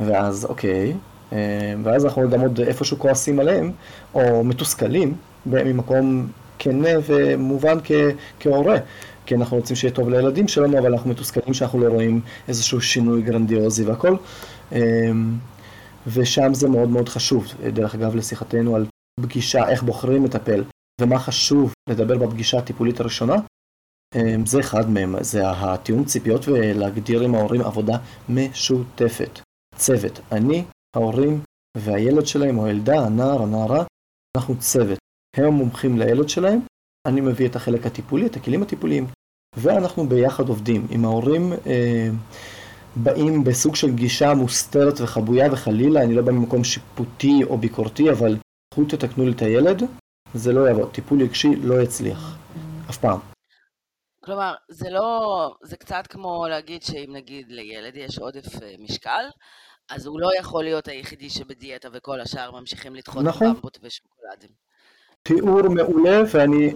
ואז 0.00 0.44
אוקיי, 0.44 0.92
אה, 1.32 1.38
ואז 1.82 2.04
אנחנו 2.04 2.30
גם 2.30 2.40
עוד 2.40 2.60
איפשהו 2.60 2.98
כועסים 2.98 3.40
עליהם, 3.40 3.72
או 4.14 4.44
מתוסכלים, 4.44 5.14
ממקום 5.46 6.26
כנה 6.58 6.88
ומובן 7.06 7.78
כ- 7.84 7.92
כהורה. 8.40 8.76
כי 9.26 9.34
אנחנו 9.34 9.56
רוצים 9.56 9.76
שיהיה 9.76 9.94
טוב 9.94 10.08
לילדים 10.08 10.48
שלנו, 10.48 10.78
אבל 10.78 10.92
אנחנו 10.92 11.10
מתוסכלים 11.10 11.54
שאנחנו 11.54 11.80
לא 11.80 11.88
רואים 11.88 12.20
איזשהו 12.48 12.80
שינוי 12.80 13.22
גרנדיוזי 13.22 13.84
והכל. 13.84 14.16
ושם 16.06 16.54
זה 16.54 16.68
מאוד 16.68 16.88
מאוד 16.88 17.08
חשוב. 17.08 17.46
דרך 17.72 17.94
אגב, 17.94 18.14
לשיחתנו 18.14 18.76
על 18.76 18.86
פגישה, 19.20 19.68
איך 19.68 19.82
בוחרים 19.82 20.22
מטפל, 20.22 20.64
ומה 21.00 21.18
חשוב 21.18 21.72
לדבר 21.90 22.18
בפגישה 22.18 22.58
הטיפולית 22.58 23.00
הראשונה, 23.00 23.34
אמ, 24.14 24.46
זה 24.46 24.60
אחד 24.60 24.90
מהם, 24.90 25.22
זה 25.22 25.40
התיאום 25.44 26.04
ציפיות 26.04 26.48
ולהגדיר 26.48 27.20
עם 27.20 27.34
ההורים 27.34 27.60
עבודה 27.60 27.98
משותפת. 28.28 29.40
צוות. 29.76 30.20
אני, 30.32 30.64
ההורים 30.96 31.40
והילד 31.76 32.26
שלהם, 32.26 32.58
או 32.58 32.66
הילדה, 32.66 33.06
הנער, 33.06 33.42
הנערה, 33.42 33.84
אנחנו 34.36 34.58
צוות. 34.58 34.98
הם 35.36 35.44
המומחים 35.44 35.98
לילד 35.98 36.28
שלהם, 36.28 36.60
אני 37.08 37.20
מביא 37.20 37.48
את 37.48 37.56
החלק 37.56 37.86
הטיפולי, 37.86 38.26
את 38.26 38.36
הכלים 38.36 38.62
הטיפוליים, 38.62 39.06
ואנחנו 39.56 40.08
ביחד 40.08 40.48
עובדים. 40.48 40.86
עם 40.90 41.04
ההורים 41.04 41.52
אה, 41.66 42.08
באים 42.96 43.44
בסוג 43.44 43.76
של 43.76 43.90
גישה 43.90 44.34
מוסתרת 44.34 45.00
וחבויה, 45.00 45.52
וחלילה, 45.52 46.02
אני 46.02 46.14
לא 46.14 46.22
בא 46.22 46.32
ממקום 46.32 46.64
שיפוטי 46.64 47.40
או 47.44 47.58
ביקורתי, 47.58 48.10
אבל 48.10 48.36
קחו 48.70 48.84
תתקנו 48.84 49.24
לי 49.24 49.32
את 49.32 49.42
הילד, 49.42 49.82
זה 50.34 50.52
לא 50.52 50.68
יעבוד. 50.68 50.90
טיפול 50.92 51.22
רגשי 51.22 51.56
לא 51.56 51.82
יצליח. 51.82 52.36
אף 52.90 52.96
פעם. 52.98 53.18
כלומר, 54.24 54.54
זה 54.70 54.90
לא, 54.90 55.54
זה 55.62 55.76
קצת 55.76 56.06
כמו 56.06 56.46
להגיד 56.48 56.82
שאם 56.82 57.10
נגיד 57.12 57.46
לילד 57.48 57.96
יש 57.96 58.18
עודף 58.18 58.62
אה, 58.62 58.74
משקל, 58.78 59.24
אז 59.90 60.06
הוא 60.06 60.20
לא 60.20 60.30
יכול 60.38 60.64
להיות 60.64 60.88
היחידי 60.88 61.30
שבדיאטה 61.30 61.88
וכל 61.92 62.20
השאר 62.20 62.50
ממשיכים 62.50 62.94
לדחות 62.94 63.24
נכון. 63.24 63.54
במבות 63.54 63.78
ושוקולדים. 63.82 64.50
תיאור 65.22 65.68
מעולה 65.68 66.22
ואני 66.32 66.74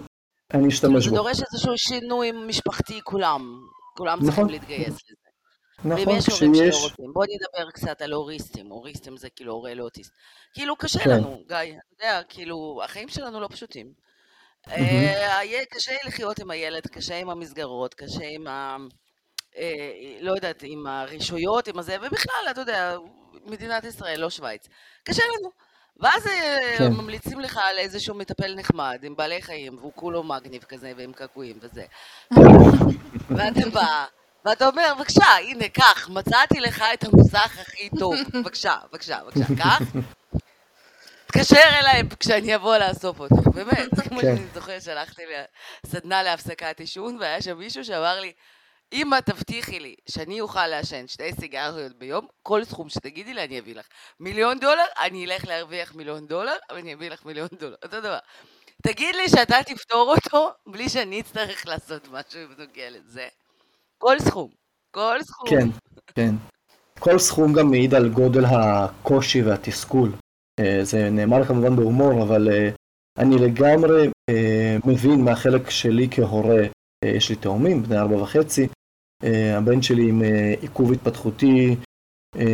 אני 0.53 0.67
אשתמש 0.67 1.07
בו. 1.07 1.15
זה 1.15 1.21
דורש 1.21 1.41
איזשהו 1.51 1.77
שינוי 1.77 2.31
משפחתי 2.31 2.99
כולם, 3.03 3.59
כולם 3.97 4.13
נכון. 4.17 4.25
צריכים 4.25 4.47
להתגייס 4.47 4.87
לזה. 4.87 5.18
נכון, 5.85 6.07
ואם 6.07 6.17
יש 6.17 6.27
הורים 6.27 6.55
שלא 6.55 6.83
רוצים, 6.83 7.13
בוא 7.13 7.25
נדבר 7.25 7.71
קצת 7.71 8.01
על 8.01 8.13
אוריסטים, 8.13 8.71
אוריסטים 8.71 9.17
זה 9.17 9.29
כאילו 9.29 9.53
הורה 9.53 9.73
לאוטיסט. 9.73 10.11
כאילו 10.53 10.75
קשה 10.75 10.99
כן. 10.99 11.09
לנו, 11.09 11.41
גיא, 11.47 11.57
אתה 11.57 12.05
יודע, 12.05 12.21
כאילו, 12.29 12.81
החיים 12.83 13.09
שלנו 13.09 13.39
לא 13.39 13.47
פשוטים. 13.51 13.93
אה, 14.67 15.39
יהיה 15.43 15.65
קשה 15.65 15.91
לחיות 16.05 16.39
עם 16.39 16.51
הילד, 16.51 16.87
קשה 16.87 17.17
עם 17.17 17.29
המסגרות, 17.29 17.93
קשה 17.93 18.25
עם 18.29 18.47
ה... 18.47 18.77
אה, 19.57 20.17
לא 20.21 20.31
יודעת, 20.31 20.63
עם 20.63 20.87
הרישויות, 20.87 21.67
עם 21.67 21.79
הזה, 21.79 21.97
ובכלל, 22.01 22.51
אתה 22.51 22.61
יודע, 22.61 22.97
מדינת 23.45 23.83
ישראל, 23.83 24.19
לא 24.19 24.29
שווייץ. 24.29 24.67
קשה 25.03 25.23
לנו. 25.37 25.49
ואז 25.99 26.27
אה, 26.27 26.75
כן. 26.77 26.93
ממליצים 26.93 27.39
לך 27.39 27.59
על 27.63 27.77
איזשהו 27.77 28.15
מטפל 28.15 28.55
נחמד, 28.55 28.99
עם 29.03 29.15
בעלי 29.15 29.41
חיים, 29.41 29.77
והוא 29.77 29.91
כולו 29.95 30.23
מגניב 30.23 30.63
כזה, 30.63 30.93
ועם 30.97 31.13
קעקועים 31.13 31.59
וזה. 31.61 31.85
ואתה 33.35 33.69
בא, 33.73 34.05
ואתה 34.45 34.67
אומר, 34.67 34.93
בבקשה, 34.97 35.25
הנה, 35.25 35.69
קח, 35.69 36.09
מצאתי 36.09 36.59
לך 36.59 36.83
את 36.93 37.03
המוסך 37.03 37.59
הכי 37.59 37.89
טוב. 37.99 38.15
בבקשה, 38.33 38.75
בבקשה, 38.91 39.19
בבקשה, 39.23 39.55
קח. 39.57 39.81
תתקשר 41.25 41.79
אליי 41.79 42.03
כשאני 42.19 42.55
אבוא 42.55 42.77
לאסוף 42.77 43.19
אותו, 43.19 43.51
באמת. 43.53 43.89
כמו 44.09 44.19
כן. 44.19 44.35
שאני 44.35 44.47
זוכרת 44.53 44.81
שהלכתי 44.81 45.21
לסדנה 45.85 46.23
להפסקת 46.23 46.79
עישון, 46.79 47.17
והיה 47.19 47.41
שם 47.41 47.57
מישהו 47.57 47.85
שאמר 47.85 48.19
לי, 48.19 48.33
אם 48.93 49.13
את 49.13 49.25
תבטיחי 49.25 49.79
לי 49.79 49.95
שאני 50.09 50.41
אוכל 50.41 50.67
לעשן 50.67 51.07
שתי 51.07 51.33
סיגריות 51.39 51.93
ביום, 51.93 52.27
כל 52.43 52.63
סכום 52.63 52.89
שתגידי 52.89 53.33
לי 53.33 53.43
אני 53.43 53.59
אביא 53.59 53.75
לך. 53.75 53.87
מיליון 54.19 54.59
דולר, 54.59 54.85
אני 54.99 55.25
אלך 55.25 55.47
להרוויח 55.47 55.95
מיליון 55.95 56.27
דולר, 56.27 56.55
ואני 56.71 56.93
אביא 56.93 57.09
לך 57.09 57.25
מיליון 57.25 57.47
דולר. 57.59 57.75
אותו 57.83 57.99
דבר. 57.99 58.19
תגיד 58.83 59.15
לי 59.15 59.29
שאתה 59.29 59.57
תפתור 59.65 60.15
אותו 60.15 60.51
בלי 60.67 60.89
שאני 60.89 61.21
אצטרך 61.21 61.67
לעשות 61.67 62.07
משהו 62.07 62.39
בנוגע 62.57 62.89
לזה. 62.89 63.27
כל 64.01 64.19
סכום. 64.19 64.49
כל 64.91 65.17
סכום. 65.21 65.49
כן, 65.49 65.67
כן. 66.15 66.35
כל 66.99 67.19
סכום 67.19 67.53
גם 67.53 67.69
מעיד 67.69 67.93
על 67.93 68.09
גודל 68.09 68.45
הקושי 68.45 69.41
והתסכול. 69.41 70.11
אה, 70.59 70.79
זה 70.83 71.09
נאמר 71.09 71.45
כמובן 71.45 71.75
בהומור, 71.75 72.23
אבל 72.23 72.49
אה, 72.51 72.69
אני 73.17 73.35
לגמרי 73.35 74.07
אה, 74.29 74.77
מבין 74.85 75.21
מהחלק 75.21 75.69
שלי 75.69 76.07
כהורה, 76.11 76.61
יש 77.05 77.29
לי 77.29 77.35
תאומים, 77.35 77.83
בני 77.83 77.97
ארבע 77.97 78.15
וחצי, 78.15 78.67
הבן 79.57 79.81
שלי 79.81 80.09
עם 80.09 80.21
עיכוב 80.61 80.91
התפתחותי 80.91 81.75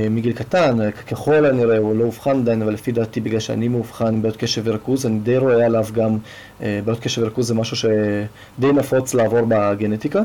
מגיל 0.09 0.33
קטן, 0.33 0.91
ככל 0.91 1.45
הנראה 1.45 1.77
הוא 1.77 1.95
לא 1.95 2.03
אובחן 2.03 2.39
עדיין, 2.39 2.61
אבל 2.61 2.73
לפי 2.73 2.91
דעתי 2.91 3.21
בגלל 3.21 3.39
שאני 3.39 3.67
מאובחן 3.67 4.07
עם 4.07 4.21
בעיות 4.21 4.37
קשב 4.37 4.61
וריכוז, 4.65 5.05
אני 5.05 5.19
די 5.19 5.37
רואה 5.37 5.65
עליו 5.65 5.85
גם, 5.93 6.17
בעיות 6.59 6.99
קשב 6.99 7.21
וריכוז 7.21 7.47
זה 7.47 7.53
משהו 7.53 7.77
שדי 7.77 8.71
נפוץ 8.73 9.13
לעבור 9.13 9.41
בגנטיקה. 9.47 10.21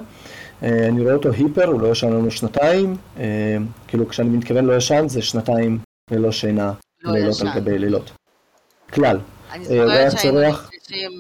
אה, 0.62 0.88
אני 0.88 1.02
רואה 1.02 1.14
אותו 1.14 1.30
היפר, 1.32 1.66
הוא 1.66 1.80
לא 1.80 1.88
ישן 1.88 2.12
לנו 2.12 2.30
שנתיים, 2.30 2.96
אה, 3.18 3.56
כאילו 3.88 4.08
כשאני 4.08 4.28
מתכוון 4.28 4.64
לא 4.64 4.76
ישן 4.76 5.08
זה 5.08 5.22
שנתיים 5.22 5.78
ללא 6.10 6.32
שינה, 6.32 6.72
לא 7.02 7.12
לילות 7.12 7.40
על 7.40 7.48
גבי 7.54 7.78
לילות. 7.78 8.10
כלל. 8.92 9.18
אני 9.52 9.64
אה, 9.64 10.10
זוכרת 10.10 10.20
שהיינו 10.20 10.40
נפגשים, 10.40 11.10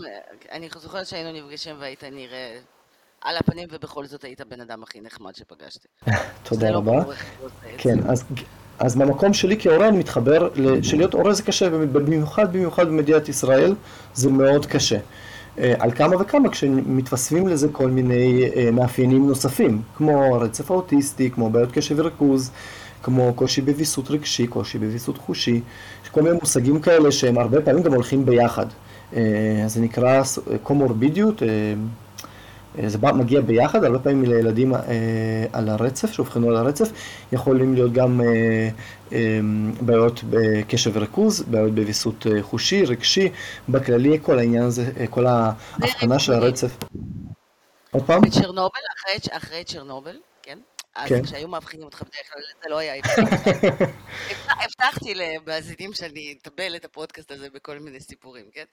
אני 0.52 0.68
זוכרת 0.80 1.06
שהיינו 1.06 1.32
נפגשים 1.32 1.76
והיית 1.78 2.04
נראה 2.04 2.58
על 3.20 3.36
הפנים, 3.36 3.68
ובכל 3.72 4.06
זאת 4.06 4.24
היית 4.24 4.40
הבן 4.40 4.60
אדם 4.60 4.82
הכי 4.82 5.00
נחמד 5.00 5.34
שפגשתי. 5.34 5.88
תודה 6.48 6.70
לא 6.70 6.76
רבה. 6.76 7.04
כן, 7.78 7.98
אז, 8.08 8.24
אז 8.78 8.96
מהמקום 8.96 9.34
שלי 9.34 9.56
כהורה 9.60 9.88
אני 9.88 9.98
מתחבר, 9.98 10.48
שלהיות 10.82 11.14
הורה 11.14 11.32
זה 11.32 11.42
קשה, 11.42 11.70
במיוחד 11.70 12.52
במיוחד 12.52 12.88
במדינת 12.88 13.28
ישראל 13.28 13.74
זה 14.14 14.30
מאוד 14.30 14.66
קשה. 14.66 14.98
אה, 15.60 15.74
על 15.78 15.90
כמה 15.90 16.16
וכמה 16.20 16.48
כשמתווספים 16.48 17.48
לזה 17.48 17.68
כל 17.72 17.90
מיני 17.90 18.50
אה, 18.56 18.70
מאפיינים 18.70 19.26
נוספים, 19.26 19.82
כמו 19.96 20.34
הרצף 20.34 20.70
האוטיסטי, 20.70 21.30
כמו 21.30 21.50
בעיות 21.50 21.72
קשב 21.72 21.94
וריכוז, 21.98 22.50
כמו 23.02 23.32
קושי 23.34 23.60
בוויסות 23.60 24.10
רגשי, 24.10 24.46
קושי 24.46 24.78
בוויסות 24.78 25.18
חושי, 25.18 25.60
כל 26.10 26.22
מיני 26.22 26.36
מושגים 26.40 26.80
כאלה 26.80 27.12
שהם 27.12 27.38
הרבה 27.38 27.60
פעמים 27.60 27.82
גם 27.82 27.92
הולכים 27.92 28.26
ביחד. 28.26 28.66
אה, 29.16 29.22
זה 29.66 29.80
נקרא 29.80 30.22
קומורבידיות, 30.62 31.42
זה 32.86 32.98
בא, 32.98 33.12
מגיע 33.12 33.40
ביחד, 33.40 33.84
הרבה 33.84 33.98
פעמים 33.98 34.24
לילדים 34.24 34.74
אה, 34.74 34.80
על 35.52 35.68
הרצף, 35.68 36.12
שאובחנו 36.12 36.48
על 36.48 36.56
הרצף, 36.56 36.88
יכולים 37.32 37.74
להיות 37.74 37.92
גם 37.92 38.20
אה, 38.20 38.68
אה, 39.12 39.40
בעיות 39.80 40.20
בקשב 40.30 40.90
וריכוז, 40.94 41.42
בעיות 41.42 41.74
בוויסות 41.74 42.26
אה, 42.26 42.42
חושי, 42.42 42.84
רגשי, 42.84 43.28
בכללי 43.68 44.18
כל 44.22 44.38
העניין 44.38 44.62
הזה, 44.62 44.92
אה, 45.00 45.06
כל 45.06 45.26
ההבחנה 45.26 46.18
של. 46.18 46.32
הרצף. 46.32 46.76
עוד 47.90 48.02
פעם? 48.06 48.20
בצ'רנובל, 48.20 48.80
אחרי, 48.96 49.36
אחרי 49.36 49.64
צ'רנובל, 49.64 50.16
כן? 50.42 50.58
אז 50.94 51.08
כן. 51.08 51.22
כשהיו 51.22 51.48
מאבחנים 51.48 51.82
אותך 51.82 52.02
בדרך 52.02 52.32
כלל, 52.32 52.42
זה 52.62 52.68
לא 52.68 52.78
היה. 52.78 52.94
הבטחתי 54.64 55.14
למאזינים 55.14 55.92
שאני 55.92 56.34
אטבל 56.42 56.76
את 56.76 56.84
הפודקאסט 56.84 57.30
הזה 57.30 57.48
בכל 57.54 57.78
מיני 57.78 58.00
סיפורים, 58.00 58.44
כן? 58.52 58.64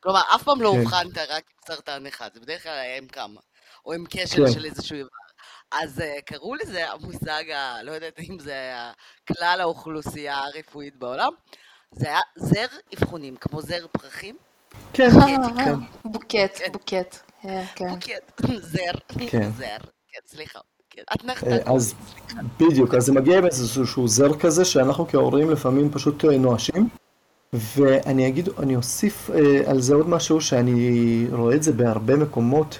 כלומר, 0.00 0.20
אף 0.34 0.42
פעם 0.42 0.62
לא 0.62 0.72
כן. 0.72 0.78
אובחנת 0.80 1.18
רק 1.18 1.30
עם 1.30 1.74
סרטן 1.74 2.06
אחד, 2.06 2.30
זה 2.34 2.40
בדרך 2.40 2.62
כלל 2.62 2.72
היה 2.72 2.96
עם 2.96 3.06
כמה, 3.06 3.40
או 3.86 3.92
עם 3.92 4.04
כשל 4.10 4.46
כן. 4.46 4.52
של 4.52 4.64
איזשהו 4.64 4.96
איבר. 4.96 5.08
אז 5.72 6.00
אה, 6.00 6.16
קראו 6.26 6.54
לזה 6.54 6.90
המושג, 6.90 7.50
ה- 7.50 7.82
לא 7.82 7.92
יודעת 7.92 8.20
אם 8.30 8.38
זה 8.38 8.52
היה 8.52 8.92
כלל 9.28 9.58
האוכלוסייה 9.60 10.38
הרפואית 10.38 10.96
בעולם, 10.96 11.32
זה 11.92 12.06
היה 12.08 12.20
זר 12.36 12.66
אבחונים, 12.94 13.36
כמו 13.36 13.62
זר 13.62 13.86
פרחים, 13.92 14.36
כן, 14.92 15.08
אה. 15.20 15.36
בוקט, 16.04 16.58
כן. 16.58 16.72
בוקט. 16.72 17.16
אה, 17.44 17.62
כן. 17.74 17.88
בוקט, 17.90 18.40
זר, 18.72 18.92
כן. 19.30 19.50
זר, 19.50 19.76
כן, 20.12 20.20
סליחה. 20.26 20.58
אה, 21.46 21.74
אז 21.74 21.94
בדיוק, 22.60 22.94
אז 22.94 23.02
זה 23.04 23.12
מגיע 23.12 23.38
עם 23.38 23.46
איזשהו 23.46 24.08
זר 24.08 24.38
כזה 24.38 24.64
שאנחנו 24.64 25.08
כהורים 25.08 25.50
לפעמים 25.50 25.90
פשוט 25.92 26.24
אה, 26.24 26.38
נואשים. 26.38 26.88
ואני 27.76 28.28
אגיד, 28.28 28.48
אני 28.58 28.76
אוסיף 28.76 29.30
אה, 29.30 29.60
על 29.66 29.80
זה 29.80 29.94
עוד 29.94 30.08
משהו 30.08 30.40
שאני 30.40 31.26
רואה 31.32 31.54
את 31.54 31.62
זה 31.62 31.72
בהרבה 31.72 32.16
מקומות. 32.16 32.78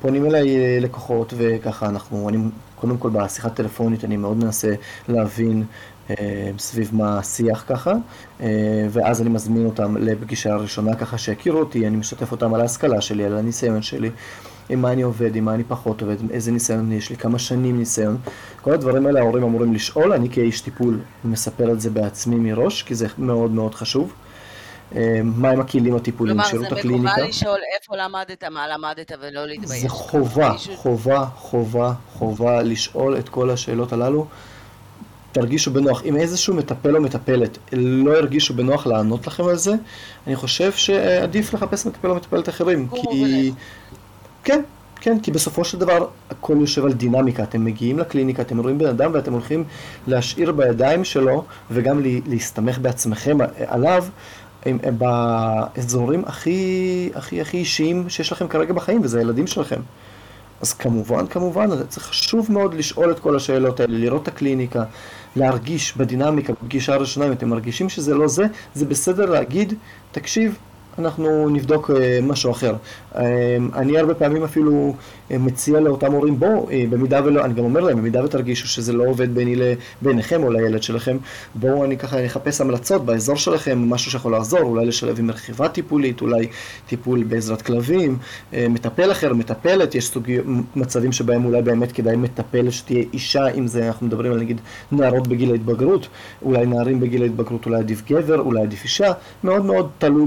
פונים 0.00 0.26
אליי 0.26 0.56
אה, 0.56 0.78
לקוחות 0.80 1.34
וככה 1.36 1.88
אנחנו, 1.88 2.28
אני 2.28 2.38
קודם 2.74 2.98
כל 2.98 3.10
בשיחת 3.10 3.54
טלפונית 3.54 4.04
אני 4.04 4.16
מאוד 4.16 4.36
מנסה 4.36 4.74
להבין 5.08 5.64
אה, 6.10 6.50
סביב 6.58 6.90
מה 6.92 7.18
השיח 7.18 7.64
ככה, 7.68 7.92
אה, 8.40 8.46
ואז 8.90 9.22
אני 9.22 9.30
מזמין 9.30 9.66
אותם 9.66 9.96
לפגישה 9.96 10.56
ראשונה 10.56 10.96
ככה 10.96 11.18
שיכירו 11.18 11.58
אותי, 11.58 11.86
אני 11.86 11.96
משתף 11.96 12.32
אותם 12.32 12.54
על 12.54 12.60
ההשכלה 12.60 13.00
שלי, 13.00 13.24
על 13.24 13.36
הניסיון 13.36 13.82
שלי, 13.82 14.10
עם 14.70 14.82
מה 14.82 14.92
אני 14.92 15.02
עובד, 15.02 15.36
עם 15.36 15.44
מה 15.44 15.54
אני 15.54 15.64
פחות 15.64 16.02
עובד, 16.02 16.30
איזה 16.30 16.52
ניסיון 16.52 16.92
יש 16.92 17.10
לי, 17.10 17.16
כמה 17.16 17.38
שנים 17.38 17.78
ניסיון. 17.78 18.18
כל 18.60 18.72
הדברים 18.72 19.06
האלה 19.06 19.20
ההורים 19.20 19.42
אמורים 19.42 19.74
לשאול, 19.74 20.12
אני 20.12 20.30
כאיש 20.30 20.60
טיפול 20.60 21.00
מספר 21.24 21.72
את 21.72 21.80
זה 21.80 21.90
בעצמי 21.90 22.36
מראש, 22.36 22.82
כי 22.82 22.94
זה 22.94 23.06
מאוד 23.18 23.50
מאוד 23.50 23.74
חשוב. 23.74 24.12
אה, 24.96 25.20
מהם 25.24 25.60
הכלים 25.60 25.96
הטיפוליים, 25.96 26.36
כלומר, 26.36 26.50
שירות 26.50 26.68
זה 26.70 26.76
הקליניקה. 26.76 27.12
מקובל 27.12 27.28
לשאול 27.28 27.58
איפה 27.76 27.96
למדת, 27.96 28.44
מה 28.44 28.68
למדת, 28.68 29.12
ולא 29.20 29.46
להתבייש. 29.46 29.82
זה 29.82 29.88
חובה, 29.88 30.54
חובה, 30.76 31.26
חובה, 31.36 31.92
חובה 32.12 32.62
לשאול 32.62 33.18
את 33.18 33.28
כל 33.28 33.50
השאלות 33.50 33.92
הללו. 33.92 34.26
תרגישו 35.32 35.70
בנוח. 35.70 36.04
אם 36.04 36.16
איזשהו 36.16 36.54
מטפל 36.54 36.96
או 36.96 37.02
מטפלת 37.02 37.58
לא 37.72 38.18
ירגישו 38.18 38.54
בנוח 38.54 38.86
לענות 38.86 39.26
לכם 39.26 39.44
על 39.44 39.56
זה, 39.56 39.74
אני 40.26 40.36
חושב 40.36 40.72
שעדיף 40.72 41.54
לחפש 41.54 41.86
מטפל 41.86 42.10
או 42.10 42.14
מטפלת 42.14 42.48
אחרים. 42.48 42.88
כי... 42.88 43.52
כן, 44.44 44.60
כן, 45.00 45.18
כי 45.22 45.30
בסופו 45.30 45.64
של 45.64 45.78
דבר 45.78 46.06
הכל 46.30 46.56
יושב 46.60 46.84
על 46.84 46.92
דינמיקה. 46.92 47.42
אתם 47.42 47.64
מגיעים 47.64 47.98
לקליניקה, 47.98 48.42
אתם 48.42 48.58
רואים 48.58 48.78
בן 48.78 48.86
אדם 48.86 49.10
ואתם 49.14 49.32
הולכים 49.32 49.64
להשאיר 50.06 50.52
בידיים 50.52 51.04
שלו 51.04 51.44
וגם 51.70 52.00
לה- 52.00 52.18
להסתמך 52.26 52.78
בעצמכם 52.78 53.38
עליו. 53.66 54.04
הם, 54.66 54.78
הם 54.82 54.94
באזורים 54.98 56.22
הכי, 56.26 57.10
הכי, 57.14 57.40
הכי 57.40 57.56
אישיים 57.56 58.08
שיש 58.08 58.32
לכם 58.32 58.48
כרגע 58.48 58.72
בחיים, 58.72 59.00
וזה 59.02 59.18
הילדים 59.18 59.46
שלכם. 59.46 59.80
אז 60.60 60.72
כמובן, 60.72 61.26
כמובן, 61.26 61.68
זה 61.90 62.00
חשוב 62.00 62.52
מאוד 62.52 62.74
לשאול 62.74 63.10
את 63.10 63.20
כל 63.20 63.36
השאלות 63.36 63.80
האלה, 63.80 63.98
לראות 63.98 64.22
את 64.22 64.28
הקליניקה, 64.28 64.84
להרגיש 65.36 65.96
בדינמיקה, 65.96 66.52
בפגישה 66.52 66.94
הראשונה, 66.94 67.26
אם 67.26 67.32
אתם 67.32 67.48
מרגישים 67.48 67.88
שזה 67.88 68.14
לא 68.14 68.28
זה, 68.28 68.44
זה 68.74 68.86
בסדר 68.86 69.24
להגיד, 69.30 69.74
תקשיב, 70.12 70.58
אנחנו 71.00 71.48
נבדוק 71.48 71.90
אה, 71.90 72.18
משהו 72.22 72.50
אחר. 72.50 72.74
אה, 73.16 73.22
אני 73.74 73.98
הרבה 73.98 74.14
פעמים 74.14 74.44
אפילו 74.44 74.94
מציע 75.38 75.80
לאותם 75.80 76.12
הורים, 76.12 76.38
בואו, 76.38 76.70
אה, 76.70 76.84
במידה 76.90 77.20
ולא, 77.24 77.44
אני 77.44 77.54
גם 77.54 77.64
אומר 77.64 77.80
להם, 77.80 77.98
במידה 77.98 78.24
ותרגישו 78.24 78.68
שזה 78.68 78.92
לא 78.92 79.04
עובד 79.04 79.34
ביני 79.34 79.56
לביניכם 79.56 80.42
או 80.42 80.50
לילד 80.50 80.82
שלכם, 80.82 81.16
בואו 81.54 81.84
אני 81.84 81.98
ככה 81.98 82.26
אחפש 82.26 82.60
המלצות 82.60 83.04
באזור 83.04 83.36
שלכם, 83.36 83.90
משהו 83.90 84.10
שיכול 84.10 84.32
לעזור, 84.32 84.60
אולי 84.60 84.86
לשלב 84.86 85.18
עם 85.18 85.30
רכיבה 85.30 85.68
טיפולית, 85.68 86.20
אולי 86.20 86.48
טיפול 86.86 87.22
בעזרת 87.22 87.62
כלבים, 87.62 88.18
אה, 88.54 88.66
מטפל 88.70 89.12
אחר, 89.12 89.34
מטפלת, 89.34 89.94
יש 89.94 90.08
סוגי 90.08 90.38
מצבים 90.76 91.12
שבהם 91.12 91.44
אולי 91.44 91.62
באמת 91.62 91.92
כדאי 91.92 92.16
מטפל 92.16 92.70
שתהיה 92.70 93.04
אישה, 93.12 93.48
אם 93.48 93.66
זה, 93.66 93.86
אנחנו 93.86 94.06
מדברים 94.06 94.32
על 94.32 94.40
נגיד 94.40 94.60
נערות 94.92 95.28
בגיל 95.28 95.50
ההתבגרות, 95.50 96.08
אולי 96.42 96.66
נערים 96.66 97.00
בגיל 97.00 97.22
ההתבגרות, 97.22 97.66
אולי 97.66 97.78
עדיף 97.78 98.02
גבר, 98.10 98.38
אולי 98.38 98.62
עדיף 98.62 98.84
אישה, 98.84 99.12
מאוד 99.44 99.64
מאוד 99.64 99.90
תלוי 99.98 100.26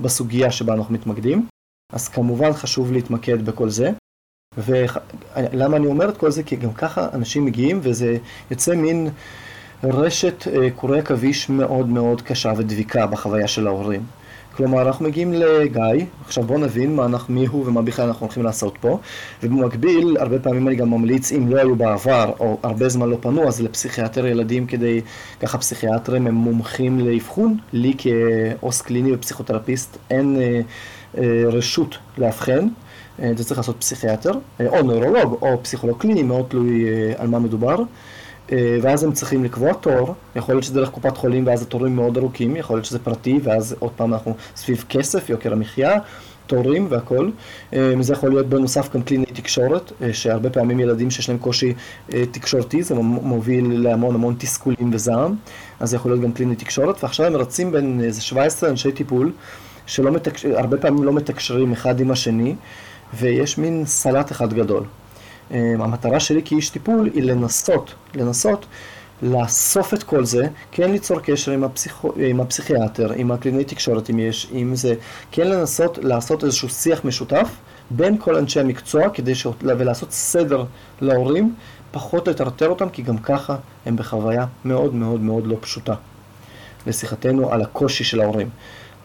בסוגיה 0.00 0.50
שבה 0.50 0.74
אנחנו 0.74 0.94
מתמקדים. 0.94 1.46
אז 1.92 2.08
כמובן 2.08 2.52
חשוב 2.52 2.92
להתמקד 2.92 3.46
בכל 3.46 3.68
זה. 3.68 3.90
ולמה 4.56 5.76
אני 5.76 5.86
אומר 5.86 6.08
את 6.08 6.16
כל 6.16 6.30
זה? 6.30 6.42
כי 6.42 6.56
גם 6.56 6.72
ככה 6.72 7.08
אנשים 7.12 7.44
מגיעים 7.44 7.80
וזה 7.82 8.16
יוצא 8.50 8.74
מין 8.74 9.08
רשת 9.84 10.48
אה, 10.48 10.70
קורי 10.70 10.98
עכביש 10.98 11.48
מאוד 11.48 11.88
מאוד 11.88 12.22
קשה 12.22 12.52
ודביקה 12.56 13.06
בחוויה 13.06 13.48
של 13.48 13.66
ההורים. 13.66 14.02
כלומר, 14.56 14.82
אנחנו 14.82 15.04
מגיעים 15.04 15.32
לגיא, 15.32 16.06
עכשיו 16.24 16.44
בואו 16.44 16.58
נבין 16.58 16.96
מה 16.96 17.04
אנחנו, 17.04 17.34
מי 17.34 17.46
הוא 17.46 17.66
ומה 17.66 17.82
בכלל 17.82 18.06
אנחנו 18.06 18.26
הולכים 18.26 18.42
לעשות 18.42 18.78
פה, 18.80 18.98
ובמקביל, 19.42 20.16
הרבה 20.20 20.38
פעמים 20.38 20.68
אני 20.68 20.76
גם 20.76 20.90
ממליץ, 20.90 21.32
אם 21.32 21.48
לא 21.48 21.56
היו 21.56 21.76
בעבר, 21.76 22.32
או 22.40 22.58
הרבה 22.62 22.88
זמן 22.88 23.08
לא 23.08 23.16
פנו, 23.20 23.48
אז 23.48 23.62
לפסיכיאטר 23.62 24.26
ילדים 24.26 24.66
כדי, 24.66 25.00
ככה 25.40 25.58
פסיכיאטרים 25.58 26.26
הם 26.26 26.34
מומחים 26.34 26.98
לאבחון, 27.00 27.56
לי 27.72 27.94
כעוס 27.98 28.82
קליני 28.82 29.14
ופסיכותרפיסט 29.14 29.96
אין 30.10 30.36
אה, 30.40 30.60
אה, 31.18 31.42
רשות 31.46 31.98
לאבחן. 32.18 32.68
אה, 33.22 33.30
זה 33.36 33.44
צריך 33.44 33.58
לעשות 33.58 33.76
פסיכיאטר, 33.78 34.32
אה, 34.60 34.68
או 34.68 34.82
נוירולוג, 34.82 35.38
או 35.42 35.62
פסיכולוג 35.62 35.98
קליני, 36.00 36.22
מאוד 36.22 36.46
תלוי 36.48 36.88
אה, 36.88 37.12
על 37.18 37.28
מה 37.28 37.38
מדובר. 37.38 37.76
אה, 38.52 38.78
ואז 38.82 39.04
הם 39.04 39.12
צריכים 39.12 39.44
לקבוע 39.44 39.72
תור, 39.72 40.14
יכול 40.36 40.54
להיות 40.54 40.64
שזה 40.64 40.74
דרך 40.74 40.90
קופת 40.90 41.16
חולים 41.16 41.46
ואז 41.46 41.62
התורים 41.62 41.96
מאוד 41.96 42.16
ארוכים, 42.16 42.56
יכול 42.56 42.76
להיות 42.76 42.84
שזה 42.84 42.98
פרטי 42.98 43.40
ואז 43.42 43.76
עוד 43.78 43.90
פעם 43.96 44.12
אנחנו 44.12 44.34
סביב 44.56 44.84
כסף, 44.88 45.30
יוקר 45.30 45.52
המחיה, 45.52 45.98
תורים 46.48 46.86
והכל. 46.90 47.30
אה, 47.72 47.92
זה 48.00 48.12
יכול 48.12 48.30
להיות 48.30 48.46
בנוסף 48.46 48.94
גם 48.94 49.02
קליני 49.02 49.24
תקשורת, 49.26 49.92
אה, 50.02 50.12
שהרבה 50.12 50.50
פעמים 50.50 50.80
ילדים 50.80 51.10
שיש 51.10 51.28
להם 51.28 51.38
קושי 51.38 51.74
אה, 52.12 52.24
תקשורתי, 52.30 52.82
זה 52.82 52.94
מוביל 52.94 53.82
להמון 53.82 54.14
המון 54.14 54.34
תסכולים 54.38 54.90
וזעם, 54.92 55.34
אז 55.80 55.90
זה 55.90 55.96
יכול 55.96 56.10
להיות 56.10 56.20
גם 56.20 56.32
קליני 56.32 56.56
תקשורת, 56.56 57.04
ועכשיו 57.04 57.26
הם 57.26 57.36
רצים 57.36 57.72
בין 57.72 58.00
איזה 58.04 58.22
17 58.22 58.70
אנשי 58.70 58.92
טיפול, 58.92 59.32
שלא 59.86 60.12
מתקש... 60.12 60.46
פעמים 60.80 61.04
לא 61.04 61.12
מתקשרים 61.12 61.72
אחד 61.72 62.00
עם 62.00 62.10
השני, 62.10 62.54
ויש 63.14 63.58
מין 63.58 63.86
סלט 63.86 64.32
אחד 64.32 64.52
גדול. 64.52 64.84
Um, 65.50 65.54
המטרה 65.54 66.20
שלי 66.20 66.42
כאיש 66.44 66.70
טיפול 66.70 67.10
היא 67.14 67.22
לנסות, 67.22 67.94
לנסות 68.14 68.66
לאסוף 69.22 69.94
את 69.94 70.02
כל 70.02 70.24
זה, 70.24 70.48
כן 70.72 70.90
ליצור 70.90 71.20
קשר 71.20 71.52
עם, 71.52 71.64
הפסיכו, 71.64 72.12
עם 72.16 72.40
הפסיכיאטר, 72.40 73.12
עם 73.12 73.30
הקלינאי 73.30 73.64
תקשורת 73.64 74.10
אם 74.10 74.18
יש, 74.18 74.48
עם 74.52 74.74
זה, 74.74 74.94
כן 75.30 75.48
לנסות 75.48 75.98
לעשות 76.02 76.44
איזשהו 76.44 76.68
שיח 76.68 77.04
משותף 77.04 77.48
בין 77.90 78.18
כל 78.18 78.36
אנשי 78.36 78.60
המקצוע 78.60 79.10
כדי 79.10 79.34
ש... 79.34 79.46
ולעשות 79.62 80.12
סדר 80.12 80.64
להורים, 81.00 81.54
פחות 81.90 82.28
לטרטר 82.28 82.68
אותם, 82.68 82.88
כי 82.88 83.02
גם 83.02 83.18
ככה 83.18 83.56
הם 83.86 83.96
בחוויה 83.96 84.46
מאוד 84.64 84.94
מאוד 84.94 85.20
מאוד 85.20 85.46
לא 85.46 85.56
פשוטה. 85.60 85.94
לשיחתנו 86.86 87.52
על 87.52 87.62
הקושי 87.62 88.04
של 88.04 88.20
ההורים. 88.20 88.48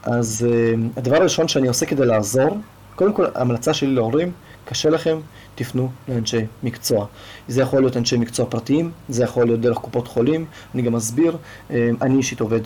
אז 0.04 0.48
uh, 0.50 1.00
הדבר 1.00 1.16
הראשון 1.16 1.48
שאני 1.48 1.68
עושה 1.68 1.86
כדי 1.86 2.06
לעזור, 2.06 2.58
קודם 2.96 3.14
כל 3.14 3.26
המלצה 3.36 3.74
שלי 3.74 3.96
להורים, 3.96 4.32
קשה 4.66 4.90
לכם, 4.90 5.18
תפנו 5.56 5.90
לאנשי 6.08 6.46
מקצוע. 6.64 7.06
זה 7.48 7.62
יכול 7.62 7.82
להיות 7.82 7.98
אנשי 7.98 8.18
מקצוע 8.18 8.46
פרטיים, 8.46 8.92
זה 9.10 9.24
יכול 9.24 9.46
להיות 9.46 9.62
דרך 9.62 9.78
קופות 9.78 10.08
חולים, 10.08 10.46
אני 10.76 10.82
גם 10.82 10.96
אסביר, 10.96 11.38
אני 11.72 12.18
אישית 12.18 12.40
עובד 12.40 12.62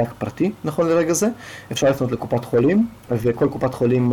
רק 0.00 0.12
פרטי 0.18 0.52
נכון 0.64 0.88
לרגע 0.88 1.12
זה, 1.12 1.28
אפשר 1.72 1.90
לפנות 1.90 2.12
לקופת 2.12 2.44
חולים, 2.44 2.88
וכל 3.10 3.48
קופת 3.48 3.74
חולים 3.74 4.12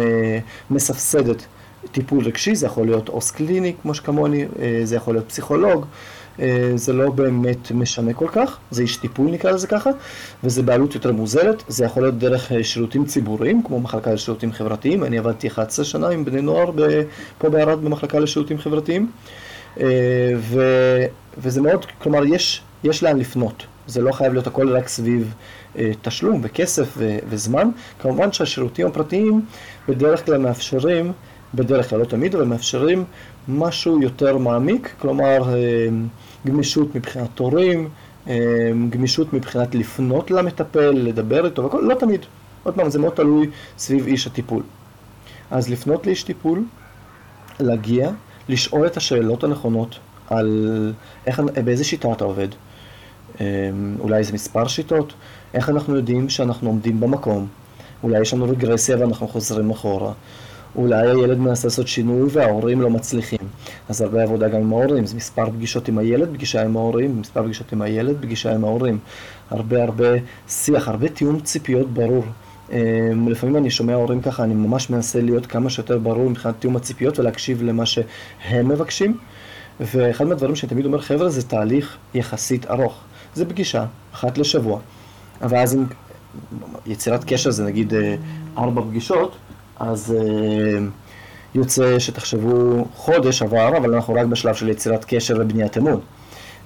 מסבסדת 0.69 1.45
טיפול 1.91 2.25
רגשי, 2.25 2.55
זה 2.55 2.65
יכול 2.65 2.85
להיות 2.85 3.09
עו"ס 3.09 3.31
קליני 3.31 3.73
כמו 3.81 3.93
שכמוני, 3.93 4.45
אה, 4.59 4.81
זה 4.83 4.95
יכול 4.95 5.13
להיות 5.13 5.27
פסיכולוג, 5.27 5.85
אה, 5.85 5.87
זה 6.75 6.93
לא 6.93 7.09
באמת 7.09 7.71
משנה 7.71 8.13
כל 8.13 8.27
כך, 8.31 8.57
זה 8.71 8.81
איש 8.81 8.97
טיפול 8.97 9.31
נקרא 9.31 9.51
לזה 9.51 9.67
ככה, 9.67 9.89
וזה 10.43 10.63
בעלות 10.63 10.95
יותר 10.95 11.11
מוזלת, 11.11 11.63
זה 11.67 11.85
יכול 11.85 12.03
להיות 12.03 12.17
דרך 12.17 12.51
אה, 12.51 12.63
שירותים 12.63 13.05
ציבוריים, 13.05 13.63
כמו 13.63 13.79
מחלקה 13.79 14.13
לשירותים 14.13 14.51
חברתיים, 14.51 15.03
אני 15.03 15.17
עבדתי 15.17 15.47
11 15.47 15.85
שנה 15.85 16.09
עם 16.09 16.25
בני 16.25 16.41
נוער 16.41 16.71
פה 17.37 17.49
בערד 17.49 17.81
במחלקה 17.81 18.19
לשירותים 18.19 18.57
חברתיים, 18.57 19.11
ו, 20.37 20.61
וזה 21.37 21.61
מאוד, 21.61 21.85
כלומר 21.85 22.25
יש, 22.25 22.61
יש 22.83 23.03
לאן 23.03 23.19
לפנות, 23.19 23.63
זה 23.87 24.01
לא 24.01 24.11
חייב 24.11 24.33
להיות 24.33 24.47
הכל 24.47 24.69
רק 24.69 24.87
סביב 24.87 25.33
תשלום 26.01 26.39
וכסף 26.43 26.93
ו, 26.97 27.17
וזמן, 27.29 27.69
כמובן 27.99 28.31
שהשירותים 28.31 28.87
הפרטיים 28.87 29.45
בדרך 29.87 30.25
כלל 30.25 30.37
מאפשרים 30.37 31.11
בדרך 31.55 31.89
כלל, 31.89 31.99
לא 31.99 32.05
תמיד, 32.05 32.35
אבל 32.35 32.45
מאפשרים 32.45 33.03
משהו 33.47 34.01
יותר 34.01 34.37
מעמיק, 34.37 34.93
כלומר 34.99 35.53
אה, 35.53 35.87
גמישות 36.47 36.95
מבחינת 36.95 37.29
תורים, 37.35 37.89
אה, 38.27 38.71
גמישות 38.89 39.33
מבחינת 39.33 39.75
לפנות 39.75 40.31
למטפל, 40.31 40.91
לדבר 40.91 41.45
איתו, 41.45 41.63
והכל, 41.63 41.81
לא 41.81 41.95
תמיד. 41.95 42.19
עוד 42.63 42.75
פעם, 42.75 42.89
זה 42.89 42.99
מאוד 42.99 43.13
תלוי 43.13 43.49
סביב 43.77 44.07
איש 44.07 44.27
הטיפול. 44.27 44.63
אז 45.51 45.69
לפנות 45.69 46.07
לאיש 46.07 46.23
טיפול, 46.23 46.63
להגיע, 47.59 48.11
לשאול 48.49 48.87
את 48.87 48.97
השאלות 48.97 49.43
הנכונות 49.43 49.99
על 50.29 50.93
איך, 51.25 51.41
באיזה 51.63 51.83
שיטה 51.83 52.11
אתה 52.11 52.23
עובד, 52.23 52.47
אה, 53.41 53.45
אולי 53.99 54.17
איזה 54.17 54.33
מספר 54.33 54.67
שיטות, 54.67 55.13
איך 55.53 55.69
אנחנו 55.69 55.95
יודעים 55.95 56.29
שאנחנו 56.29 56.69
עומדים 56.69 56.99
במקום, 56.99 57.47
אולי 58.03 58.21
יש 58.21 58.33
לנו 58.33 58.45
רגרסיה 58.45 58.97
ואנחנו 58.99 59.27
חוזרים 59.27 59.69
אחורה. 59.69 60.13
אולי 60.75 61.09
הילד 61.09 61.37
מנסה 61.37 61.67
לעשות 61.67 61.87
שינוי 61.87 62.29
וההורים 62.31 62.81
לא 62.81 62.89
מצליחים. 62.89 63.39
אז 63.89 64.01
הרבה 64.01 64.23
עבודה 64.23 64.47
גם 64.47 64.61
עם 64.61 64.73
ההורים, 64.73 65.05
זה 65.05 65.15
מספר 65.15 65.49
פגישות 65.49 65.87
עם 65.87 65.97
הילד, 65.97 66.33
פגישה 66.33 66.63
עם 66.63 66.77
ההורים, 66.77 67.19
מספר 67.19 67.43
פגישות 67.43 67.71
עם 67.73 67.81
הילד, 67.81 68.17
פגישה 68.21 68.55
עם 68.55 68.63
ההורים. 68.63 68.99
הרבה 69.49 69.83
הרבה 69.83 70.07
שיח, 70.47 70.87
הרבה 70.87 71.09
תיאום 71.09 71.39
ציפיות 71.39 71.93
ברור. 71.93 72.23
אמ, 72.71 73.29
לפעמים 73.29 73.57
אני 73.57 73.69
שומע 73.69 73.93
הורים 73.93 74.21
ככה, 74.21 74.43
אני 74.43 74.53
ממש 74.53 74.89
מנסה 74.89 75.21
להיות 75.21 75.45
כמה 75.45 75.69
שיותר 75.69 75.97
ברור 75.97 76.29
מבחינת 76.29 76.55
תיאום 76.59 76.75
הציפיות 76.75 77.19
ולהקשיב 77.19 77.63
למה 77.63 77.85
שהם 77.85 78.69
מבקשים. 78.69 79.17
ואחד 79.79 80.27
מהדברים 80.27 80.55
שאני 80.55 80.69
תמיד 80.69 80.85
אומר, 80.85 81.01
חבר'ה, 81.01 81.29
זה 81.29 81.43
תהליך 81.43 81.97
יחסית 82.13 82.65
ארוך. 82.65 82.99
זה 83.35 83.45
פגישה, 83.45 83.85
אחת 84.13 84.37
לשבוע. 84.37 84.79
ואז 85.41 85.73
עם 85.73 85.85
יצירת 86.85 87.23
קשר 87.23 87.51
זה 87.51 87.65
נגיד 87.65 87.93
אה, 87.93 88.15
ארבע 88.57 88.81
פגישות, 88.81 89.35
אז 89.79 90.15
uh, 90.17 90.81
יוצא 91.55 91.99
שתחשבו 91.99 92.85
חודש 92.95 93.41
עבר, 93.41 93.77
אבל 93.77 93.95
אנחנו 93.95 94.13
רק 94.13 94.25
בשלב 94.25 94.55
של 94.55 94.69
יצירת 94.69 95.05
קשר 95.07 95.35
ובניית 95.39 95.77
אמון. 95.77 95.99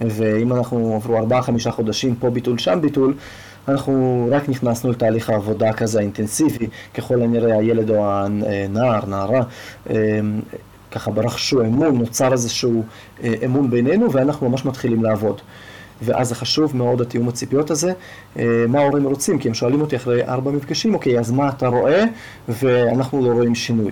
ואם 0.01 0.53
אנחנו 0.53 0.95
עברו 0.95 1.17
ארבעה, 1.17 1.41
חמישה 1.41 1.71
חודשים, 1.71 2.15
פה 2.15 2.29
ביטול, 2.29 2.57
שם 2.57 2.79
ביטול, 2.81 3.13
אנחנו 3.67 4.27
רק 4.31 4.49
נכנסנו 4.49 4.91
לתהליך 4.91 5.29
העבודה 5.29 5.73
כזה 5.73 5.99
אינטנסיבי, 5.99 6.67
ככל 6.93 7.21
הנראה 7.21 7.57
הילד 7.57 7.89
או 7.89 8.05
הנער, 8.09 9.05
נערה, 9.05 9.41
אה, 9.89 9.95
ככה 10.91 11.11
ברכשו 11.11 11.61
אמון, 11.61 11.97
נוצר 11.97 12.31
איזשהו 12.33 12.83
אה, 13.23 13.33
אמון 13.45 13.69
בינינו 13.69 14.11
ואנחנו 14.11 14.49
ממש 14.49 14.65
מתחילים 14.65 15.03
לעבוד. 15.03 15.41
ואז 16.01 16.27
זה 16.27 16.35
חשוב 16.35 16.75
מאוד 16.75 17.01
התיאום 17.01 17.29
הציפיות 17.29 17.71
הזה, 17.71 17.93
אה, 18.37 18.65
מה 18.67 18.79
ההורים 18.79 19.03
רוצים, 19.03 19.39
כי 19.39 19.47
הם 19.47 19.53
שואלים 19.53 19.81
אותי 19.81 19.95
אחרי 19.95 20.23
ארבע 20.23 20.51
מפגשים, 20.51 20.93
אוקיי, 20.93 21.19
אז 21.19 21.31
מה 21.31 21.49
אתה 21.49 21.67
רואה, 21.67 22.03
ואנחנו 22.47 23.27
לא 23.27 23.33
רואים 23.33 23.55
שינוי. 23.55 23.91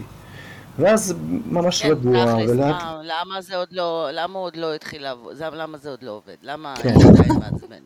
ואז 0.79 1.15
ממש 1.45 1.81
כן, 1.81 1.89
רגוע, 1.89 2.35
ולאט... 2.47 2.75
למה 3.03 3.41
זה 3.41 3.55
עוד 3.55 3.67
לא, 3.71 4.09
למה 4.11 4.39
עוד 4.39 4.55
לא 4.55 4.75
התחיל 4.75 5.01
לעבוד, 5.01 5.35
למה 5.53 5.77
זה 5.77 5.89
עוד 5.89 6.03
לא 6.03 6.11
עובד, 6.11 6.35
למה 6.41 6.73
כן. 6.81 6.89
עדיין 6.89 7.39
מעצבן? 7.39 7.83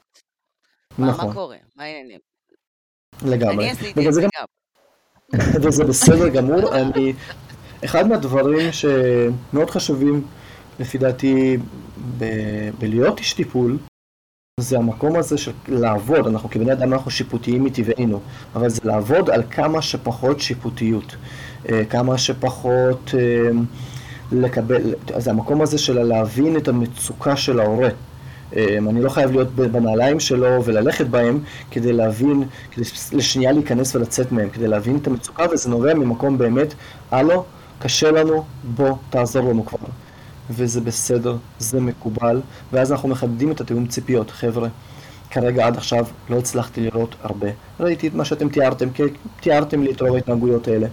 נכון. 0.99 1.28
מה 1.28 1.34
קורה, 1.34 1.57
מה 1.76 1.84
העניינים? 1.84 2.20
לגמרי. 3.26 3.55
אני 3.55 3.72
עשיתי 3.72 4.07
את 4.07 4.13
זה 4.13 4.22
גם. 4.22 4.45
וזה 5.63 5.84
בסדר 5.84 6.30
גמור, 6.30 6.76
אני... 6.76 7.13
אחד 7.86 8.07
מהדברים 8.07 8.72
שמאוד 8.72 9.70
חשובים, 9.70 10.28
לפי 10.80 10.97
דעתי, 10.97 11.57
ב... 12.17 12.26
בלהיות 12.80 13.20
איש 13.20 13.34
טיפול, 13.34 13.78
זה 14.62 14.78
המקום 14.78 15.16
הזה 15.16 15.38
של 15.38 15.51
לעבוד, 15.68 16.28
אנחנו 16.28 16.49
כבני 16.49 16.72
אדם 16.72 16.93
אנחנו 16.93 17.12
שיפוטיים 17.12 17.64
מטבענו, 17.64 18.20
אבל 18.55 18.70
זה 18.70 18.82
לעבוד 18.84 19.30
על 19.30 19.43
כמה 19.51 19.82
שפחות 19.82 20.39
שיפוטיות, 20.39 21.16
אה, 21.70 21.86
כמה 21.86 22.18
שפחות 22.18 23.12
אה, 23.18 23.49
לקבל, 24.32 24.93
זה 25.18 25.32
המקום 25.32 25.62
הזה 25.62 25.78
של 25.78 26.03
להבין 26.03 26.57
את 26.57 26.68
המצוקה 26.68 27.36
של 27.36 27.60
ההורה. 27.60 27.89
אה, 28.55 28.78
אני 28.89 29.01
לא 29.01 29.10
חייב 29.10 29.32
להיות 29.32 29.55
בנעליים 29.55 30.20
שלו 30.20 30.66
וללכת 30.66 31.07
בהם 31.07 31.39
כדי 31.72 31.93
להבין, 31.93 32.43
כדי 32.72 32.86
לשנייה 33.12 33.51
להיכנס 33.51 33.95
ולצאת 33.95 34.32
מהם, 34.32 34.49
כדי 34.49 34.68
להבין 34.68 34.97
את 34.97 35.07
המצוקה, 35.07 35.45
וזה 35.51 35.70
נובע 35.70 35.93
ממקום 35.93 36.38
באמת, 36.38 36.74
הלו, 37.12 37.45
קשה 37.80 38.12
לנו, 38.12 38.43
בוא, 38.64 38.95
תעזור 39.10 39.49
לנו 39.49 39.66
כבר. 39.66 39.88
וזה 40.50 40.82
בסדר, 40.82 41.38
זה 41.60 41.80
מקובל, 41.80 42.41
ואז 42.74 42.91
אנחנו 42.91 43.10
מחדדים 43.10 43.52
את 43.52 43.62
התיאום 43.62 43.88
ציפיות. 43.88 44.32
חבר'ה, 44.32 44.68
כרגע 45.32 45.68
עד 45.68 45.78
עכשיו 45.78 46.06
לא 46.30 46.38
הצלחתי 46.38 46.82
לראות 46.82 47.16
הרבה. 47.24 47.47
ראיתי 47.80 48.08
את 48.08 48.14
מה 48.14 48.26
שאתם 48.26 48.50
תיארתם, 48.50 48.89
כי 48.89 49.04
תיארתם 49.39 49.84
לי 49.84 49.91
את 49.91 50.02
רוב 50.02 50.16
ההתנהגויות 50.16 50.68
האלה. 50.68 50.88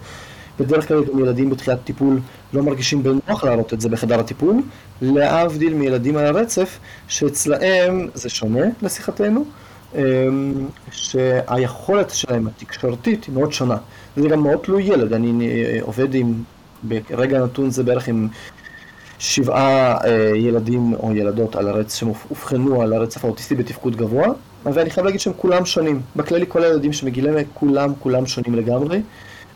בדרך 0.60 0.88
כלל 0.88 1.04
גם 1.04 1.18
ילדים 1.18 1.50
בתחילת 1.50 1.78
טיפול 1.84 2.20
לא 2.52 2.62
מרגישים 2.62 3.02
בנוח 3.02 3.44
להראות 3.44 3.74
את 3.74 3.80
זה 3.80 3.88
בחדר 3.88 4.20
הטיפול, 4.20 4.62
להבדיל 5.02 5.74
מילדים 5.74 6.16
על 6.16 6.26
הרצף, 6.26 6.78
שאצלהם 7.08 8.08
זה 8.14 8.28
שונה 8.28 8.64
לשיחתנו, 8.82 9.44
אמ, 9.94 10.00
שהיכולת 10.90 12.10
שלהם 12.10 12.46
התקשורתית 12.46 13.24
היא 13.24 13.34
מאוד 13.34 13.52
שונה. 13.52 13.76
זה 14.16 14.28
גם 14.28 14.40
מאוד 14.40 14.58
תלוי 14.62 14.82
ילד, 14.82 15.12
אני 15.12 15.50
עובד 15.80 16.14
עם, 16.14 16.34
ברגע 16.82 17.44
נתון 17.44 17.70
זה 17.70 17.82
בערך 17.82 18.08
עם 18.08 18.28
שבעה 19.18 19.98
אה, 20.04 20.32
ילדים 20.36 20.94
או 20.94 21.12
ילדות 21.14 21.56
על 21.56 21.68
הרצף, 21.68 21.98
שאובחנו 21.98 22.82
על 22.82 22.92
הרצף 22.92 23.24
האוטיסטי 23.24 23.54
בתפקוד 23.54 23.96
גבוה, 23.96 24.26
ואני 24.64 24.90
חייב 24.90 25.06
להגיד 25.06 25.20
שהם 25.20 25.32
כולם 25.36 25.66
שונים. 25.66 26.00
בכללי 26.16 26.46
כל 26.48 26.64
הילדים 26.64 26.92
שמגיעים 26.92 27.34
כולם, 27.54 27.92
כולם 27.98 28.26
שונים 28.26 28.54
לגמרי, 28.54 29.00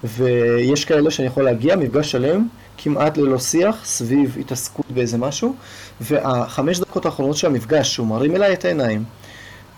ויש 0.05 0.85
כאלה 0.85 1.11
שאני 1.11 1.29
יכול 1.29 1.45
להגיע, 1.45 1.77
מפגש 1.77 2.11
שלם, 2.11 2.49
כמעט 2.79 3.19
ללא 3.19 3.39
שיח, 3.39 3.85
סביב 3.85 4.37
התעסקות 4.41 4.91
באיזה 4.91 5.19
משהו, 5.19 5.55
והחמש 6.01 6.79
דקות 6.79 7.07
האחרונות 7.07 7.37
של 7.37 7.47
המפגש, 7.47 7.95
שהוא 7.95 8.07
מרים 8.07 8.37
אליי 8.37 8.53
את 8.53 8.65
העיניים, 8.65 9.05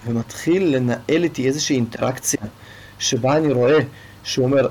ומתחיל 0.07 0.76
לנהל 0.76 1.24
איתי 1.24 1.47
איזושהי 1.47 1.76
אינטראקציה, 1.76 2.41
שבה 2.99 3.37
אני 3.37 3.53
רואה 3.53 3.78
שהוא 4.24 4.45
אומר, 4.45 4.68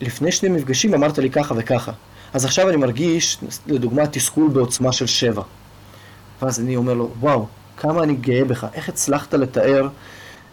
לפני 0.00 0.32
שני 0.32 0.48
מפגשים 0.48 0.94
אמרת 0.94 1.18
לי 1.18 1.30
ככה 1.30 1.54
וככה. 1.56 1.92
אז 2.34 2.44
עכשיו 2.44 2.68
אני 2.68 2.76
מרגיש, 2.76 3.38
לדוגמה, 3.66 4.06
תסכול 4.06 4.48
בעוצמה 4.48 4.92
של 4.92 5.06
שבע. 5.06 5.42
ואז 6.42 6.60
אני 6.60 6.76
אומר 6.76 6.94
לו, 6.94 7.10
וואו, 7.20 7.46
כמה 7.76 8.02
אני 8.02 8.14
גאה 8.14 8.44
בך, 8.44 8.66
איך 8.74 8.88
הצלחת 8.88 9.34
לתאר 9.34 9.88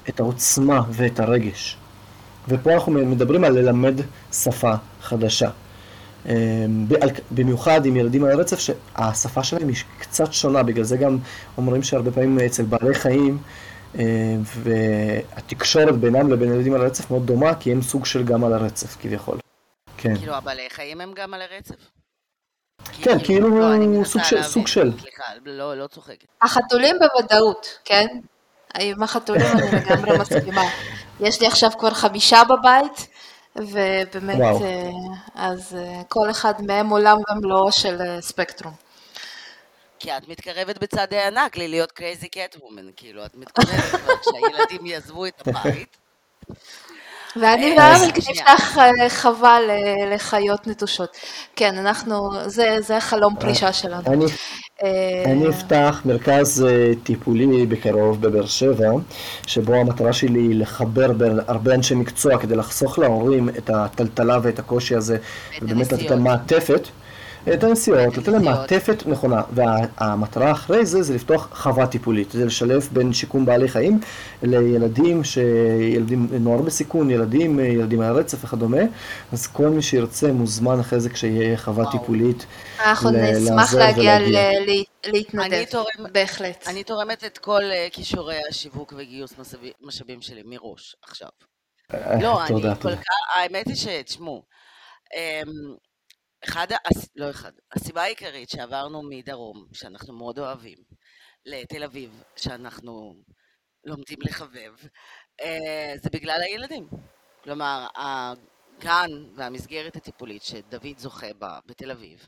את 0.10 0.20
העוצמה 0.20 0.82
ואת 0.90 1.20
הרגש. 1.20 1.78
ופה 2.48 2.74
אנחנו 2.74 2.92
מדברים 2.92 3.44
על 3.44 3.54
ללמד 3.54 4.02
שפה 4.32 4.74
חדשה. 5.02 5.50
אמ, 6.26 6.34
במיוחד 7.32 7.86
עם 7.86 7.96
ילדים 7.96 8.24
על 8.24 8.32
הרצף, 8.32 8.60
שהשפה 8.60 9.44
שלהם 9.44 9.68
היא 9.68 9.78
קצת 10.00 10.34
שונה, 10.34 10.64
בגלל 10.64 10.84
זה 10.84 10.98
גם 10.98 11.18
אומרים 11.58 11.84
שהרבה 11.84 12.12
פעמים 12.12 12.40
אצל 12.40 12.64
בעלי 12.64 12.94
חיים, 12.94 13.38
אמ, 13.96 14.02
והתקשורת 14.64 15.98
בינם 15.98 16.30
לבין 16.30 16.54
ילדים 16.54 16.74
על 16.74 16.82
הרצף 16.82 17.12
מאוד 17.12 17.26
דומה, 17.26 17.56
כי 17.56 17.72
הם 17.72 17.82
סוג 17.82 18.06
של 18.06 18.24
גם 18.24 18.44
על 18.44 18.54
הרצף 18.54 18.98
כביכול. 19.02 19.38
כן. 20.04 20.16
כאילו 20.18 20.36
הבעלי 20.36 20.70
חיים 20.70 21.02
הם 21.02 21.14
גם 21.16 21.34
על 21.34 21.42
הרצף? 21.42 21.76
כן, 23.02 23.24
כאילו 23.24 23.48
הוא 23.48 24.06
סוג 24.44 24.68
של. 24.68 25.00
סליחה, 25.00 25.24
לא, 25.46 25.78
לא 25.78 25.88
צוחקת. 25.88 26.28
החתולים 26.42 26.96
בוודאות, 27.00 27.80
כן? 27.86 28.08
עם 28.80 29.04
החתולים 29.04 29.46
אני 29.46 29.72
לגמרי 29.72 30.18
מסכימה. 30.22 30.62
יש 31.20 31.42
לי 31.42 31.48
עכשיו 31.48 31.70
כבר 31.80 31.94
חמישה 31.94 32.42
בבית, 32.44 33.08
ובאמת, 33.56 34.62
אה, 34.62 34.90
אז 35.36 35.76
אה, 35.76 36.02
כל 36.10 36.32
אחד 36.32 36.54
מהם 36.62 36.90
עולם 36.90 37.18
ומלואו 37.30 37.72
של 37.72 38.02
אה, 38.02 38.22
ספקטרום. 38.22 38.74
כי 40.00 40.18
את 40.18 40.28
מתקרבת 40.28 40.78
בצעדי 40.78 41.22
ענק 41.22 41.58
ללהיות 41.58 41.92
crazy 41.92 42.30
cat 42.30 42.56
woman, 42.62 42.90
כאילו, 42.96 43.26
את 43.26 43.36
מתקרבת 43.36 44.02
כבר 44.02 44.14
כשהילדים 44.22 44.86
יעזבו 44.86 45.26
את 45.26 45.48
הבית. 45.48 45.98
ואני 47.36 47.76
גם 47.78 47.94
נפתח 48.18 48.78
אה, 48.78 49.10
חווה 49.10 49.58
לחיות 50.12 50.68
נטושות. 50.68 51.18
כן, 51.56 51.78
אנחנו, 51.78 52.30
זה, 52.46 52.76
זה 52.80 52.98
החלום 52.98 53.36
פרישה 53.40 53.74
שלנו. 53.74 54.04
אה, 54.84 55.24
אני 55.26 55.50
אפתח 55.50 56.02
מרכז 56.06 56.66
אה, 56.70 56.92
טיפולי 57.04 57.66
בקרוב 57.66 58.22
בבאר 58.22 58.46
שבע, 58.46 58.92
שבו 59.48 59.74
המטרה 59.76 60.14
שלי 60.14 60.40
היא 60.40 60.56
לחבר 60.56 61.12
בין 61.12 61.40
הרבה 61.48 61.76
אנשי 61.76 61.96
מקצוע 61.96 62.38
כדי 62.38 62.56
לחסוך 62.56 63.00
להורים 63.00 63.50
את 63.50 63.70
הטלטלה 63.70 64.40
ואת 64.44 64.60
הקושי 64.60 64.96
הזה, 64.96 65.18
ובאמת 65.62 65.92
לתת. 65.94 66.10
להם 66.10 66.24
מעטפת. 66.24 66.88
את 67.54 67.64
הנסיעות, 67.64 68.18
לתת 68.18 68.28
להם 68.28 68.36
הנסיעות. 68.48 68.60
מעטפת 68.72 69.04
נכונה, 69.08 69.42
והמטרה 69.54 70.52
אחרי 70.52 70.86
זה 70.86 71.04
זה 71.04 71.16
לפתוח 71.16 71.50
חווה 71.54 71.88
טיפולית, 71.88 72.32
זה 72.32 72.46
לשלב 72.46 72.90
בין 72.92 73.14
שיקום 73.14 73.46
בעלי 73.46 73.68
חיים 73.68 74.00
לילדים, 74.44 75.24
שילדים, 75.24 76.28
נוער 76.40 76.62
בסיכון, 76.62 77.10
ילדים, 77.12 77.60
ילדים 77.60 78.02
על 78.02 78.08
הרצף 78.16 78.44
וכדומה, 78.44 78.78
אז 79.34 79.48
כל 79.48 79.68
מי 79.70 79.82
שירצה 79.82 80.32
מוזמן 80.32 80.80
אחרי 80.80 81.00
זה 81.00 81.10
כשיהיה 81.10 81.58
חווה 81.58 81.84
וואו. 81.84 82.00
טיפולית. 82.00 82.46
אנחנו 82.80 83.10
ל- 83.12 83.16
נשמח 83.16 83.74
להגיע 83.74 84.18
ולהגיע. 84.28 84.60
ל- 84.60 84.70
ל- 84.72 84.84
להתנדב, 85.12 85.64
בהחלט. 86.12 86.64
אני 86.68 86.84
תורמת 86.84 87.24
את 87.24 87.38
כל 87.38 87.62
אה, 87.72 87.88
כישורי 87.92 88.36
השיווק 88.50 88.94
וגיוס 88.98 89.34
משאבי- 89.40 89.74
משאבים 89.82 90.22
שלי 90.22 90.42
מראש, 90.46 90.96
עכשיו. 91.04 91.30
לא, 92.22 92.44
אני 92.46 92.62
כל. 92.82 92.96
כך, 92.96 93.02
האמת 93.36 93.68
היא 93.68 93.76
שתשמעו, 93.76 94.44
אמ, 95.16 95.76
אחד, 96.46 96.68
לא 97.16 97.30
אחד, 97.30 97.52
הסיבה 97.76 98.02
העיקרית 98.02 98.50
שעברנו 98.50 99.02
מדרום, 99.10 99.68
שאנחנו 99.74 100.14
מאוד 100.14 100.40
אוהבים, 100.40 100.78
לתל 101.46 101.84
אביב, 101.84 102.24
שאנחנו 102.36 103.16
לומדים 103.86 104.18
לחבב, 104.22 104.74
אה, 105.42 105.94
זה 106.04 106.10
בגלל 106.10 106.42
הילדים. 106.42 106.88
כלומר, 107.44 107.88
הגן 107.96 109.10
והמסגרת 109.36 109.96
הטיפולית 109.96 110.44
שדוד 110.44 110.98
זוכה 110.98 111.34
בה 111.34 111.60
בתל 111.66 111.92
אביב, 111.92 112.28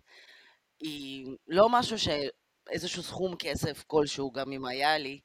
היא 0.79 1.27
לא 1.47 1.69
משהו 1.69 1.97
שאיזשהו 1.99 3.03
סכום 3.03 3.35
כסף 3.39 3.83
כלשהו, 3.87 4.31
גם 4.31 4.51
אם 4.51 4.65
היה 4.65 4.97
לי, 4.97 5.19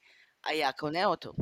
היה 0.44 0.72
קונה 0.72 1.04
אותו. 1.04 1.32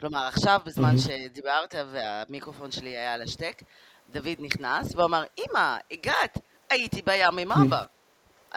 כלומר, 0.00 0.26
עכשיו, 0.26 0.60
בזמן. 0.64 0.98
שדיברת 0.98 1.74
והמיקרופון 1.92 2.70
שלי 2.70 2.90
היה 2.90 3.14
על 3.14 3.22
השטק, 3.22 3.62
דוד 4.10 4.36
נכנס 4.38 4.94
ואמר, 4.94 5.24
אמא, 5.38 5.76
הגעת, 5.90 6.38
הייתי 6.70 7.02
בים 7.02 7.38
עם 7.38 7.52
אבא. 7.52 7.82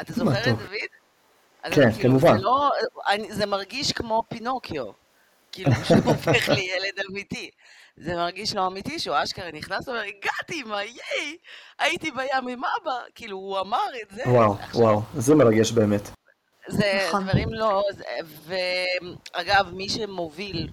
אתה 0.02 0.14
זוכר 0.14 0.52
את. 0.52 0.58
דוד? 0.58 1.00
כן, 1.64 1.92
כאילו, 1.92 2.20
כמובן. 2.20 2.38
זה, 2.38 2.44
לא, 2.44 2.72
זה 3.30 3.46
מרגיש 3.46 3.92
כמו 3.92 4.24
פינוקיו, 4.30 4.86
כאילו, 5.52 5.72
שהוא 5.84 5.98
הופך 6.14 6.50
לי 6.50 6.62
ילד 6.62 7.06
אמיתי. 7.10 7.50
זה 7.98 8.16
מרגיש 8.16 8.56
לא 8.56 8.68
אמיתי, 8.68 9.00
שהוא 9.00 9.16
אשכרה 9.24 9.52
נכנס 9.52 9.88
ואומר, 9.88 10.02
הגעתי, 10.02 10.64
מה 10.64 10.84
ייי, 10.84 11.38
הייתי 11.80 12.12
בים 12.12 12.48
עם 12.48 12.62
אבא. 12.82 13.00
כאילו, 13.16 13.38
הוא 13.38 13.60
אמר 13.60 13.88
את 14.04 14.16
זה. 14.16 14.24
וואו, 14.26 14.56
וואו, 14.74 15.02
זה 15.18 15.36
מרגש 15.36 15.72
באמת. 15.72 16.10
זה 16.68 17.06
נכון. 17.08 17.24
דברים 17.24 17.54
לא... 17.54 17.84
ואגב, 18.46 19.72
מי 19.74 19.90
שמוביל 19.90 20.70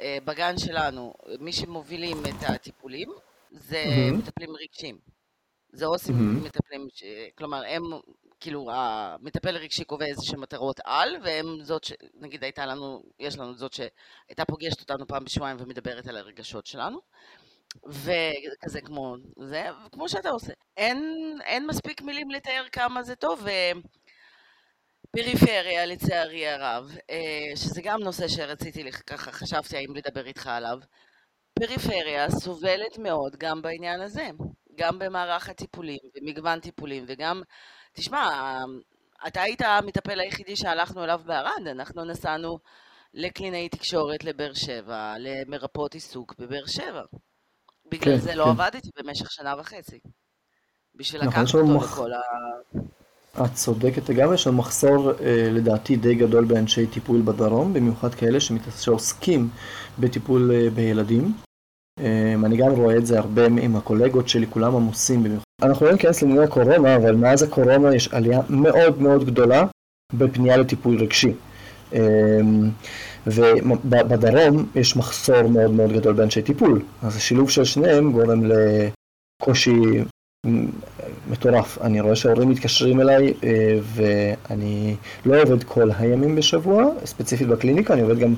אה, 0.00 0.18
בגן 0.24 0.58
שלנו, 0.58 1.14
מי 1.40 1.52
שמובילים 1.52 2.22
את 2.26 2.50
הטיפולים, 2.50 3.08
זה. 3.50 3.84
מטפלים 4.12 4.50
רגשיים. 4.62 5.11
זה 5.72 5.86
עו"סים 5.86 6.14
מהמם. 6.14 6.44
מטפלים, 6.44 6.88
ש- 6.94 7.04
כלומר, 7.38 7.62
הם, 7.68 7.82
כאילו, 8.40 8.70
המטפל 8.72 9.56
הרגשי 9.56 9.84
קובע 9.84 10.06
איזה 10.06 10.22
שהן 10.24 10.40
מטרות 10.40 10.80
על, 10.84 11.16
והם 11.24 11.46
זאת 11.62 11.84
ש... 11.84 11.92
נגיד 12.14 12.42
הייתה 12.42 12.66
לנו, 12.66 13.02
יש 13.18 13.38
לנו 13.38 13.54
זאת 13.54 13.72
שהייתה 13.72 14.44
פוגשת 14.44 14.80
אותנו 14.80 15.06
פעם 15.06 15.24
בשבועיים 15.24 15.56
ומדברת 15.60 16.06
על 16.06 16.16
הרגשות 16.16 16.66
שלנו. 16.66 17.00
וכזה 17.86 18.80
כמו 18.80 19.16
זה, 19.38 19.64
כמו 19.92 20.08
שאתה 20.08 20.28
עושה. 20.30 20.52
אין, 20.76 20.98
אין 21.44 21.66
מספיק 21.66 22.02
מילים 22.02 22.30
לתאר 22.30 22.64
כמה 22.72 23.02
זה 23.02 23.14
טוב, 23.16 23.46
ופריפריה 25.08 25.86
לצערי 25.86 26.48
הרב, 26.48 26.96
אה, 27.10 27.56
שזה 27.56 27.82
גם 27.82 28.00
נושא 28.00 28.28
שרציתי, 28.28 28.92
ככה 28.92 29.32
חשבתי 29.32 29.76
האם 29.76 29.94
לדבר 29.96 30.26
איתך 30.26 30.46
עליו. 30.46 30.78
פריפריה 31.54 32.30
סובלת 32.30 32.98
מאוד 32.98 33.36
גם 33.38 33.62
בעניין 33.62 34.00
הזה, 34.00 34.30
גם 34.76 34.98
במערך 34.98 35.48
הטיפולים, 35.48 35.98
במגוון 36.14 36.60
טיפולים, 36.60 37.04
וגם, 37.08 37.42
תשמע, 37.92 38.28
אתה 39.26 39.42
היית 39.42 39.62
המטפל 39.62 40.20
היחידי 40.20 40.56
שהלכנו 40.56 41.04
אליו 41.04 41.20
בערד, 41.26 41.66
אנחנו 41.70 42.04
נסענו 42.04 42.58
לקלינאי 43.14 43.68
תקשורת 43.68 44.24
לבאר 44.24 44.54
שבע, 44.54 45.14
למרפאות 45.18 45.94
עיסוק 45.94 46.34
בבאר 46.38 46.66
שבע. 46.66 47.02
בגלל 47.90 48.14
כן, 48.14 48.20
זה 48.20 48.34
לא 48.34 48.44
כן. 48.44 48.50
עבדתי 48.50 48.88
במשך 48.98 49.30
שנה 49.30 49.54
וחצי. 49.58 50.00
בשביל 50.94 51.24
נכון, 51.24 51.42
לקחת 51.42 51.54
אותו 51.54 51.66
מח- 51.66 51.92
לכל 51.92 52.12
ה... 52.12 52.20
את 53.44 53.54
צודקת 53.54 54.08
לגמרי, 54.08 54.34
יש 54.34 54.46
לנו 54.46 54.56
מחסור 54.56 55.10
אה, 55.10 55.48
לדעתי 55.50 55.96
די 55.96 56.14
גדול 56.14 56.44
באנשי 56.44 56.86
טיפול 56.86 57.22
בדרום, 57.22 57.74
במיוחד 57.74 58.14
כאלה 58.14 58.38
שעוסקים 58.80 59.48
בטיפול 59.98 60.50
אה, 60.54 60.70
בילדים. 60.70 61.32
אה, 62.00 62.34
אני 62.44 62.56
גם 62.56 62.70
רואה 62.70 62.96
את 62.96 63.06
זה 63.06 63.18
הרבה 63.18 63.46
עם 63.46 63.76
הקולגות 63.76 64.28
שלי, 64.28 64.46
כולם 64.50 64.76
עמוסים 64.76 65.22
במיוחד. 65.22 65.44
אנחנו 65.62 65.86
לא 65.86 65.92
ניכנס 65.92 66.22
לענייני 66.22 66.44
הקורונה, 66.44 66.96
אבל 66.96 67.14
מאז 67.16 67.42
הקורונה 67.42 67.94
יש 67.94 68.08
עלייה 68.08 68.40
מאוד 68.50 69.02
מאוד 69.02 69.24
גדולה 69.24 69.66
בפנייה 70.14 70.56
לטיפול 70.56 71.02
רגשי. 71.02 71.32
אה, 71.94 72.40
ובדרום 73.26 74.66
יש 74.74 74.96
מחסור 74.96 75.42
מאוד 75.42 75.70
מאוד 75.70 75.92
גדול 75.92 76.12
באנשי 76.12 76.42
טיפול, 76.42 76.82
אז 77.02 77.16
השילוב 77.16 77.50
של 77.50 77.64
שניהם 77.64 78.12
גורם 78.12 78.42
לקושי 78.44 79.80
מטורף. 81.30 81.78
אני 81.82 82.00
רואה 82.00 82.16
שההורים 82.16 82.48
מתקשרים 82.48 83.00
אליי 83.00 83.34
אה, 83.44 83.78
ואני 83.82 84.96
לא 85.26 85.42
עובד 85.42 85.64
כל 85.64 85.90
הימים 85.98 86.36
בשבוע, 86.36 86.84
ספציפית 87.04 87.48
בקליניקה, 87.48 87.94
אני 87.94 88.02
עובד 88.02 88.18
גם 88.18 88.34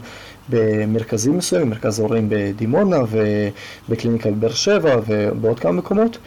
במרכזים 0.48 1.36
מסוימים, 1.36 1.70
מרכז 1.70 2.00
הורים 2.00 2.26
בדימונה 2.28 2.96
ובקליניקה 3.10 4.30
בבאר 4.30 4.52
שבע 4.52 4.96
ובעוד 5.06 5.60
כמה 5.60 5.72
מקומות, 5.72 6.18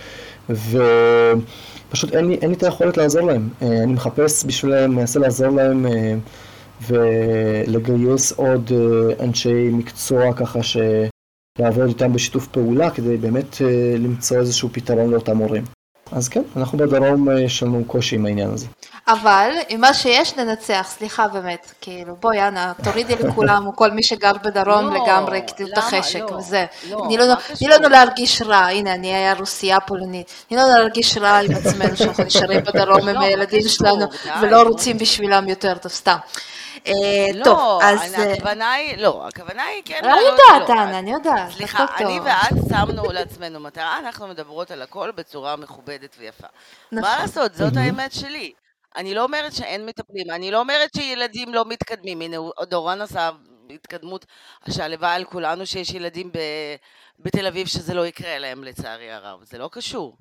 ופשוט 0.50 2.14
אין 2.14 2.26
לי, 2.26 2.38
אין 2.42 2.50
לי 2.50 2.56
את 2.56 2.64
היכולת 2.64 2.98
לעזור 2.98 3.22
להם. 3.22 3.50
אה, 3.62 3.84
אני 3.84 3.94
מחפש 3.94 4.46
בשבילם, 4.46 4.96
מנסה 4.96 5.20
לעזור 5.20 5.50
להם 5.50 5.86
אה, 5.86 6.16
ולגייס 6.88 8.32
עוד 8.32 8.72
אה, 8.72 9.26
אנשי 9.26 9.70
מקצוע 9.72 10.34
ככה 10.34 10.64
ש... 10.64 10.78
לעבוד 11.60 11.88
איתם 11.88 12.14
בשיתוף 12.14 12.48
פעולה 12.48 12.90
כדי 12.90 13.18
באמת 13.18 13.56
למצוא 13.98 14.38
איזשהו 14.38 14.70
פתרון 14.72 15.12
לאותם 15.12 15.38
הורים. 15.38 15.77
אז 16.12 16.30
כן, 16.30 16.42
אנחנו 16.58 16.78
בדרום 16.78 17.30
אה, 17.30 17.40
יש 17.42 17.64
לנו 17.64 17.84
קושי 17.88 18.16
עם 18.16 18.26
העניין 18.26 18.50
הזה. 18.54 18.66
אבל 19.08 19.50
עם 19.70 19.82
מה 19.82 19.94
שיש 19.94 20.36
ננצח, 20.36 20.88
סליחה 20.90 21.28
באמת, 21.28 21.72
כאילו 21.82 22.16
בואי 22.20 22.48
אנה, 22.48 22.74
תורידי 22.84 23.16
לכולם, 23.16 23.70
כל 23.76 23.92
מי 23.92 24.04
שגר 24.04 24.32
בדרום 24.44 24.94
לא, 24.94 25.04
לגמרי, 25.04 25.42
כאילו 25.56 25.70
את? 25.74 25.78
החשק 25.78 26.20
לא, 26.32 26.36
וזה. 26.36 26.66
לא, 26.90 27.02
תני 27.06 27.18
לנו- 27.18 27.36
תני 27.48 27.56
קשור? 27.56 27.70
לנו 27.70 27.90
להרגיש 27.90 28.42
רע, 28.42 28.58
הנה 28.58 28.94
אני 28.94 29.14
היה 29.16 29.34
רוסייה 29.34 29.80
פולנית, 29.80 30.32
תני 30.50 30.58
לנו 30.58 30.70
להרגיש 30.78 31.18
רע 31.18 31.38
עם 31.38 31.52
עצמנו 31.52 31.98
שאנחנו 31.98 32.24
נשארים 32.24 32.60
בדרום 32.74 33.00
עם 33.02 33.08
לא, 33.08 33.14
מה 33.14 33.26
הילדים? 33.26 33.62
שלנו 33.68 34.06
ולא. 34.42 34.62
רוצים 34.62 34.98
בשבילם 34.98 35.48
יותר 35.50 35.78
טוב, 35.78 35.92
סתם. 35.92 36.18
אה, 36.88 36.94
לא, 37.34 37.44
טוב, 37.44 37.82
אז... 37.84 38.14
אני- 38.14 38.24
אה, 38.28 38.34
הכוונה 38.34 38.72
היא, 38.74 38.98
לא, 38.98 39.28
הכוונה 39.28 39.64
היא 39.64 39.82
כן... 39.86 40.00
אני 40.04 40.08
לעלות, 40.08 40.40
יודעת, 40.50 40.70
לא, 40.70 40.74
אנה, 40.84 41.00
אני 41.00 41.12
יודעת. 41.14 41.52
סליחה, 41.52 41.86
אני. 41.98 42.20
ואת 42.20 42.64
שמנו 42.70 43.12
לעצמנו 43.12 43.60
מטרה, 43.60 44.00
אנחנו 44.00 44.28
מדברות 44.28 44.72
על 44.72 44.82
הכל 44.82 45.12
בצורה 45.12 45.56
מכובדת 45.56 46.16
ויפה. 46.20 46.48
מה 46.92 47.02
נכון. 47.02 47.12
לעשות, 47.22 47.56
זאת. 47.56 47.74
האמת 47.78 48.12
שלי. 48.12 48.54
אני 48.98 49.14
לא 49.14 49.24
אומרת 49.24 49.54
שאין 49.54 49.86
מטפלים, 49.86 50.32
אני 50.32 50.52
לא 50.52 50.60
אומרת 50.60 50.90
שילדים 50.96 51.54
לא 51.54 51.66
מתקדמים. 51.66 52.22
הנה, 52.22 52.38
דורון 52.64 53.02
עשה 53.02 53.30
התקדמות 53.70 54.26
שהלוואי 54.70 55.16
על 55.16 55.24
כולנו 55.24 55.66
שיש 55.66 55.90
ילדים 55.94 56.32
ב, 56.32 56.38
בתל 57.20 57.48
אביב 57.48 57.68
שזה 57.68 57.94
לא 57.94 58.08
יקרה 58.08 58.38
להם, 58.38 58.64
לצערי 58.64 59.12
הרב. 59.12 59.44
זה 59.44 59.58
לא 59.58 59.70
קשור. 59.72 60.18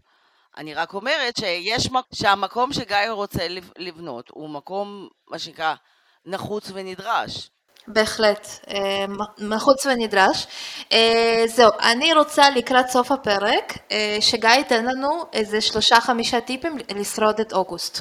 אני 0.57 0.75
רק 0.75 0.95
אומרת 0.95 1.37
שיש 1.37 1.91
מק... 1.91 2.05
שהמקום 2.15 2.73
שגיא 2.73 2.97
רוצה 3.11 3.49
לב- 3.49 3.73
לבנות 3.79 4.29
הוא 4.33 4.51
מקום, 4.51 5.09
מה 5.29 5.39
שנקרא, 5.39 5.75
נחוץ 6.27 6.71
ונדרש. 6.75 7.51
בהחלט, 7.89 8.49
אה, 8.71 9.05
מחוץ 9.39 9.87
ונדרש. 9.87 10.47
אה, 10.93 11.45
זהו, 11.47 11.71
אני 11.81 12.13
רוצה 12.15 12.51
לקראת 12.51 12.89
סוף 12.89 13.13
הפרק, 13.13 13.79
אה, 13.93 14.17
שגיא 14.21 14.49
ייתן 14.51 14.85
לנו 14.85 15.25
איזה 15.33 15.61
שלושה 15.61 16.01
חמישה 16.01 16.41
טיפים 16.41 16.79
לשרוד 16.97 17.41
את 17.41 17.53
אוגוסט. 17.53 18.01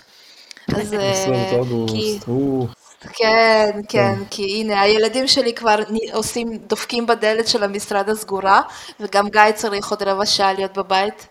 אז 0.75 0.93
את 0.93 1.53
אוגוסט, 1.53 2.23
הוא... 2.27 2.67
כן, 3.13 3.81
כן, 3.89 4.15
כי 4.29 4.61
הנה 4.61 4.81
הילדים 4.81 5.27
שלי 5.27 5.53
כבר 5.53 5.79
עושים, 6.13 6.57
דופקים 6.57 7.07
בדלת 7.07 7.47
של 7.47 7.63
המשרד 7.63 8.09
הסגורה, 8.09 8.61
וגם 8.99 9.29
גיא 9.29 9.51
צריך 9.55 9.91
עוד 9.91 10.03
רבע 10.03 10.25
שעה 10.25 10.53
להיות 10.53 10.77
בבית 10.77 11.27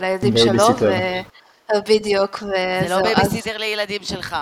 לילדים 0.00 0.36
שלו, 0.36 0.68
בדיוק, 1.88 2.38
זה 2.38 2.86
לא 2.88 2.94
אז 2.94 3.02
בייביסיטר 3.02 3.56
לילדים 3.58 4.02
שלך. 4.02 4.36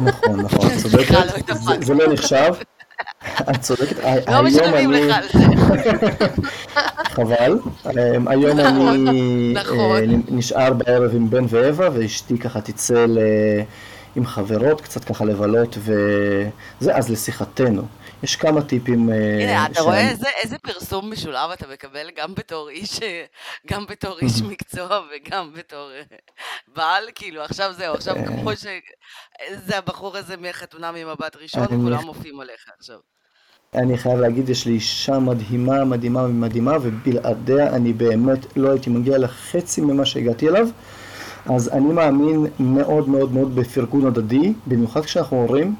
נכון, 0.00 0.40
נכון, 0.40 0.70
את 0.72 0.78
צודקת, 0.82 1.10
לא 1.10 1.74
זה- 1.84 1.94
לא 1.94 2.12
נחשב. 2.12 2.54
את 3.50 3.60
צודקת, 3.60 3.96
לא 4.28 4.42
משלמים 4.42 4.94
אני... 4.94 5.08
לך 5.08 5.16
על 5.16 5.24
זה. 5.32 5.44
חבל. 7.04 7.58
אמ, 7.90 8.28
היום 8.28 8.60
נכון, 8.60 9.08
אני 9.08 9.52
נכון. 9.54 9.96
אה, 9.96 10.04
נשאר 10.28 10.72
בערב 10.72 11.10
עם 11.14 11.30
בן 11.30 11.44
ואווה, 11.48 11.88
ואשתי 11.92 12.38
ככה 12.38 12.60
תצא. 12.60 13.06
עם 14.16 14.26
חברות, 14.26 14.80
קצת 14.80 15.04
ככה 15.04 15.24
לבלות 15.24 15.78
וזה, 15.78 16.94
אז 16.96 17.10
לשיחתנו. 17.10 17.82
יש 18.22 18.36
כמה 18.36 18.62
טיפים... 18.62 19.10
אה, 19.10 19.42
הנה, 19.42 19.66
אתה 19.66 19.80
רואה 19.80 20.08
איזה, 20.08 20.28
איזה 20.42 20.58
פרסום 20.58 21.12
משולב 21.12 21.50
אתה 21.50 21.66
מקבל 21.72 22.10
גם 22.16 22.34
בתור 22.34 22.68
איש, 22.68 23.00
גם 23.70 23.86
בתור 23.86 24.18
איש 24.18 24.42
מקצוע 24.50 25.00
וגם 25.10 25.52
בתור 25.52 25.90
אה, 25.92 26.02
בעל, 26.74 27.04
כאילו 27.14 27.42
עכשיו 27.42 27.72
זהו, 27.72 27.94
עכשיו 27.94 28.14
כמו 28.26 28.50
שזה 28.56 29.78
הבחור 29.78 30.16
הזה 30.16 30.36
מחתונה 30.36 30.92
ממבט 30.92 31.36
ראשון, 31.36 31.66
כולם 31.66 32.04
מופיעים 32.04 32.40
עליך 32.40 32.64
עכשיו. 32.78 32.98
אני 33.74 33.98
חייב 33.98 34.18
להגיד, 34.18 34.48
יש 34.48 34.66
לי 34.66 34.72
אישה 34.72 35.18
מדהימה, 35.18 35.84
מדהימה 35.84 36.26
מדהימה, 36.26 36.76
ובלעדיה 36.82 37.68
אני 37.76 37.92
באמת 37.92 38.56
לא 38.56 38.70
הייתי 38.70 38.90
מגיע 38.90 39.18
לחצי 39.18 39.80
ממה 39.80 40.04
שהגעתי 40.06 40.48
אליו. 40.48 40.68
אז 41.46 41.68
אני 41.68 41.92
מאמין 41.92 42.46
מאוד 42.58 43.08
מאוד 43.08 43.32
מאוד 43.32 43.54
בפרגון 43.54 44.06
הדדי, 44.06 44.52
במיוחד 44.66 45.04
כשאנחנו 45.04 45.36
הורים. 45.36 45.74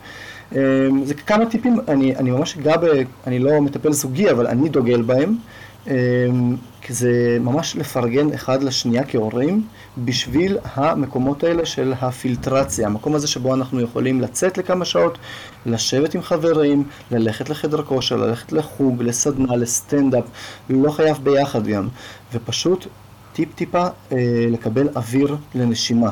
אמ, 0.53 1.05
זה 1.05 1.15
כמה 1.15 1.47
טיפים, 1.47 1.77
אני, 1.89 2.17
אני 2.17 2.31
ממש 2.31 2.57
אגע 2.57 2.77
ב... 2.77 2.85
אני 3.27 3.39
לא 3.39 3.61
מטפל 3.61 3.93
זוגי, 3.93 4.31
אבל 4.31 4.47
אני 4.47 4.69
דוגל 4.69 5.03
בהם. 5.03 5.37
אמ, 5.87 6.57
כי 6.83 6.93
זה 6.93 7.39
ממש 7.41 7.77
לפרגן 7.77 8.33
אחד 8.33 8.63
לשנייה 8.63 9.05
כהורים 9.05 9.67
בשביל 9.99 10.59
המקומות 10.75 11.45
האלה 11.45 11.67
של 11.67 11.95
הפילטרציה, 12.01 12.87
המקום 12.87 13.15
הזה 13.15 13.29
שבו 13.29 13.55
אנחנו 13.55 13.81
יכולים 13.81 14.21
לצאת 14.21 14.59
לכמה 14.59 14.85
שעות, 14.85 15.19
לשבת 15.67 16.15
עם 16.15 16.23
חברים, 16.23 16.85
ללכת 17.11 17.51
לחדר 17.51 17.83
כושר, 17.83 18.17
ללכת 18.17 18.53
לחוג, 18.53 19.03
לסדנה, 19.03 19.57
לסטנדאפ, 19.57 20.25
לא 20.71 20.91
חייב 20.91 21.19
ביחד 21.23 21.67
גם, 21.67 21.89
ופשוט 22.33 22.87
טיפ-טיפה 23.33 23.87
אה, 24.13 24.19
לקבל 24.51 24.89
אוויר 24.97 25.37
לנשימה. 25.55 26.11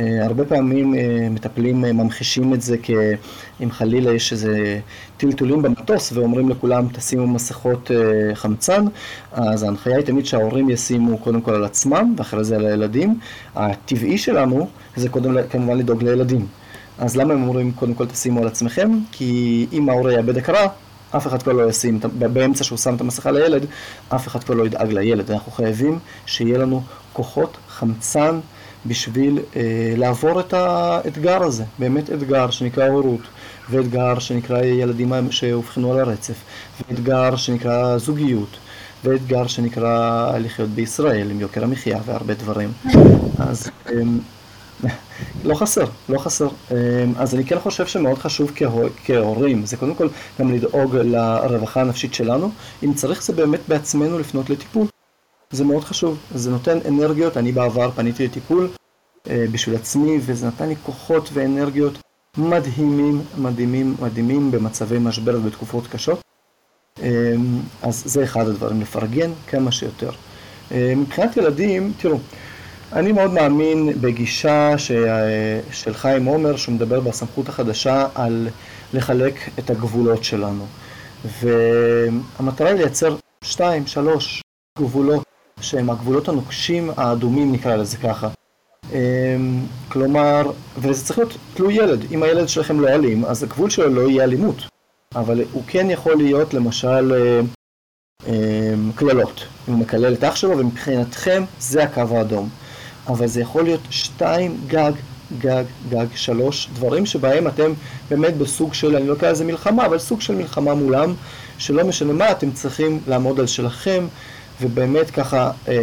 אה, 0.00 0.24
הרבה 0.26 0.44
פעמים 0.44 0.94
אה, 0.94 1.28
מטפלים 1.30 1.84
אה, 1.84 1.92
ממחישים 1.92 2.54
את 2.54 2.62
זה 2.62 2.76
כאם 2.78 3.70
חלילה 3.70 4.12
יש 4.12 4.32
איזה 4.32 4.80
טלטולים 5.16 5.62
במטוס 5.62 6.12
ואומרים 6.12 6.48
לכולם 6.48 6.86
תשימו 6.92 7.26
מסכות 7.26 7.90
חמצן, 8.34 8.84
אז 9.32 9.62
ההנחיה 9.62 9.96
היא 9.96 10.04
תמיד 10.04 10.26
שההורים 10.26 10.70
ישימו 10.70 11.18
קודם 11.18 11.40
כל 11.40 11.54
על 11.54 11.64
עצמם 11.64 12.14
ואחרי 12.16 12.44
זה 12.44 12.56
על 12.56 12.66
הילדים. 12.66 13.18
הטבעי 13.56 14.18
שלנו 14.18 14.68
זה 14.96 15.08
קודם 15.08 15.36
כמובן 15.50 15.78
לדאוג 15.78 16.02
לילדים. 16.02 16.46
אז 16.98 17.16
למה 17.16 17.34
הם 17.34 17.42
אומרים 17.42 17.72
קודם 17.72 17.94
כל 17.94 18.06
תשימו 18.06 18.40
על 18.40 18.46
עצמכם? 18.46 18.90
כי 19.12 19.66
אם 19.72 19.88
ההורה 19.88 20.12
יאבד 20.12 20.36
הכרה, 20.36 20.66
אף 21.16 21.26
אחד 21.26 21.42
כבר 21.42 21.52
לא 21.52 21.68
ישים, 21.68 22.00
באמצע 22.18 22.64
שהוא 22.64 22.78
שם 22.78 22.94
את 22.94 23.00
המסכה 23.00 23.30
לילד, 23.30 23.66
אף 24.08 24.28
אחד 24.28 24.44
כבר 24.44 24.54
לא 24.54 24.66
ידאג 24.66 24.92
לילד. 24.92 25.30
אנחנו 25.30 25.52
חייבים 25.52 25.98
שיהיה 26.26 26.58
לנו 26.58 26.82
כוחות 27.12 27.56
חמצן. 27.68 28.40
בשביל 28.86 29.38
אה, 29.56 29.94
לעבור 29.96 30.40
את 30.40 30.52
האתגר 30.52 31.42
הזה, 31.42 31.64
באמת 31.78 32.10
אתגר 32.10 32.50
שנקרא 32.50 32.88
הורות, 32.88 33.20
ואתגר 33.70 34.18
שנקרא 34.18 34.62
ילדים 34.62 35.12
שאובחנו 35.30 35.92
על 35.92 35.98
הרצף, 35.98 36.34
ואתגר 36.80 37.36
שנקרא 37.36 37.98
זוגיות, 37.98 38.56
ואתגר 39.04 39.46
שנקרא 39.46 40.32
לחיות 40.38 40.70
בישראל 40.70 41.30
עם 41.30 41.40
יוקר 41.40 41.64
המחיה 41.64 41.98
והרבה 42.04 42.34
דברים. 42.34 42.72
אז 43.38 43.70
אה, 43.88 43.92
לא 45.44 45.54
חסר, 45.54 45.84
לא 46.08 46.18
חסר. 46.18 46.48
אה, 46.70 46.76
אז 47.16 47.34
אני 47.34 47.44
כן 47.44 47.58
חושב 47.58 47.86
שמאוד 47.86 48.18
חשוב 48.18 48.52
כהור, 48.54 48.88
כהורים, 49.04 49.66
זה 49.66 49.76
קודם 49.76 49.94
כל 49.94 50.08
גם 50.40 50.52
לדאוג 50.52 50.96
לרווחה 50.96 51.80
הנפשית 51.80 52.14
שלנו, 52.14 52.50
אם 52.82 52.94
צריך 52.94 53.22
זה 53.22 53.32
באמת 53.32 53.60
בעצמנו 53.68 54.18
לפנות 54.18 54.50
לטיפול. 54.50 54.86
זה 55.50 55.64
מאוד 55.64 55.84
חשוב, 55.84 56.18
זה 56.34 56.50
נותן 56.50 56.78
אנרגיות, 56.88 57.36
אני 57.36 57.52
בעבר 57.52 57.90
פניתי 57.90 58.24
לטיפול 58.24 58.70
אה, 59.30 59.44
בשביל 59.52 59.76
עצמי, 59.76 60.18
וזה 60.20 60.46
נתן 60.46 60.68
לי 60.68 60.74
כוחות 60.82 61.30
ואנרגיות 61.32 61.98
מדהימים, 62.38 63.22
מדהימים, 63.38 63.94
מדהימים 64.02 64.50
במצבי 64.50 64.98
משבר 64.98 65.36
ובתקופות 65.36 65.86
קשות. 65.86 66.20
אה, 67.02 67.34
אז 67.82 68.02
זה 68.06 68.24
אחד 68.24 68.48
הדברים, 68.48 68.80
לפרגן 68.80 69.30
כמה 69.46 69.72
שיותר. 69.72 70.10
אה, 70.72 70.92
מבחינת 70.96 71.36
ילדים, 71.36 71.92
תראו, 71.98 72.18
אני 72.92 73.12
מאוד 73.12 73.30
מאמין 73.30 74.00
בגישה 74.00 74.78
ש... 74.78 74.92
של 75.70 75.94
חיים 75.94 76.24
עומר, 76.24 76.56
שהוא 76.56 76.74
מדבר 76.74 77.00
בסמכות 77.00 77.48
החדשה 77.48 78.06
על 78.14 78.48
לחלק 78.94 79.34
את 79.58 79.70
הגבולות 79.70 80.24
שלנו. 80.24 80.66
והמטרה 81.40 82.68
היא 82.68 82.76
לייצר 82.76 83.16
שתיים, 83.44 83.86
שלוש 83.86 84.42
גבולות 84.78 85.29
שהם 85.60 85.90
הגבולות 85.90 86.28
הנוקשים 86.28 86.90
האדומים 86.96 87.52
נקרא 87.52 87.76
לזה 87.76 87.96
ככה. 87.96 88.28
אמ, 88.92 89.66
כלומר, 89.88 90.50
וזה 90.78 91.04
צריך 91.04 91.18
להיות 91.18 91.36
תלוי 91.54 91.74
ילד, 91.74 92.12
אם 92.12 92.22
הילד 92.22 92.48
שלכם 92.48 92.80
לא 92.80 92.88
אלים, 92.88 93.24
אז 93.24 93.42
הגבול 93.42 93.70
שלו 93.70 93.88
לא 93.88 94.10
יהיה 94.10 94.24
אלימות, 94.24 94.56
אבל 95.14 95.42
הוא 95.52 95.62
כן 95.66 95.90
יכול 95.90 96.16
להיות 96.16 96.54
למשל 96.54 97.12
אה, 97.12 97.40
אמ, 98.26 98.92
קללות, 98.94 99.44
הוא 99.66 99.78
מקלל 99.78 100.14
את 100.14 100.24
אח 100.24 100.36
שלו 100.36 100.58
ומבחינתכם 100.58 101.44
זה 101.60 101.82
הקו 101.82 102.16
האדום, 102.16 102.48
אבל 103.06 103.26
זה 103.26 103.40
יכול 103.40 103.64
להיות 103.64 103.80
שתיים 103.90 104.56
גג, 104.66 104.92
גג, 105.38 105.64
גג, 105.90 106.06
שלוש, 106.14 106.68
דברים 106.74 107.06
שבהם 107.06 107.46
אתם 107.46 107.72
באמת 108.10 108.36
בסוג 108.36 108.74
של, 108.74 108.96
אני 108.96 109.08
לא 109.08 109.14
קורא 109.14 109.30
לזה 109.30 109.44
מלחמה, 109.44 109.86
אבל 109.86 109.98
סוג 109.98 110.20
של 110.20 110.34
מלחמה 110.34 110.74
מולם, 110.74 111.14
שלא 111.58 111.84
משנה 111.84 112.12
מה, 112.12 112.30
אתם 112.30 112.50
צריכים 112.52 113.00
לעמוד 113.06 113.40
על 113.40 113.46
שלכם, 113.46 114.06
ובאמת 114.60 115.10
ככה, 115.10 115.50
אה, 115.68 115.74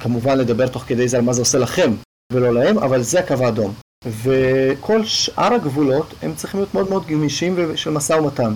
כמובן 0.00 0.38
לדבר 0.38 0.66
תוך 0.66 0.84
כדי 0.86 1.08
זה 1.08 1.16
על 1.16 1.22
מה 1.22 1.32
זה 1.32 1.40
עושה 1.40 1.58
לכם 1.58 1.92
ולא 2.32 2.54
להם, 2.54 2.78
אבל 2.78 3.02
זה 3.02 3.20
הקו 3.20 3.34
האדום. 3.40 3.72
וכל 4.04 5.04
שאר 5.04 5.54
הגבולות 5.54 6.14
הם 6.22 6.34
צריכים 6.34 6.60
להיות 6.60 6.74
מאוד 6.74 6.90
מאוד 6.90 7.06
גמישים 7.06 7.54
ושל 7.56 7.90
משא 7.90 8.12
ומתן. 8.12 8.54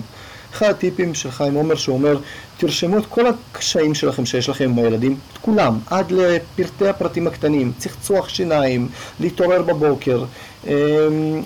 אחד 0.53 0.69
הטיפים 0.69 1.13
של 1.13 1.31
חיים 1.31 1.53
עומר 1.53 1.75
שאומר, 1.75 2.17
תרשמו 2.57 2.97
את 2.97 3.05
כל 3.05 3.25
הקשיים 3.27 3.95
שלכם 3.95 4.25
שיש 4.25 4.49
לכם 4.49 4.63
עם 4.63 4.77
הילדים, 4.77 5.17
את 5.33 5.37
כולם, 5.37 5.79
עד 5.89 6.11
לפרטי 6.11 6.87
הפרטים 6.87 7.27
הקטנים, 7.27 7.71
צחצוח 7.77 8.29
שיניים, 8.29 8.87
להתעורר 9.19 9.61
בבוקר, 9.61 10.25
אמ, 10.67 10.71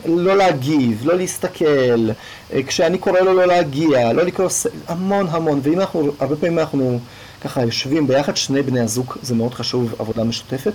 לא 0.06 0.38
להגיב, 0.38 1.02
לא 1.04 1.16
להסתכל, 1.16 2.10
אה, 2.54 2.64
כשאני 2.64 2.98
קורא 2.98 3.20
לו 3.20 3.34
לא 3.34 3.46
להגיע, 3.46 4.14
לא 4.14 4.24
לקרוא, 4.24 4.50
המון 4.88 5.28
המון, 5.30 5.60
ואם 5.64 5.80
אנחנו, 5.80 6.12
הרבה 6.20 6.36
פעמים 6.36 6.60
אנחנו 6.60 7.00
ככה 7.42 7.62
יושבים 7.62 8.08
ביחד, 8.08 8.38
שני 8.38 8.62
בני 8.62 8.80
הזוג, 8.80 9.14
זה 9.22 9.36
מאוד 9.36 9.54
חשוב, 9.54 9.96
עבודה 10.00 10.24
משותפת, 10.24 10.74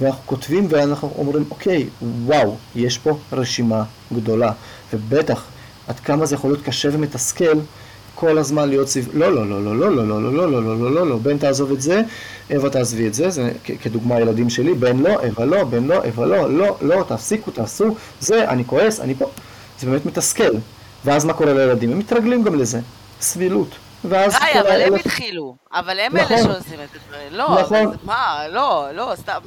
ואנחנו 0.00 0.22
כותבים 0.26 0.66
ואנחנו 0.70 1.12
אומרים, 1.18 1.44
אוקיי, 1.50 1.88
וואו, 2.24 2.56
יש 2.76 2.98
פה 2.98 3.18
רשימה 3.32 3.84
גדולה, 4.12 4.52
ובטח, 4.92 5.44
עד 5.88 6.00
כמה 6.00 6.26
זה 6.26 6.34
יכול 6.34 6.50
להיות 6.50 6.64
קשה 6.64 6.88
ומתסכל 6.92 7.58
כל 8.14 8.38
הזמן 8.38 8.68
להיות 8.68 8.88
סביב, 8.88 9.08
לא, 9.14 9.32
לא, 9.34 9.48
לא, 9.48 9.64
לא, 9.64 9.76
לא, 9.78 9.96
לא, 9.96 10.06
לא, 10.06 10.22
לא, 10.22 10.32
לא, 10.32 10.62
לא, 10.62 10.78
לא, 10.78 10.94
לא, 10.94 11.08
לא, 11.08 11.16
בן 11.16 11.38
תעזוב 11.38 11.72
את 11.72 11.80
זה, 11.80 12.02
אווה 12.54 12.70
תעזבי 12.70 13.06
את 13.06 13.14
זה, 13.14 13.30
זה 13.30 13.52
כדוגמה 13.82 14.20
ילדים 14.20 14.50
שלי, 14.50 14.74
בן 14.74 14.98
לא, 14.98 15.08
אווה 15.08 15.44
לא, 15.44 15.64
בן 15.64 15.84
לא, 15.84 16.04
אווה 16.04 16.26
לא, 16.26 16.50
לא, 16.50 16.76
לא, 16.80 17.04
תפסיקו, 17.08 17.50
תעשו, 17.50 17.96
זה, 18.20 18.48
אני 18.48 18.64
כועס, 18.64 19.00
אני 19.00 19.14
פה, 19.14 19.30
זה 19.80 19.86
באמת 19.86 20.06
מתסכל. 20.06 20.52
ואז 21.04 21.24
מה 21.24 21.32
קורה 21.32 21.54
לילדים? 21.54 21.92
הם 21.92 21.98
מתרגלים 21.98 22.42
גם 22.42 22.54
לזה, 22.54 22.80
סבילות. 23.20 23.68
ואז... 24.04 24.36
היי, 24.40 24.60
אבל 24.60 24.82
הם 24.82 24.94
התחילו. 24.94 25.54
אבל 25.72 25.98
הם 26.00 26.16
אלה 26.16 26.28
שעושים 26.28 26.78
את 26.84 26.88
הדברים. 26.94 27.32
לא, 27.32 27.60
נכון. 27.62 27.96
מה, 28.04 28.48
לא, 28.52 28.86
לא, 28.92 29.12
סתם. 29.16 29.40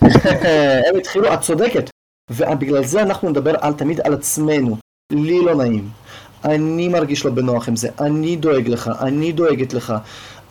הם 0.88 0.96
התחילו, 0.98 1.34
את 1.34 1.40
צודקת. 1.40 1.90
ובגלל 2.30 2.84
זה 2.84 3.02
אנחנו 3.02 3.30
נדבר 3.30 3.54
על, 3.60 3.72
תמיד 3.72 4.00
על 4.00 4.14
עצמנו. 4.14 4.76
לי 5.12 5.44
לא 5.44 5.54
נעים. 5.54 5.88
אני 6.44 6.88
מרגיש 6.88 7.24
לא 7.24 7.30
בנוח 7.30 7.68
עם 7.68 7.76
זה. 7.76 7.88
אני 8.00 8.36
דואג 8.36 8.68
לך, 8.68 8.90
אני 9.00 9.32
דואגת 9.32 9.74
לך. 9.74 9.94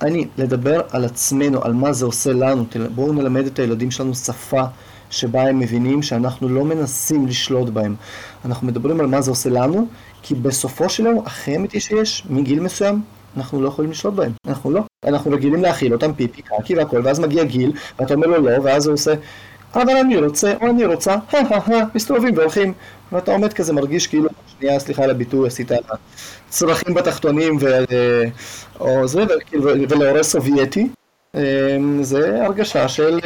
אני, 0.02 0.28
לדבר 0.38 0.82
על 0.92 1.06
עצמנו, 1.06 1.64
על 1.64 1.74
מה 1.74 1.94
זה 1.94 2.06
עושה 2.06 2.34
לנו. 2.34 2.66
בואו 2.96 3.14
נלמד 3.14 3.46
את 3.46 3.60
הילדים 3.60 3.92
שלנו 3.92 4.16
שפה 4.16 4.64
שבה 5.10 5.42
הם 5.42 5.60
מבינים 5.60 6.04
שאנחנו 6.04 6.50
לא 6.50 6.66
מנסים 6.66 7.28
לשלוט 7.28 7.70
בהם. 7.70 7.96
אנחנו 8.46 8.68
מדברים 8.68 9.00
על 9.00 9.06
מה 9.06 9.22
זה 9.22 9.32
עושה 9.32 9.50
לנו, 9.50 9.88
כי 10.24 10.36
בסופו 10.36 10.90
של 10.90 11.06
יום, 11.06 11.26
אחרי 11.26 11.56
אמיתי 11.56 11.80
שיש, 11.80 12.24
מגיל 12.30 12.60
מסוים, 12.60 13.02
אנחנו 13.38 13.62
לא 13.62 13.68
יכולים 13.68 13.92
לשלוט 13.92 14.14
בהם. 14.14 14.32
אנחנו 14.48 14.72
לא. 14.72 14.82
אנחנו 15.06 15.32
רגילים 15.32 15.62
להכיל 15.62 15.94
אותם 15.94 16.14
פיפי, 16.14 16.42
קקי 16.42 16.76
והכל, 16.76 17.02
ואז 17.04 17.20
מגיע 17.20 17.44
גיל, 17.44 17.72
ואתה 18.00 18.14
אומר 18.14 18.28
לו 18.28 18.38
לא, 18.38 18.52
ואז 18.64 18.88
הוא 18.88 18.94
עושה, 18.94 19.14
אבל 19.76 19.98
אני 19.98 20.18
רוצה, 20.18 20.54
או 20.62 20.70
אני 20.70 20.86
רוצה, 20.86 21.16
מסתובבים 21.96 22.38
והולכים, 22.38 22.74
ואתה 23.12 23.32
עומד 23.32 23.54
כזה, 23.54 23.74
מרגיש 23.74 24.08
כאילו, 24.08 24.30
שנייה, 24.60 24.80
סליחה 24.80 25.04
על 25.04 25.10
הביטוי, 25.10 25.48
עשית 25.48 25.72
צרכים 26.50 26.94
בתחתונים, 26.94 27.58
ו... 27.60 27.66
או 28.80 29.08
זה, 29.08 29.24
ולהורה 29.90 30.24
סובייטי, 30.24 30.88
אמ, 31.36 32.04
זה 32.04 32.46
הרגשה 32.46 32.88
של 32.88 33.20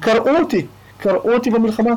קראו 0.00 0.38
אותי, 0.38 0.66
קראו 0.98 1.32
אותי 1.34 1.50
במלחמה. 1.50 1.92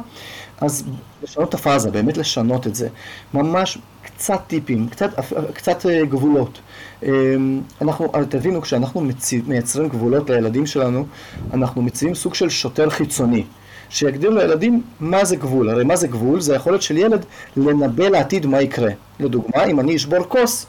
אז 0.62 0.84
לשנות 1.24 1.50
את 1.50 1.54
הפאזה, 1.54 1.92
באמת 1.92 2.18
לשנות 2.18 2.68
את 2.68 2.76
זה. 2.76 2.88
ממש 3.34 3.78
קצת 4.04 4.40
טיפים, 4.48 4.90
קצת, 4.90 5.10
קצת 5.54 5.86
אה, 5.86 6.06
גבולות. 6.06 6.60
אמ, 7.04 7.62
אנחנו, 7.82 8.12
תבינו, 8.30 8.62
כשאנחנו 8.62 9.08
מייצרים 9.48 9.90
גבולות 9.90 10.30
לילדים 10.30 10.66
שלנו, 10.66 11.06
אנחנו 11.54 11.82
מציבים 11.82 12.16
סוג 12.16 12.36
של 12.36 12.50
שוטר 12.50 12.90
חיצוני. 12.90 13.44
שיגדיר 13.90 14.30
לילדים 14.30 14.82
מה 15.00 15.26
זה 15.26 15.36
גבול. 15.36 15.70
הרי 15.70 15.84
מה 15.84 15.96
זה 15.96 16.08
גבול? 16.08 16.42
זה 16.42 16.54
היכולת 16.54 16.82
של 16.82 16.98
ילד 16.98 17.26
לנבא 17.58 18.08
לעתיד 18.08 18.46
מה 18.46 18.62
יקרה. 18.62 18.92
לדוגמה, 19.20 19.64
אם 19.66 19.80
אני 19.80 19.96
אשבור 19.96 20.24
כוס, 20.28 20.66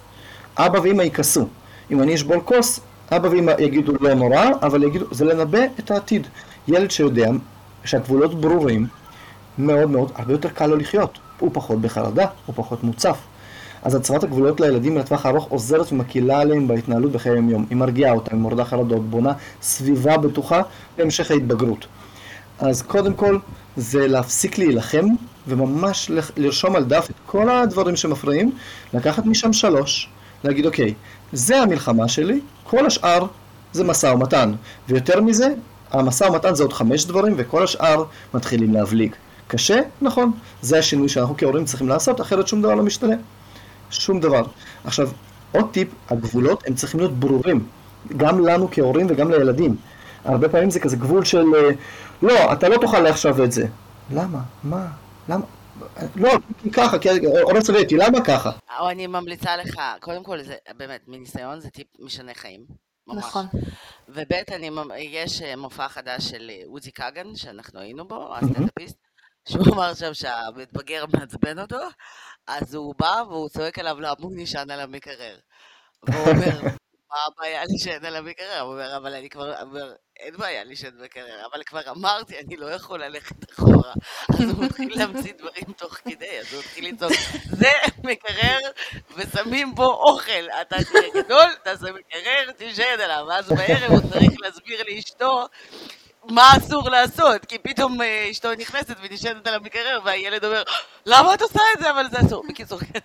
אבא 0.57 0.79
ואמא 0.79 1.03
יכעסו. 1.03 1.49
אם 1.91 2.03
אני 2.03 2.15
אשבור 2.15 2.41
כוס, 2.45 2.81
אבא 3.13 3.29
ואמא 3.29 3.53
יגידו 3.59 3.93
לא 4.01 4.15
נורא, 4.15 4.45
אבל 4.63 4.83
יגידו, 4.83 5.07
זה 5.11 5.25
לנבא 5.25 5.59
את 5.79 5.91
העתיד. 5.91 6.27
ילד 6.69 6.91
שיודע 6.91 7.31
שהגבולות 7.85 8.41
ברורים, 8.41 8.87
מאוד 9.67 9.91
מאוד, 9.91 10.13
הרבה 10.15 10.33
יותר 10.33 10.49
קל 10.49 10.67
לו 10.67 10.77
לחיות. 10.77 11.19
הוא 11.39 11.51
פחות 11.53 11.81
בחרדה, 11.81 12.27
הוא 12.47 12.55
פחות 12.57 12.85
מוצף. 12.85 13.19
אז 13.83 13.95
הצבת 13.95 14.25
הגבולות 14.25 14.61
לילדים 14.61 14.99
לטווח 14.99 15.27
הארוך 15.27 15.47
עוזרת 15.49 15.93
ומקהילה 15.93 16.41
עליהם 16.41 16.69
בהתנהלות 16.69 17.13
בחיי 17.13 17.33
היום-יום. 17.33 17.67
היא 17.71 17.77
מרגיעה 17.77 18.13
אותם, 18.13 18.37
היא 18.37 18.41
מורדה 18.41 18.65
חרדות, 18.65 19.11
בונה 19.11 19.33
סביבה 19.63 20.17
בטוחה 20.17 20.63
להמשך 20.99 21.31
ההתבגרות. 21.31 21.87
אז 22.59 22.83
קודם 22.83 23.15
כל, 23.15 23.39
זה 23.77 24.09
להפסיק 24.09 24.59
להילחם, 24.59 25.07
וממש 25.49 26.11
לרשום 26.37 26.77
על 26.77 26.85
דף 26.85 27.07
את 27.11 27.15
כל 27.27 27.49
הדברים 27.49 27.97
שמפריעים, 27.97 28.53
לקחת 28.95 29.27
משם 29.27 29.53
שלוש, 29.53 30.09
להגיד, 30.45 30.67
אוקיי, 30.67 30.95
זה 31.33 31.61
המלחמה 31.63 32.09
שלי, 32.09 32.41
כל 32.65 32.87
השאר 32.87 33.27
זה 33.73 33.85
משא 33.85 34.07
ומתן. 34.07 34.53
ויותר 34.89 35.21
מזה, 35.21 35.49
המשא 35.91 36.25
ומתן 36.25 36.55
זה 36.55 36.63
עוד 36.63 36.73
חמש 36.73 37.05
דברים, 37.05 37.35
וכל 37.37 37.65
השאר 37.65 38.05
מתחילים 38.35 38.75
להבליג. 38.75 39.15
קשה? 39.51 39.81
נכון. 40.01 40.33
זה 40.63 40.79
השינוי 40.79 41.09
שאנחנו 41.09 41.37
כהורים 41.37 41.65
צריכים 41.65 41.89
לעשות, 41.89 42.21
אחרת 42.21 42.49
שום 42.49 42.63
דבר 42.63 42.75
לא 42.75 42.83
משתנה. 42.83 43.17
שום 43.91 44.21
דבר. 44.21 44.43
עכשיו, 44.85 45.09
עוד 45.53 45.71
טיפ, 45.73 45.89
הגבולות 46.11 46.63
הם 46.67 46.75
צריכים 46.75 47.01
להיות 47.01 47.13
ברורים, 47.13 47.67
גם 48.17 48.47
לנו 48.47 48.69
כהורים 48.71 49.07
וגם 49.11 49.31
לילדים. 49.31 49.77
הרבה 50.25 50.49
פעמים 50.49 50.71
זה 50.71 50.81
כזה 50.81 50.97
גבול 50.97 51.25
של, 51.25 51.45
אה, 51.55 51.71
לא, 52.23 52.53
אתה 52.53 52.69
לא 52.69 52.77
תאכל 52.81 53.07
עכשיו 53.07 53.45
את 53.45 53.53
זה. 53.53 53.67
למה? 54.11 54.39
מה? 54.63 54.87
למה? 55.29 55.45
לא, 56.17 56.31
כי 56.63 56.71
ככה, 56.71 56.99
כי 56.99 57.09
אורס 57.43 57.71
ראיתי, 57.71 57.97
למה 57.97 58.25
ככה? 58.25 58.51
או 58.81 58.91
אני 58.91 59.07
ממליצה 59.07 59.57
לך, 59.57 59.81
קודם 60.01 60.25
כל, 60.25 60.43
זה 60.43 60.55
באמת, 60.77 61.01
מניסיון 61.07 61.61
זה 61.61 61.71
טיפ 61.71 61.87
משנה 62.01 62.35
חיים. 62.35 62.61
ממש. 63.07 63.19
נכון. 63.19 63.47
וב' 64.09 64.33
אני, 64.53 64.71
יש 64.99 65.43
אה, 65.43 65.57
מופע 65.57 65.89
חדש 65.89 66.25
של 66.25 66.51
אה, 66.51 66.63
עוזי 66.67 66.93
כגן, 66.93 67.35
שאנחנו 67.35 67.81
היינו 67.81 68.09
בו, 68.09 68.37
הסטנדאפיסט, 68.37 68.97
שהוא 69.49 69.75
אמר 69.75 69.95
שם 69.95 70.15
שהמתבגר 70.15 71.05
מעצבן 71.15 71.59
אותו, 71.59 71.79
אז 72.47 72.75
הוא 72.75 72.95
בא 72.99 73.23
והוא 73.29 73.49
צועק 73.49 73.79
עליו, 73.79 73.97
הוא 74.19 74.33
נשען 74.35 74.71
על 74.71 74.81
המקרר. 74.81 75.37
והוא 76.03 76.29
אומר, 76.29 76.61
מה 77.11 77.17
הבעיה 77.27 77.65
לישן 77.65 78.05
על 78.05 78.17
המקרר? 78.17 78.61
הוא 78.61 78.73
אומר, 78.73 78.97
אבל 78.97 79.15
אני 79.15 79.31
כבר, 79.31 79.61
אומר, 79.61 79.93
אין 80.17 80.37
בעיה 80.37 80.65
לישן 80.65 80.91
במקרר, 80.99 81.47
אבל 81.53 81.63
כבר 81.63 81.91
אמרתי, 81.91 82.39
אני 82.39 82.57
לא 82.57 82.67
יכול 82.67 83.05
ללכת 83.05 83.53
אחורה. 83.53 83.93
אז 84.29 84.41
הוא 84.41 84.65
מתחיל 84.65 84.99
להמציא 84.99 85.33
דברים 85.39 85.73
תוך 85.77 85.95
כדי, 85.95 86.41
אז 86.41 86.53
הוא 86.53 86.61
מתחיל 86.61 86.89
לצעוק, 86.89 87.13
זה 87.45 87.71
מקרר, 88.05 88.59
ושמים 89.17 89.75
בו 89.75 89.93
אוכל. 89.93 90.51
אתה 90.61 90.77
תהיה 90.85 91.23
גדול, 91.25 91.55
תעשה 91.65 91.87
מקרר, 91.93 92.53
תישן 92.57 93.01
עליו. 93.05 93.25
ואז 93.29 93.49
בערב 93.49 93.91
הוא 93.91 94.11
צריך 94.13 94.33
להסביר 94.41 94.83
לאשתו 94.89 95.47
מה 96.29 96.57
אסור 96.57 96.89
לעשות, 96.91 97.45
כי 97.45 97.59
פתאום 97.59 98.03
אה, 98.03 98.29
אשתו 98.31 98.49
נכנסת 98.59 98.97
ונשענת 99.03 99.47
על 99.47 99.55
המקרר 99.55 100.01
והילד 100.05 100.45
אומר, 100.45 100.63
למה 101.07 101.35
את 101.35 101.43
עושה 101.43 101.61
את 101.75 101.83
זה? 101.83 101.91
אבל 101.91 102.05
זה 102.11 102.21
אסור. 102.27 102.45
בקיצור, 102.49 102.79
כן. 102.79 102.99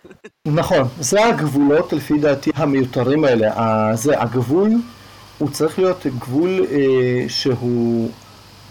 נכון, 0.45 0.87
זה 0.99 1.25
הגבולות 1.25 1.93
לפי 1.93 2.17
דעתי 2.17 2.51
המיותרים 2.55 3.23
האלה. 3.23 3.51
זה 3.95 4.21
הגבול, 4.21 4.71
הוא 5.37 5.49
צריך 5.49 5.79
להיות 5.79 6.05
גבול 6.05 6.65
אה, 6.71 7.25
שהוא 7.29 8.11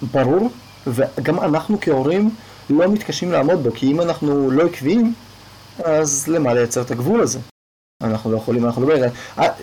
ברור, 0.03 0.51
וגם 0.87 1.41
אנחנו 1.41 1.81
כהורים 1.81 2.31
לא 2.71 2.89
מתקשים 2.89 3.33
לעמוד 3.33 3.63
בו, 3.63 3.71
כי 3.75 3.93
אם 3.93 4.01
אנחנו 4.01 4.51
לא 4.51 4.67
עקביים, 4.67 5.15
אז 5.85 6.29
למה 6.29 6.55
לייצר 6.55 6.83
את 6.83 6.91
הגבול 6.91 7.21
הזה? 7.21 7.39
אנחנו 8.03 8.33
לא 8.33 8.37
יכולים, 8.37 8.65
אנחנו 8.65 8.89
לא... 8.89 8.95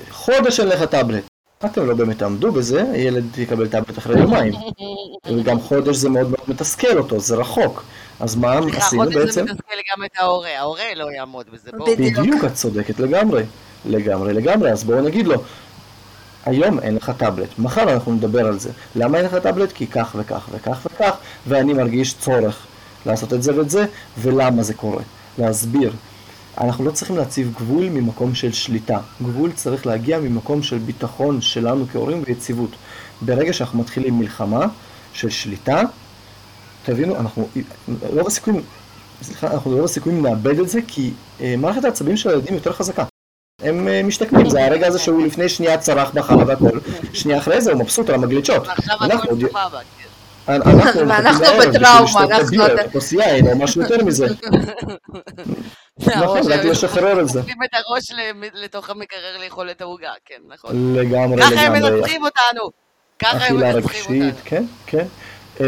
חודש 0.09 0.59
אין 0.59 0.67
לך 0.67 0.83
טאבלט. 0.83 1.30
אתם 1.65 1.85
לא 1.87 1.93
באמת 1.93 2.17
תעמדו 2.17 2.51
בזה, 2.51 2.91
הילד 2.91 3.37
יקבל 3.37 3.67
טאבלט 3.67 3.97
אחרי 3.97 4.19
יומיים. 4.19 4.53
וגם 5.37 5.59
חודש 5.59 5.95
זה 5.95 6.09
מאוד 6.09 6.29
מאוד 6.29 6.41
מתסכל 6.47 6.97
אותו, 6.97 7.19
זה 7.19 7.35
רחוק. 7.35 7.83
אז 8.19 8.35
מה 8.35 8.53
עשינו 8.53 8.71
בעצם? 8.71 8.97
חודש 8.97 9.29
זה 9.33 9.43
מתסכל 9.43 9.75
גם 9.91 10.03
את 10.05 10.11
ההורה, 10.19 10.49
ההורה 10.57 10.93
לא 10.95 11.11
יעמוד 11.11 11.45
בזה, 11.53 11.71
בואו. 11.77 11.91
בדיוק, 11.97 12.45
את 12.45 12.53
צודקת 12.53 12.99
לגמרי. 12.99 13.43
לגמרי, 13.85 14.33
לגמרי. 14.33 14.71
אז 14.71 14.83
בואו 14.83 15.01
נגיד 15.01 15.27
לו, 15.27 15.35
היום 16.45 16.79
אין 16.79 16.95
לך 16.95 17.11
טאבלט, 17.17 17.59
מחר 17.59 17.93
אנחנו 17.93 18.11
נדבר 18.13 18.47
על 18.47 18.59
זה. 18.59 18.69
למה 18.95 19.17
אין 19.17 19.25
לך 19.25 19.35
טאבלט? 19.35 19.71
כי 19.71 19.87
כך 19.87 20.15
וכך 20.19 20.49
וכך 20.51 20.85
וכך, 20.85 21.15
ואני 21.47 21.73
מרגיש 21.73 22.13
צורך 22.13 22.65
לעשות 23.05 23.33
את 23.33 23.43
זה 23.43 23.57
ואת 23.57 23.69
זה, 23.69 23.85
ולמה 24.17 24.63
זה 24.63 24.73
קורה. 24.73 25.03
להסביר. 25.37 25.91
אנחנו 26.57 26.85
לא 26.85 26.91
צריכים 26.91 27.17
להציב 27.17 27.53
גבול 27.59 27.89
ממקום 27.89 28.35
של 28.35 28.51
שליטה. 28.51 28.99
גבול 29.21 29.51
צריך 29.51 29.85
להגיע 29.85 30.19
ממקום 30.19 30.63
של 30.63 30.77
ביטחון 30.77 31.41
שלנו 31.41 31.85
כהורים 31.91 32.23
ויציבות. 32.25 32.69
ברגע 33.21 33.53
שאנחנו 33.53 33.79
מתחילים 33.79 34.19
מלחמה 34.19 34.65
של 35.13 35.29
שליטה, 35.29 35.81
תבינו, 36.83 37.15
אנחנו 37.15 37.47
רוב 38.01 38.27
הסיכויים, 38.27 38.61
סליחה, 39.21 39.53
אנחנו 39.53 39.71
רוב 39.71 39.83
הסיכויים 39.83 40.25
נאבד 40.25 40.59
את 40.59 40.69
זה, 40.69 40.79
כי 40.87 41.11
אה, 41.41 41.55
מערכת 41.57 41.85
העצבים 41.85 42.17
של 42.17 42.29
הילדים 42.29 42.53
יותר 42.53 42.71
חזקה. 42.71 43.03
הם 43.61 43.87
אה, 43.87 44.03
משתקמים, 44.03 44.49
זה 44.49 44.65
הרגע 44.65 44.87
הזה 44.87 44.99
שהוא 44.99 45.25
לפני 45.25 45.49
שנייה 45.49 45.77
צרח 45.77 46.11
בחרה 46.13 46.43
והכל, 46.47 46.79
שנייה 47.13 47.37
אחרי 47.37 47.61
זה 47.61 47.71
הוא 47.71 47.79
מבסוט 47.79 48.09
על 48.09 48.15
המגלצ'ות. 48.15 48.67
ועכשיו 48.67 48.97
הכל 49.01 49.35
סבבה. 49.35 49.79
ואנחנו 50.47 51.45
בטראומה, 51.59 52.23
אנחנו... 52.23 52.63
כוס 52.91 53.11
יין 53.11 53.47
או 53.47 53.57
משהו 53.57 53.81
יותר 53.81 54.05
מזה. 54.05 54.27
נכון, 56.07 56.51
רק 56.51 56.65
לשחרר 56.65 57.21
את 57.21 57.29
זה. 57.29 57.39
מכניסים 57.39 57.63
את 57.63 57.69
הראש 57.73 58.11
לתוך 58.53 58.89
המקרר 58.89 59.37
לאכול 59.43 59.71
את 59.71 59.81
העוגה, 59.81 60.11
כן, 60.25 60.41
נכון. 60.47 60.95
לגמרי, 60.95 61.35
לגמרי. 61.35 61.55
ככה 61.55 61.61
הם 61.61 61.73
מנצחים 61.73 62.21
אותנו. 62.25 62.69
ככה 63.19 63.45
הם 63.45 63.57
מנצחים 63.57 64.25
אותנו. 64.25 64.41
כן, 64.45 64.63
כן. 64.85 65.05
אמ, 65.59 65.65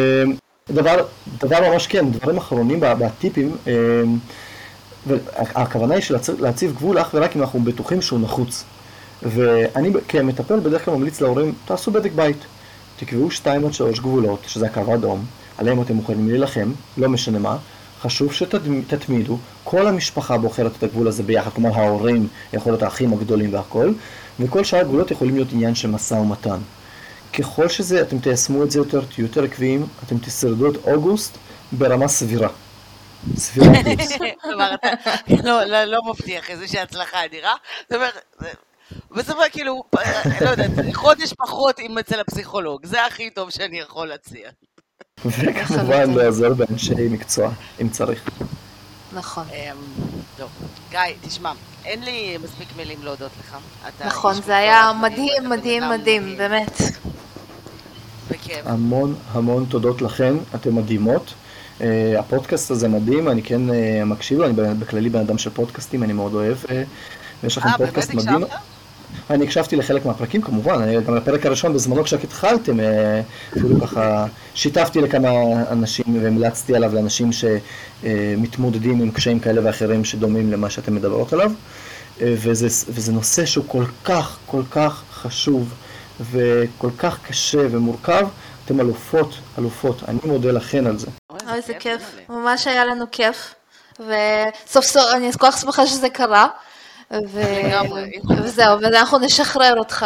דבר, 0.69 1.05
דבר 1.27 1.71
ממש 1.71 1.87
כן, 1.87 2.11
דברים 2.11 2.37
אחרונים 2.37 2.79
בטיפים, 2.81 3.57
אמ, 3.67 4.17
והכוונה 5.07 5.95
היא 5.95 6.03
להציב 6.39 6.75
גבול 6.75 7.01
אך 7.01 7.09
ורק 7.13 7.35
אם 7.35 7.41
אנחנו 7.41 7.59
בטוחים 7.59 8.01
שהוא 8.01 8.19
נחוץ. 8.19 8.63
ואני 9.23 9.91
כמטפל 10.07 10.59
בדרך 10.59 10.85
כלל 10.85 10.93
ממליץ 10.93 11.21
להורים, 11.21 11.53
תעשו 11.65 11.91
בדק 11.91 12.11
בית. 12.11 12.37
תקבעו 12.97 13.31
שתיים 13.31 13.65
עד 13.65 13.73
שלוש 13.73 13.99
גבולות, 13.99 14.39
שזה 14.47 14.65
הקו 14.65 14.91
האדום, 14.91 15.25
עליהם 15.57 15.81
אתם 15.81 15.93
מוכנים 15.93 16.29
להילחם, 16.29 16.71
לא 16.97 17.09
משנה 17.09 17.39
מה, 17.39 17.57
חשוב 18.03 18.33
שתתמידו, 18.33 19.37
כל 19.63 19.87
המשפחה 19.87 20.37
בוחרת 20.37 20.71
את 20.77 20.83
הגבול 20.83 21.07
הזה 21.07 21.23
ביחד, 21.23 21.51
כלומר 21.51 21.79
ההורים, 21.79 22.27
יכול 22.53 22.71
להיות 22.71 22.83
האחים 22.83 23.13
הגדולים 23.13 23.53
והכל, 23.53 23.91
וכל 24.39 24.63
שאר 24.63 24.79
הגבולות 24.79 25.11
יכולים 25.11 25.35
להיות 25.35 25.47
עניין 25.51 25.75
של 25.75 25.89
משא 25.89 26.13
ומתן. 26.13 26.59
ככל 27.33 27.69
שזה, 27.69 28.01
אתם 28.01 28.19
תיישמו 28.19 28.63
את 28.63 28.71
זה 28.71 28.79
יותר, 28.79 29.01
תהיו 29.01 29.25
יותר 29.25 29.43
עקביים, 29.43 29.85
אתם 30.03 30.17
תשרדו 30.17 30.71
את 30.71 30.75
אוגוסט 30.87 31.37
ברמה 31.71 32.07
סבירה. 32.07 32.49
סבירה 33.37 33.73
פלוס. 33.83 34.11
כלומר, 34.41 34.75
אתה 34.75 34.91
לא, 35.43 35.63
לא, 35.63 35.83
לא 35.83 35.99
מבטיח 36.09 36.49
איזושהי 36.49 36.79
הצלחה 36.79 37.25
אדירה, 37.25 37.53
זאת 37.81 37.93
אומרת, 37.93 38.13
בסופו 39.11 39.41
כאילו, 39.51 39.83
לא 40.41 40.49
יודעת, 40.49 40.71
חודש 40.93 41.33
פחות 41.33 41.79
עם 41.79 41.97
אצל 41.97 42.19
הפסיכולוג, 42.19 42.85
זה 42.85 43.05
הכי 43.05 43.29
טוב 43.29 43.49
שאני 43.49 43.79
יכול 43.79 44.07
להציע. 44.07 44.49
וכמובן 45.25 46.13
לעזור 46.17 46.53
באנשי 46.53 47.07
מקצוע, 47.09 47.49
אם 47.81 47.89
צריך. 47.89 48.29
נכון. 49.13 49.43
אמ, 49.53 49.75
טוב, 50.37 50.49
גיא, 50.91 50.99
תשמע, 51.21 51.51
אין 51.85 52.03
לי 52.03 52.37
מספיק 52.43 52.67
מילים 52.77 52.99
להודות 53.03 53.31
לך. 53.39 53.57
נכון, 54.05 54.33
זה 54.41 54.57
היה 54.57 54.91
מדהים, 55.01 55.49
מדהים, 55.49 55.83
מדהים, 55.89 56.37
באמת. 56.37 56.81
בכיף. 58.31 58.61
המון 58.65 59.15
המון 59.31 59.65
תודות 59.69 60.01
לכן, 60.01 60.33
אתן 60.55 60.71
מדהימות. 60.71 61.33
Uh, 61.79 61.83
הפודקאסט 62.19 62.71
הזה 62.71 62.87
מדהים, 62.87 63.29
אני 63.29 63.43
כן 63.43 63.69
uh, 63.69 63.73
מקשיב 64.05 64.39
לו, 64.39 64.45
אני 64.45 64.53
בכללי 64.79 65.09
בן 65.09 65.19
אדם 65.19 65.37
של 65.37 65.49
פודקאסטים, 65.49 66.03
אני 66.03 66.13
מאוד 66.13 66.33
אוהב, 66.33 66.57
uh, 66.63 66.69
ויש 67.43 67.57
לכם 67.57 67.69
פודקאסט 67.77 68.13
מדהים. 68.13 68.29
אה, 68.33 68.39
באמת 68.39 68.51
הקשבת? 68.51 68.72
אני 69.29 69.43
הקשבתי 69.43 69.75
לחלק 69.75 70.05
מהפרקים 70.05 70.41
כמובן, 70.41 70.81
אני, 70.81 71.01
גם 71.01 71.15
לפרק 71.15 71.45
הראשון 71.45 71.73
בזמנו 71.73 72.03
כשרק 72.03 72.23
התחלתם, 72.23 72.79
אה, 72.79 73.21
אפילו 73.51 73.81
ככה 73.81 74.25
שיתפתי 74.53 75.01
לכמה 75.01 75.29
אנשים 75.71 76.23
והמלצתי 76.23 76.75
עליו 76.75 76.95
לאנשים 76.95 77.29
שמתמודדים 77.31 79.01
עם 79.01 79.11
קשיים 79.11 79.39
כאלה 79.39 79.61
ואחרים 79.63 80.05
שדומים 80.05 80.51
למה 80.51 80.69
שאתם 80.69 80.95
מדברות 80.95 81.33
עליו, 81.33 81.51
אה, 82.21 82.33
וזה, 82.37 82.67
וזה 82.89 83.11
נושא 83.11 83.45
שהוא 83.45 83.65
כל 83.67 83.85
כך, 84.03 84.37
כל 84.45 84.63
כך 84.71 85.03
חשוב 85.13 85.73
וכל 86.31 86.89
כך 86.97 87.19
קשה 87.27 87.67
ומורכב, 87.71 88.27
אתם 88.65 88.79
אלופות, 88.79 89.33
אלופות, 89.59 90.03
אני 90.07 90.19
מודה 90.25 90.51
לכן 90.51 90.87
על 90.87 90.97
זה. 90.97 91.07
אוי, 91.29 91.55
איזה 91.55 91.73
כיף, 91.79 92.15
ממש 92.29 92.67
היה 92.67 92.85
לנו 92.85 93.05
כיף, 93.11 93.55
וסוף 93.99 94.85
סוף 94.85 95.03
אני 95.13 95.31
כל 95.31 95.51
כך 95.51 95.57
שמחה 95.57 95.87
שזה 95.87 96.09
קרה. 96.09 96.47
ו... 97.27 97.41
וזהו, 98.37 98.81
ואנחנו 98.81 99.19
נשחרר 99.19 99.73
אותך 99.77 100.05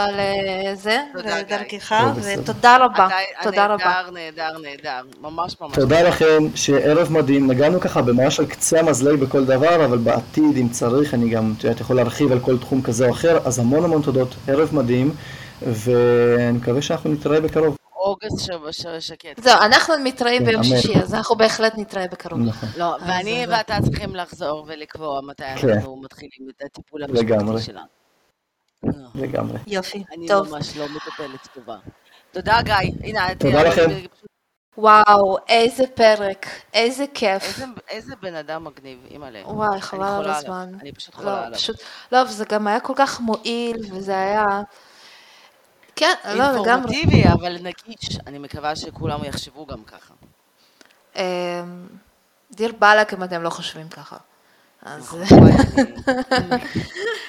לזה. 0.74 0.98
לדרכך, 1.16 2.04
בסדר. 2.18 2.42
ותודה 2.42 2.78
רבה, 2.78 3.08
אתה 3.08 3.44
תודה 3.44 3.66
רבה. 3.66 4.02
נהדר, 4.14 4.14
נהדר, 4.14 4.58
נהדר. 4.62 5.02
ממש 5.22 5.56
ממש. 5.62 5.76
תודה 5.76 6.02
לכם, 6.02 6.44
שיהיה 6.56 6.80
ערב 6.80 7.12
מדהים. 7.12 7.48
נגענו 7.52 7.80
ככה 7.80 8.02
ממש 8.02 8.40
על 8.40 8.46
קצה 8.46 8.80
המזלג 8.80 9.20
בכל 9.20 9.46
דבר, 9.46 9.86
אבל 9.86 9.98
בעתיד, 9.98 10.58
אם 10.58 10.70
צריך, 10.70 11.14
אני 11.14 11.30
גם, 11.30 11.54
את 11.58 11.64
יודעת, 11.64 11.80
יכול 11.82 11.96
להרחיב 11.96 12.32
על 12.32 12.40
כל 12.40 12.58
תחום 12.58 12.82
כזה 12.82 13.06
או 13.06 13.12
אחר, 13.12 13.38
אז 13.46 13.60
המון 13.60 13.84
המון 13.84 14.02
תודות, 14.02 14.36
ערב 14.48 14.70
מדהים, 14.72 15.12
ואני 15.62 16.58
מקווה 16.58 16.82
שאנחנו 16.82 17.12
נתראה 17.12 17.42
בקרוב. 17.42 17.76
אוגוסט 18.00 18.52
שקט. 19.00 19.44
זהו, 19.44 19.62
אנחנו 19.62 19.94
מתראים 20.04 20.40
כן, 20.42 20.46
ביום. 20.46 20.64
שישי, 20.64 21.00
אז 21.00 21.14
אנחנו 21.14 21.36
בהחלט 21.36 21.74
נתראה 21.78 22.08
בקרוב. 22.08 22.40
נכון. 22.40 22.70
לא, 22.78 22.96
ואני 23.08 23.46
ואתה 23.50 23.78
צריכים 23.84 24.16
לחזור 24.16 24.66
ולקבוע 24.68 25.22
מתי 25.22 25.44
כן. 25.62 25.70
אנחנו 25.70 26.02
מתחילים 26.02 26.50
את 26.58 26.62
הטיפול. 26.66 27.04
המשפטי 27.04 27.62
שלנו. 27.62 27.88
לגמרי. 29.16 29.60
יופי, 29.68 30.04
אני 30.18 30.28
טוב. 30.28 30.56
ממש 30.56 30.78
לא 30.78 30.86
מטפלת 30.96 31.48
טובה. 31.54 31.76
תודה, 32.32 32.62
גיא. 32.62 32.74
הנה, 33.04 33.36
תודה 33.36 33.64
לכם. 33.64 33.82
אני- 33.90 34.08
וואו, 34.78 35.38
איזה 35.50 35.84
פרק, 35.96 36.46
איזה 36.74 37.06
כיף. 37.14 37.44
איזה- 37.44 37.66
איזה 37.90 38.14
בן 38.22 38.36
אדם 38.36 38.64
מגניב, 38.64 39.00
אימא'לה. 39.12 39.42
וואי, 39.46 39.68
אני 39.72 39.82
חבל 39.82 40.04
על. 40.04 40.30
הזמן. 40.30 40.70
אני 40.82 40.92
פשוט 40.92 41.16
חולה 41.16 41.32
לא, 41.42 41.46
עליו. 41.46 41.58
פשוט, 41.60 41.76
לא, 42.12 42.18
וזה 42.28 42.46
גם 42.50 42.68
היה 42.68 42.80
כל 42.80 42.94
כך 42.96 43.20
מועיל, 43.20 43.78
וזה 43.92 44.12
היה... 44.18 44.46
כן, 45.98 46.14
לא, 46.26 46.34
לגמרי. 46.34 46.56
אינפורמטיבי, 46.58 47.24
אבל 47.34 47.58
נגיש. 47.62 48.18
אני 48.28 48.38
מקווה 48.38 48.76
שכולם 48.76 49.24
יחשבו 49.24 49.66
גם 49.66 49.84
ככה. 49.84 50.14
אמ, 51.16 51.22
דיר 52.52 52.74
באלק 52.80 53.14
אם 53.14 53.24
אתם 53.24 53.44
לא 53.44 53.50
חושבים 53.50 53.90
ככה. 53.90 54.18
אז... 54.84 55.16
אני- 55.32 56.64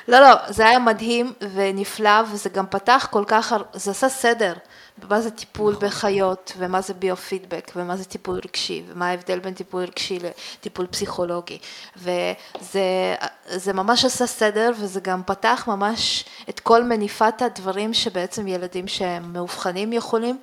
לא, 0.08 0.20
לא, 0.20 0.34
זה 0.48 0.66
היה 0.68 0.78
מדהים 0.78 1.32
ונפלא, 1.54 2.22
וזה 2.32 2.48
גם 2.48 2.66
פתח 2.66 3.08
כל 3.10 3.24
כך, 3.26 3.52
זה 3.72 3.90
עשה 3.90 4.08
סדר 4.08 4.54
במה 5.00 5.20
זה 5.20 5.30
טיפול 5.30 5.72
נכון. 5.72 5.88
בחיות, 5.88 6.52
ומה 6.58 6.80
זה 6.80 6.94
ביו-פידבק, 6.94 7.72
ומה 7.76 7.96
זה 7.96 8.04
טיפול 8.04 8.40
רגשי, 8.44 8.82
ומה 8.88 9.08
ההבדל 9.08 9.38
בין 9.38 9.54
טיפול 9.54 9.82
רגשי 9.82 10.18
לטיפול 10.18 10.86
פסיכולוגי. 10.86 11.58
וזה 11.96 13.14
זה 13.46 13.72
ממש 13.72 14.04
עשה 14.04 14.26
סדר, 14.26 14.70
וזה 14.80 15.00
גם 15.00 15.22
פתח 15.26 15.64
ממש 15.68 16.24
את 16.48 16.60
כל 16.60 16.84
מניפת 16.84 17.42
הדברים 17.42 17.94
שבעצם 17.94 18.48
ילדים 18.48 18.88
שהם 18.88 19.32
מאובחנים 19.32 19.92
יכולים 19.92 20.38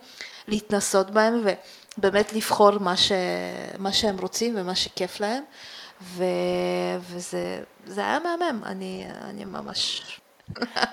להתנסות 0.48 1.12
בהם, 1.12 1.44
ובאמת 1.98 2.34
לבחור 2.34 2.80
מה, 2.80 2.98
ש, 2.98 3.12
מה 3.80 3.94
שהם 3.94 4.18
רוצים 4.20 4.54
ומה 4.58 4.76
שכיף 4.76 5.20
להם. 5.20 5.44
ו... 6.02 6.24
וזה 7.02 7.64
זה 7.86 8.02
היה 8.02 8.20
מהמם, 8.20 8.62
אני, 8.66 9.06
אני 9.22 9.46
ממש... 9.46 10.02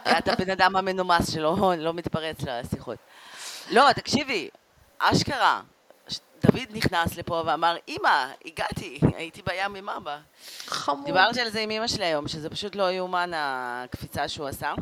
כי 0.05 0.19
אתה 0.19 0.35
בן 0.35 0.51
אדם 0.51 0.77
המנומס 0.77 1.31
שלא 1.31 1.75
לא 1.79 1.95
מתפרץ 1.95 2.37
לשיחות. 2.43 2.99
לא, 3.71 3.93
תקשיבי, 3.93 4.49
אשכרה, 4.99 5.61
דוד 6.45 6.63
נכנס 6.71 7.17
לפה 7.17 7.43
ואמר, 7.47 7.77
אמא, 7.89 8.27
הגעתי, 8.45 8.99
הייתי 9.17 9.43
בים 9.43 9.75
עם 9.75 9.89
אבא. 9.89 10.19
חמוד. 10.67 11.05
דיברתי 11.07 11.41
על 11.41 11.49
זה 11.51 11.61
עם 11.61 11.71
אמא 11.71 11.87
שלי 11.87 12.05
היום, 12.05 12.29
שזה 12.29 12.51
פשוט 12.51 12.75
לא 12.77 12.93
יאומן 12.93 13.31
הקפיצה 13.35 14.29
שהוא 14.29 14.49
עשה. 14.49 14.73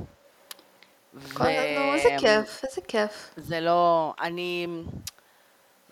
כל- 1.35 1.45
נו, 1.79 1.95
איזה 1.95 2.09
כיף, 2.19 2.65
איזה 2.65 2.81
כיף. 2.89 3.31
זה 3.37 3.61
לא, 3.61 4.15
אני... 4.21 4.67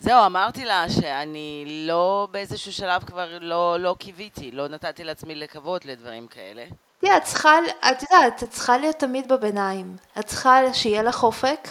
זהו, 0.00 0.26
אמרתי 0.26 0.64
לה 0.64 0.84
שאני 0.90 1.64
לא 1.86 2.28
באיזשהו 2.30 2.72
שלב 2.72 3.04
כבר 3.04 3.38
לא, 3.40 3.76
לא 3.80 3.96
קיוויתי, 3.98 4.50
לא 4.50 4.68
נתתי 4.68 5.04
לעצמי 5.04 5.34
לקוות 5.34 5.84
לדברים 5.84 6.26
כאלה. 6.26 6.64
תראה, 7.00 7.16
את 7.16 7.22
צריכה, 7.24 7.50
את 7.90 8.02
יודעת, 8.02 8.42
את 8.42 8.50
צריכה 8.50 8.78
להיות 8.78 8.96
תמיד 8.96 9.32
בביניים. 9.32 9.96
את 10.18 10.26
צריכה 10.26 10.74
שיהיה 10.74 11.02
לך 11.02 11.22
אופק 11.22 11.68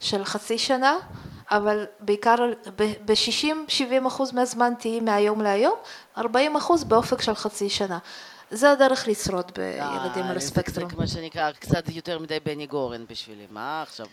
של 0.00 0.24
חצי 0.24 0.58
שנה, 0.58 0.96
אבל 1.50 1.84
בעיקר 2.00 2.34
ב-60-70 3.04 4.06
אחוז 4.08 4.32
מהזמן 4.32 4.72
תהיי 4.78 5.00
מהיום 5.00 5.40
להיום, 5.40 5.74
40 6.18 6.56
אחוז 6.56 6.84
באופק 6.84 7.22
של 7.22 7.34
חצי 7.34 7.70
שנה. 7.70 7.98
זה 8.50 8.70
הדרך 8.70 9.08
לשרוד 9.08 9.52
בילדים 9.54 9.82
אה, 10.24 10.28
על 10.30 10.38
זה- 10.40 10.46
הספקטרום. 10.46 10.88
זה 10.90 10.94
כמו 10.96 11.08
שנקרא 11.08 11.50
קצת 11.52 11.84
יותר 11.88 12.18
מדי 12.18 12.38
בני 12.44 12.66
גורן 12.66 13.04
בשבילי, 13.10 13.46
מה 13.50 13.82
עכשיו 13.82 14.06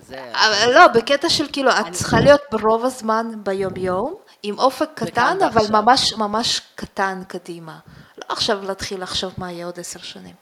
זה... 0.00 0.32
לא, 0.74 0.86
בקטע 0.86 1.28
של 1.28 1.46
כאילו, 1.52 1.70
את 1.70 1.92
צריכה 1.92 2.20
להיות 2.20 2.40
ברוב 2.52 2.84
הזמן 2.84 3.26
ביום 3.36 3.72
יום, 3.76 4.14
עם 4.42 4.58
אופק 4.58 4.88
קטן, 4.94 5.36
אבל. 5.46 5.62
ממש 5.70 6.12
ממש 6.12 6.60
קטן 6.74 7.22
קדימה. 7.28 7.78
לא 8.18 8.24
עכשיו 8.28 8.64
להתחיל 8.64 9.02
לחשוב 9.02 9.32
מה 9.38 9.52
יהיה 9.52 9.66
עוד 9.66 9.78
עשר 9.80 10.00
שנים. 10.00 10.34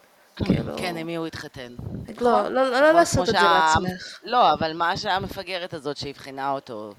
כאילו, 0.44 0.72
כן, 0.78 0.96
עם 0.96 1.06
מי 1.06 1.16
הוא 1.16 1.26
התחתן. 1.26 1.74
לא, 2.20 2.48
לא, 2.48 2.70
לא, 2.70 2.78
כמו 2.78 2.98
לעשות 2.98 3.28
את 3.28 3.34
זה 3.34 3.40
לעצמך. 3.42 4.18
לא, 4.24 4.52
אבל 4.52 4.72
מה 4.72 4.96
שהמפגרת 4.96 5.74
הזאת 5.74 5.96
שאבחנה 5.96 6.50
אותו 6.50 6.92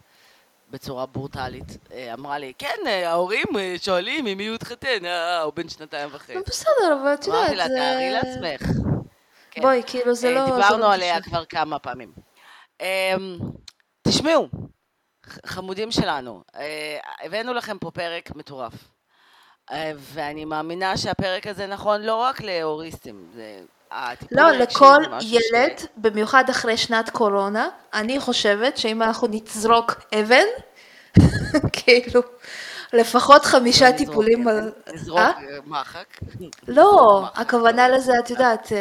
בצורה 0.71 1.05
ברוטלית, 1.05 1.77
אה, 1.91 2.13
אמרה 2.13 2.37
לי, 2.37 2.53
כן, 2.57 2.75
אה, 2.87 3.09
ההורים 3.09 3.45
אה, 3.59 3.75
שואלים 3.81 4.25
עם 4.25 4.37
מי 4.37 4.47
הוא 4.47 4.55
התחתן, 4.55 5.05
אה, 5.05 5.41
הוא 5.41 5.53
בן 5.53 5.69
שנתיים 5.69 6.09
וחצי. 6.11 6.33
בסדר, 6.47 6.99
אבל 7.01 7.13
את 7.13 7.27
יודעת, 7.27 7.39
אמרתי 7.41 7.55
לה, 7.55 7.67
זה... 7.67 7.75
תארי 7.75 8.09
לעצמך. 8.11 8.69
כן. 9.51 9.61
בואי, 9.61 9.83
כאילו, 9.87 10.15
זה 10.15 10.31
לא... 10.31 10.45
זה 10.45 10.51
דיברנו 10.51 10.77
לא 10.77 10.93
עליה. 10.93 11.21
כבר 11.21 11.45
כמה 11.45 11.79
פעמים. 11.79 12.11
אמ, 12.81 13.39
תשמעו, 14.07 14.47
חמודים 15.45 15.91
שלנו, 15.91 16.43
הבאנו 17.21 17.53
לכם 17.53 17.77
פה 17.77 17.91
פרק 17.91 18.35
מטורף. 18.35 18.73
אה, 19.72 19.91
ואני 19.97 20.45
מאמינה 20.45 20.97
שהפרק 20.97 21.47
הזה 21.47 21.67
נכון 21.67 22.01
לא 22.01 22.15
רק 22.15 22.41
להוריסטים, 22.41 23.26
זה... 23.36 23.59
לא, 24.32 24.51
לכל 24.51 24.97
ילד, 25.22 25.82
במיוחד 25.97 26.49
אחרי 26.49 26.78
שנת 26.78 27.09
קורונה, 27.09 27.70
אני 27.93 28.20
חושבת 28.20 28.78
שאם 28.78 29.01
אנחנו 29.01 29.28
נזרוק 29.32 30.01
אבן, 30.20 30.45
כאילו, 31.74 32.22
לפחות 32.93 33.45
חמישה 33.45 33.91
טיפולים... 33.91 34.47
על- 34.47 34.71
נזרוק 34.93 35.19
אה? 35.19 35.31
מחק. 35.65 36.05
לא. 36.67 37.23
הכוונה 37.35 37.89
לזה, 37.89 38.11
את 38.23 38.29
יודעת, 38.29 38.71
אה, 38.71 38.77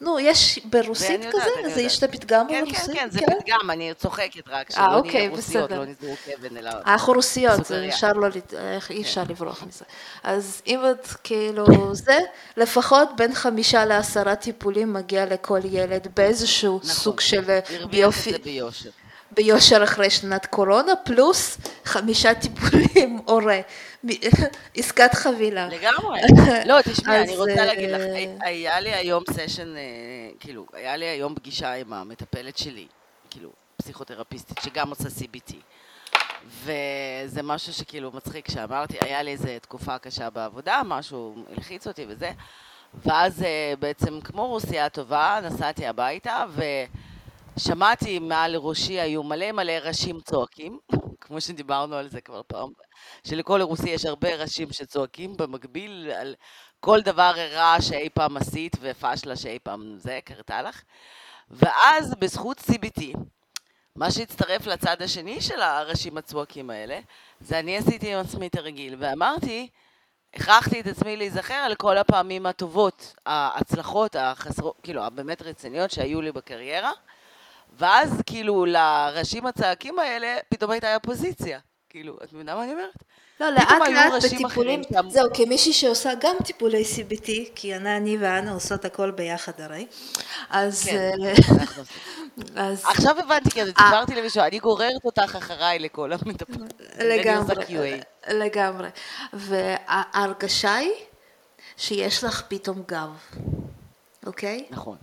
נו, 0.00 0.20
יש 0.20 0.60
ברוסית 0.64 1.20
כזה? 1.20 1.74
זה. 1.74 1.80
יש 1.80 1.98
את 1.98 2.02
הפתגם 2.02 2.46
כן, 2.48 2.64
ברוסית? 2.64 2.86
כן, 2.86 2.94
כן, 2.94 3.10
זה 3.10 3.18
פתגם, 3.18 3.70
אני 3.70 3.94
צוחקת 3.94 4.48
רק, 4.48 4.70
אה, 4.70 4.76
שלא 4.76 4.96
אוקיי, 4.96 5.12
נהיה 5.12 5.30
רוסיות, 5.30 5.64
בסדר. 5.70 5.80
לא 5.80 5.86
נזרוק 5.86 6.18
אבן, 6.38 6.56
אלא... 6.56 6.70
אנחנו 6.86 7.12
רוסיות, 7.12 7.70
לא, 7.70 8.26
אי 8.90 9.02
אפשר 9.02 9.22
לברוח 9.28 9.62
מזה. 9.62 9.84
אז 10.22 10.62
אם 10.66 10.80
את 10.90 11.06
כאילו 11.24 11.64
זה, 11.94 12.18
לפחות 12.56 13.08
בין 13.16 13.34
חמישה 13.34 13.84
לעשרה 13.84 14.36
טיפולים 14.36 14.92
מגיע 14.92 15.26
לכל 15.26 15.60
ילד 15.64 16.08
באיזשהו 16.16 16.76
נכון. 16.76 16.90
סוג 16.90 17.20
של 17.20 17.50
הרוויח 17.50 17.86
ביופי, 17.90 18.30
את 18.30 18.34
זה 18.34 18.40
ביושר. 18.44 18.90
ביושר 19.30 19.84
אחרי 19.84 20.10
שנת 20.10 20.46
קורונה, 20.46 20.96
פלוס 20.96 21.58
חמישה 21.84 22.34
טיפולים 22.34 23.18
הורה. 23.28 23.60
עסקת 24.76 25.14
חבילה. 25.14 25.68
לגמרי. 25.68 26.20
לא, 26.68 26.82
תשמעי, 26.82 27.22
אני 27.22 27.36
רוצה 27.36 27.58
אה, 27.58 27.64
להגיד 27.64 27.90
לך, 27.90 28.00
היה 28.40 28.80
לי 28.80 28.92
היום 28.92 29.24
סשן, 29.30 29.76
אה, 29.76 29.82
כאילו, 30.40 30.66
היה 30.72 30.96
לי 30.96 31.06
היום 31.06 31.34
פגישה 31.34 31.72
עם 31.72 31.92
המטפלת 31.92 32.58
שלי, 32.58 32.86
כאילו, 33.30 33.50
פסיכותרפיסטית, 33.76 34.58
שגם 34.64 34.90
עושה 34.90 35.08
CBT. 35.08 35.54
וזה 36.64 37.42
משהו 37.42 37.72
שכאילו 37.72 38.10
מצחיק 38.14 38.50
שאמרתי, 38.50 38.96
היה 39.00 39.22
לי 39.22 39.30
איזה 39.30 39.58
תקופה 39.62 39.98
קשה 39.98 40.30
בעבודה, 40.30 40.82
משהו 40.84 41.34
הלחיץ 41.56 41.86
אותי 41.86 42.04
וזה, 42.08 42.30
ואז 42.94 43.42
אה, 43.42 43.74
בעצם 43.78 44.20
כמו 44.20 44.46
רוסיה 44.46 44.88
טובה, 44.88 45.40
נסעתי 45.42 45.86
הביתה, 45.86 46.44
ושמעתי 47.58 48.18
מעל 48.18 48.56
ראשי 48.56 49.00
היו 49.00 49.22
מלא 49.22 49.52
מלא 49.52 49.72
ראשים 49.72 50.20
צועקים, 50.20 50.78
כמו 51.20 51.40
שדיברנו 51.40 51.96
על 51.96 52.08
זה 52.08 52.20
כבר 52.20 52.40
פעם, 52.46 52.70
שלכל 53.24 53.62
רוסי 53.62 53.90
יש 53.90 54.04
הרבה 54.04 54.34
ראשים 54.34 54.72
שצועקים 54.72 55.36
במקביל 55.36 56.10
על 56.16 56.34
כל 56.80 57.00
דבר 57.00 57.32
רע 57.52 57.76
שאי 57.80 58.08
פעם 58.10 58.36
עשית 58.36 58.76
ופשלה 58.80 59.36
שאי 59.36 59.58
פעם 59.62 59.94
זה, 59.96 60.18
קרתה 60.24 60.62
לך. 60.62 60.82
ואז 61.50 62.14
בזכות 62.18 62.58
CBT, 62.58 63.18
מה 63.96 64.10
שהצטרף 64.10 64.66
לצד 64.66 65.02
השני 65.02 65.40
של 65.40 65.62
הראשים 65.62 66.18
הצועקים 66.18 66.70
האלה, 66.70 67.00
זה 67.40 67.58
אני 67.58 67.76
עשיתי 67.76 68.14
עם 68.14 68.20
עצמי 68.20 68.48
תרגיל, 68.48 68.96
ואמרתי, 68.98 69.68
הכרחתי 70.34 70.80
את 70.80 70.86
עצמי 70.86 71.16
להיזכר 71.16 71.54
על 71.54 71.74
כל 71.74 71.98
הפעמים 71.98 72.46
הטובות, 72.46 73.14
ההצלחות, 73.26 74.16
החסרות, 74.16 74.76
כאילו, 74.82 75.04
הבאמת 75.04 75.42
רציניות 75.42 75.90
שהיו 75.90 76.20
לי 76.20 76.32
בקריירה, 76.32 76.92
ואז 77.78 78.10
כאילו 78.26 78.66
לראשים 78.66 79.46
הצעקים 79.46 79.98
האלה 79.98 80.36
פתאום 80.48 80.70
הייתה 80.70 80.94
אופוזיציה. 80.94 81.58
כאילו, 81.88 82.18
את 82.24 82.32
מבינה 82.32 82.54
מה 82.54 82.64
אני 82.64 82.72
אומרת? 82.72 83.02
לא, 83.40 83.50
לאט 83.50 83.70
לאט 83.70 84.24
בטיפולים, 84.24 84.82
אחרים 84.92 85.10
זהו, 85.10 85.28
כמישהי 85.34 85.72
שעושה 85.72 86.10
גם 86.20 86.36
טיפולי 86.44 86.82
CBT, 86.82 87.30
כי 87.54 87.76
אני, 87.76 87.96
אני 87.96 88.16
ואנה 88.16 88.52
עושות 88.52 88.84
הכל 88.84 89.10
ביחד 89.10 89.60
הרי, 89.60 89.86
אז... 90.50 90.84
כן, 90.84 91.12
אה. 91.24 91.32
אז 92.56 92.84
עכשיו 92.84 93.18
הבנתי, 93.18 93.50
כי 93.50 93.64
דיברתי 93.64 94.14
למישהו, 94.14 94.42
אני 94.42 94.58
גוררת 94.58 95.04
אותך 95.04 95.36
אחריי 95.36 95.78
לכל 95.78 96.12
המטפלים. 96.12 96.68
לגמרי, 96.98 97.54
אני. 97.66 98.00
לגמרי. 98.28 98.88
וההרגשה 99.32 100.74
היא 100.74 100.92
שיש 101.76 102.24
לך 102.24 102.42
פתאום 102.48 102.82
גב. 102.88 103.10
אוקיי? 104.26 104.66
נכון. 104.70 104.96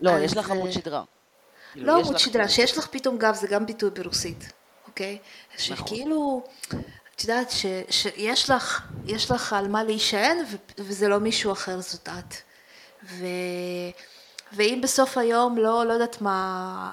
לא, 0.00 0.18
יש 0.18 0.36
לך 0.36 0.50
עמוד 0.50 0.66
אה, 0.66 0.72
שדרה. 0.72 1.02
כאילו, 1.72 1.86
לא 1.86 1.98
עמוד 2.00 2.18
שדרה, 2.18 2.48
שיש 2.48 2.78
לך 2.78 2.86
פתאום 2.86 3.18
גב, 3.18 3.34
זה 3.34 3.46
גם 3.46 3.66
ביטוי 3.66 3.90
ברוסית, 3.90 4.52
אוקיי? 4.86 5.18
נכון. 5.54 5.76
שכאילו, 5.76 6.42
את 7.16 7.22
יודעת, 7.22 7.52
שיש 7.90 8.50
לך, 8.50 8.82
יש 9.06 9.30
לך 9.30 9.52
על 9.52 9.68
מה 9.68 9.84
להישען, 9.84 10.36
וזה 10.78 11.08
לא 11.08 11.18
מישהו 11.18 11.52
אחר, 11.52 11.80
זאת 11.80 12.08
את. 12.08 12.34
ו, 13.04 13.24
ואם 14.52 14.80
בסוף 14.82 15.18
היום, 15.18 15.58
לא, 15.58 15.86
לא 15.86 15.92
יודעת 15.92 16.20
מה, 16.20 16.90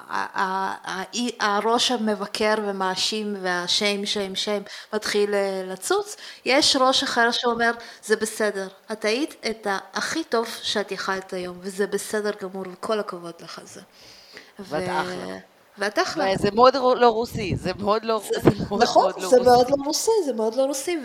הראש 1.40 1.90
המבקר 1.90 2.54
ומאשים 2.66 3.36
והשיים, 3.42 4.06
שיים, 4.06 4.36
שיים 4.36 4.62
מתחיל 4.92 5.34
אה, 5.34 5.62
לצוץ, 5.66 6.16
יש 6.44 6.76
ראש 6.80 7.02
אחר 7.02 7.30
שאומר, 7.30 7.70
זה 8.02 8.16
בסדר, 8.16 8.68
את 8.92 9.04
היית 9.04 9.34
את 9.50 9.66
הכי 9.94 10.24
טוב 10.24 10.48
שאת 10.62 10.92
יכלת 10.92 11.32
היום, 11.32 11.58
וזה 11.60 11.86
בסדר 11.86 12.30
גמור, 12.42 12.64
וכל 12.72 13.00
הכבוד 13.00 13.34
לך 13.40 13.58
על 13.58 13.66
זה. 13.66 13.80
ואת 14.58 14.88
אחלה. 14.88 15.38
ואת 15.78 15.98
אחלה. 15.98 16.24
וזה 16.34 16.50
מאוד 16.50 16.74
לא 16.74 17.08
רוסי, 17.08 17.56
זה 17.56 17.70
מאוד 17.78 18.04
לא 18.04 18.22
זה 18.42 18.50
מאוד 18.68 18.82
נכון, 18.82 19.12
זה 19.12 19.24
רוסי. 19.26 19.40
מאוד 19.40 19.70
לא 19.70 19.76
רוסי, 19.84 20.10
זה 20.26 20.32
מאוד 20.32 20.54
לא 20.54 20.62
רוסי, 20.62 20.98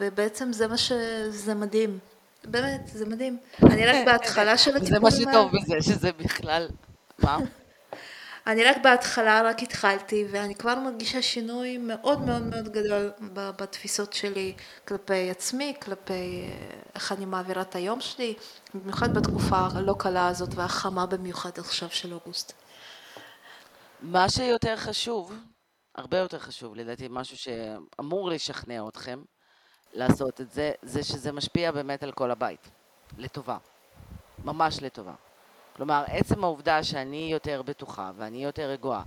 ובעצם 0.00 0.52
זה 0.52 0.68
מה 0.68 0.76
ש... 0.76 0.92
זה 1.28 1.54
מדהים. 1.54 1.98
באמת, 2.44 2.80
זה 2.94 3.06
מדהים. 3.06 3.36
אני 3.62 3.86
רק 3.86 3.96
בהתחלה 4.06 4.58
של 4.58 4.70
זה 4.70 4.76
הטיפולים 4.76 5.02
מה 5.02 5.08
האלה. 5.08 5.32
שטוב 5.32 5.50
בזה, 5.52 5.74
שזה 5.92 6.10
בכלל... 6.12 6.68
מה? 7.18 7.38
אני 8.46 8.64
רק 8.64 8.76
בהתחלה, 8.82 9.42
רק 9.42 9.62
התחלתי, 9.62 10.26
ואני 10.30 10.54
כבר 10.54 10.74
מרגישה 10.74 11.22
שינוי 11.22 11.78
מאוד 11.78 12.20
מאוד 12.20 12.42
מאוד 12.42 12.68
גדול 12.68 13.12
בתפיסות 13.32 14.12
שלי 14.12 14.54
כלפי 14.88 15.30
עצמי, 15.30 15.74
כלפי 15.82 16.12
אה, 16.12 16.80
איך 16.94 17.12
אני 17.12 17.24
מעבירה 17.24 17.62
את 17.62 17.74
היום 17.74 18.00
שלי, 18.00 18.34
במיוחד 18.74 19.14
בתקופה 19.14 19.68
הלא 19.74 19.94
קלה 19.98 20.28
הזאת 20.28 20.54
והחמה 20.54 21.06
במיוחד 21.06 21.58
עכשיו 21.58 21.90
של 21.90 22.12
אוגוסט. 22.12 22.52
מה 24.00 24.30
שיותר 24.30 24.76
חשוב, 24.76 25.34
הרבה 25.94 26.18
יותר 26.18 26.38
חשוב, 26.38 26.76
לדעתי, 26.76 27.06
משהו 27.10 27.36
שאמור 27.36 28.30
לשכנע 28.30 28.88
אתכם 28.88 29.22
לעשות 29.92 30.40
את 30.40 30.50
זה, 30.50 30.72
זה 30.82 31.02
שזה 31.02 31.32
משפיע 31.32 31.72
באמת 31.72 32.02
על 32.02 32.12
כל 32.12 32.30
הבית, 32.30 32.68
לטובה. 33.18 33.56
ממש 34.44 34.82
לטובה. 34.82 35.12
כלומר, 35.76 36.04
עצם 36.06 36.44
העובדה 36.44 36.82
שאני 36.82 37.28
יותר 37.32 37.62
בטוחה, 37.62 38.10
ואני 38.16 38.44
יותר 38.44 38.62
רגועה, 38.62 39.02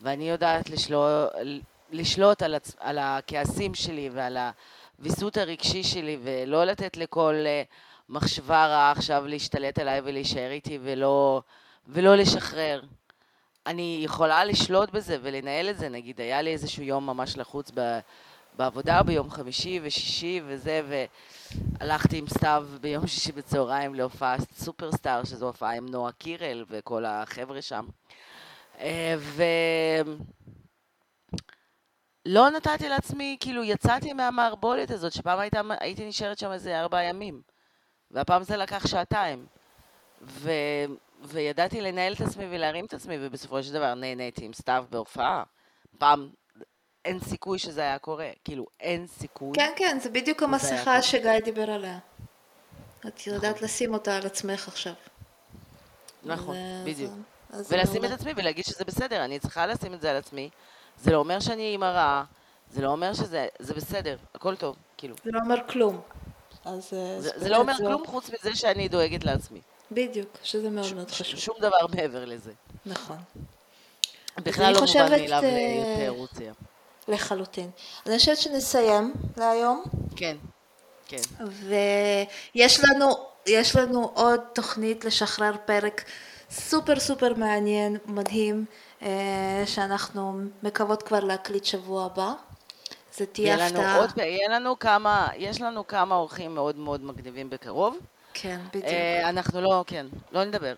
ואני 0.00 0.30
יודעת 0.30 0.70
לשלוט, 0.70 1.32
לשלוט 1.90 2.42
על, 2.42 2.54
עצ... 2.54 2.76
על 2.78 2.98
הכעסים 2.98 3.74
שלי 3.74 4.10
ועל 4.12 4.36
הוויסות 4.98 5.36
הרגשי 5.36 5.82
שלי, 5.82 6.18
ולא 6.22 6.64
לתת 6.64 6.96
לכל 6.96 7.34
אה, 7.46 7.62
מחשבה 8.08 8.66
רעה 8.66 8.90
עכשיו 8.90 9.26
להשתלט 9.26 9.78
עליי 9.78 10.00
ולהישאר 10.04 10.50
איתי 10.50 10.78
ולא, 10.82 11.42
ולא 11.88 12.16
לשחרר. 12.16 12.82
אני 13.66 14.00
יכולה 14.04 14.44
לשלוט 14.44 14.90
בזה 14.90 15.16
ולנהל 15.22 15.70
את 15.70 15.78
זה, 15.78 15.88
נגיד 15.88 16.20
היה 16.20 16.42
לי 16.42 16.52
איזשהו 16.52 16.82
יום 16.82 17.06
ממש 17.06 17.36
לחוץ 17.36 17.70
ב, 17.74 17.98
בעבודה 18.56 19.02
ביום 19.02 19.30
חמישי 19.30 19.80
ושישי 19.82 20.40
וזה, 20.46 20.82
והלכתי 21.80 22.18
עם 22.18 22.28
סתיו 22.28 22.66
ביום 22.80 23.06
שישי 23.06 23.32
בצהריים 23.32 23.94
להופעה 23.94 24.36
סופרסטאר, 24.54 25.24
שזו 25.24 25.46
הופעה 25.46 25.76
עם 25.76 25.86
נועה 25.88 26.12
קירל 26.12 26.64
וכל 26.68 27.04
החבר'ה 27.04 27.62
שם. 27.62 27.86
אה, 28.80 29.14
ולא 32.26 32.50
נתתי 32.50 32.88
לעצמי, 32.88 33.36
כאילו 33.40 33.64
יצאתי 33.64 34.12
מהמערבולת 34.12 34.90
הזאת, 34.90 35.12
שפעם 35.12 35.38
היית, 35.38 35.54
הייתי 35.80 36.08
נשארת 36.08 36.38
שם 36.38 36.52
איזה 36.52 36.80
ארבעה 36.80 37.04
ימים, 37.04 37.40
והפעם 38.10 38.42
זה 38.42 38.56
לקח 38.56 38.86
שעתיים. 38.86 39.46
ו... 40.22 40.50
וידעתי 41.22 41.80
לנהל 41.80 42.12
את 42.12 42.20
עצמי 42.20 42.44
ולהרים 42.50 42.84
את 42.84 42.94
עצמי, 42.94 43.16
ובסופו 43.20 43.62
של 43.62 43.72
דבר 43.72 43.94
נהניתי 43.94 44.44
עם 44.44 44.52
סתיו 44.52 44.84
בהופעה. 44.90 45.42
פעם 45.98 46.30
אין 47.04 47.20
סיכוי 47.20 47.58
שזה 47.58 47.80
היה 47.80 47.98
קורה, 47.98 48.30
כאילו 48.44 48.66
אין 48.80 49.06
סיכוי. 49.06 49.52
כן, 49.54 49.72
כן, 49.76 49.98
זה 50.02 50.10
בדיוק 50.10 50.42
המסכה. 50.42 51.02
שגיא 51.02 51.40
דיבר 51.44 51.70
עליה. 51.70 51.98
את 53.06 53.26
יודעת 53.26 53.62
לשים 53.62 53.94
אותה 53.94 54.16
על 54.16 54.26
עצמך 54.26 54.68
עכשיו. 54.68 54.92
נכון, 56.22 56.56
בדיוק. 56.84 57.12
ולשים 57.68 58.04
את. 58.04 58.10
עצמי 58.10 58.32
ולהגיד 58.36 58.64
שזה 58.64 58.84
בסדר, 58.84 59.24
אני 59.24 59.38
צריכה 59.38 59.66
לשים 59.66 59.94
את 59.94 60.00
זה 60.00 60.10
על 60.10 60.16
עצמי. 60.16 60.50
זה 60.98 61.10
לא 61.10 61.16
אומר 61.16 61.40
שאני 61.40 61.62
אימא 61.62 61.84
רעה, 61.84 62.24
זה 62.70 62.82
לא 62.82 62.88
אומר 62.88 63.14
שזה 63.14 63.46
זה 63.58 63.74
בסדר, 63.74 64.16
הכל 64.34 64.56
טוב, 64.56 64.76
כאילו. 64.96 65.14
זה 65.24 65.30
לא 65.32 65.40
אומר 65.44 65.56
כלום. 65.68 66.00
אה, 66.66 66.80
זה, 66.80 67.48
לא 67.48 67.56
אומר 67.56 67.76
כלום 67.76 68.06
חוץ 68.06 68.30
מזה 68.30 68.56
שאני 68.56 68.88
דואגת 68.88 69.24
לעצמי. 69.24 69.60
בדיוק, 69.90 70.28
שזה 70.42 70.70
מאוד 70.70 70.94
מאוד 70.94 71.10
חשוב. 71.10 71.40
שום 71.40 71.56
דבר 71.58 71.86
מעבר 71.94 72.24
לזה. 72.24 72.52
נכון, 72.86 73.16
בכלל 74.36 74.72
לא 74.72 74.80
מובן 74.80 75.10
מאליו 75.10 75.42
אה, 75.44 75.96
ליותר 75.96 76.10
רוסיה. 76.10 76.52
לחלוטין. 77.10 77.70
אני 78.06 78.18
חושבת 78.18 78.36
שנסיים 78.38 79.14
להיום, 79.36 79.82
כן, 80.16 80.36
כן. 81.06 81.20
ויש 82.54 82.80
לנו, 82.84 83.06
יש 83.46 83.76
לנו 83.76 84.10
עוד 84.14 84.40
תוכנית 84.52 85.04
לשחרר 85.04 85.52
פרק 85.64 86.04
סופר 86.50 87.00
סופר 87.00 87.34
מעניין, 87.34 87.96
מדהים, 88.06 88.64
אה, 89.02 89.62
שאנחנו 89.66 90.40
מקוות 90.62 91.02
כבר 91.02 91.20
להקליט 91.20 91.64
שבוע 91.64 92.04
הבא. 92.04 92.32
זה 93.14 93.26
תהיה 93.26 93.66
הפתעה. 93.66 93.96
עוד, 93.98 94.10
יהיה 94.18 94.48
לנו 94.48 94.78
כמה, 94.78 95.28
יש 95.36 95.60
לנו 95.60 95.86
כמה 95.86 96.14
אורחים 96.14 96.54
מאוד 96.54 96.76
מאוד 96.76 97.04
מגניבים 97.04 97.50
בקרוב. 97.50 97.98
כן, 98.34 98.60
בדיוק. 98.68 98.84
אה, 98.84 99.28
אנחנו 99.28 99.60
לא, 99.60 99.84
כן, 99.86 100.06
לא 100.32 100.44
נדבר. 100.44 100.74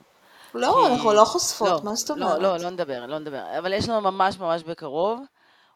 לא, 0.55 0.83
כי- 0.87 0.93
אנחנו 0.93 1.13
לא 1.13 1.25
חושפות, 1.25 1.69
לא, 1.69 1.81
מה 1.85 1.95
זאת 1.95 2.11
לא, 2.11 2.25
אומרת? 2.25 2.39
לא, 2.43 2.57
לא 2.57 2.71
נדבר, 2.71 3.07
לא 3.07 3.19
נדבר. 3.19 3.59
אבל 3.59 3.73
יש 3.73 3.89
לנו 3.89 4.01
ממש 4.01 4.39
ממש 4.39 4.63
בקרוב 4.63 5.21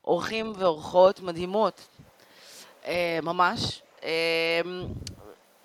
אורחים 0.06 0.52
ואורחות 0.56 1.20
מדהימות. 1.20 1.80
אה, 2.84 3.18
ממש. 3.22 3.82
אה, 4.04 4.60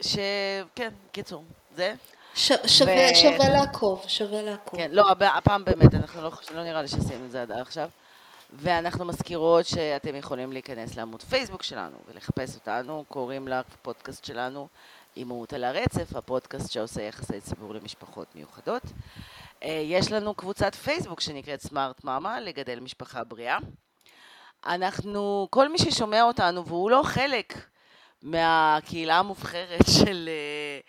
שכן, 0.01 0.89
קיצור, 1.11 1.43
זה. 1.75 1.93
ש- 2.35 2.51
שווה 2.65 2.93
ו- 3.11 3.15
שווה 3.15 3.49
לעקוב, 3.49 4.03
שווה 4.07 4.41
לעקוב. 4.41 4.79
כן, 4.79 4.91
לא, 4.91 5.05
הפעם 5.35 5.65
באמת, 5.65 5.93
אנחנו 5.93 6.21
לא, 6.21 6.31
לא 6.55 6.63
נראה 6.63 6.81
לי 6.81 6.87
שעשינו 6.87 7.25
את 7.25 7.31
זה 7.31 7.41
עד 7.41 7.51
עכשיו. 7.51 7.89
ואנחנו 8.53 9.05
מזכירות 9.05 9.65
שאתם 9.65 10.15
יכולים 10.15 10.51
להיכנס 10.51 10.95
לעמוד 10.95 11.21
פייסבוק 11.23 11.63
שלנו 11.63 11.97
ולחפש 12.07 12.55
אותנו, 12.55 13.05
קוראים 13.07 13.47
לפודקאסט 13.47 14.25
שלנו 14.25 14.67
אימהות 15.17 15.53
על 15.53 15.63
הרצף, 15.63 16.15
הפודקאסט 16.15 16.71
שעושה 16.71 17.01
יחסי 17.01 17.41
ציבור 17.41 17.73
למשפחות 17.73 18.27
מיוחדות. 18.35 18.81
אה, 19.63 19.81
יש 19.85 20.11
לנו 20.11 20.33
קבוצת 20.33 20.75
פייסבוק 20.75 21.21
שנקראת 21.21 21.61
סמארט 21.61 22.03
מאמה, 22.03 22.39
לגדל 22.39 22.79
משפחה 22.79 23.23
בריאה. 23.23 23.57
אנחנו, 24.65 25.47
כל 25.49 25.69
מי 25.69 25.77
ששומע 25.77 26.21
אותנו 26.23 26.65
והוא 26.65 26.91
לא 26.91 27.01
חלק 27.03 27.53
מהקהילה 28.21 29.19
המובחרת 29.19 29.85
של 29.99 30.29
אה, 30.29 30.79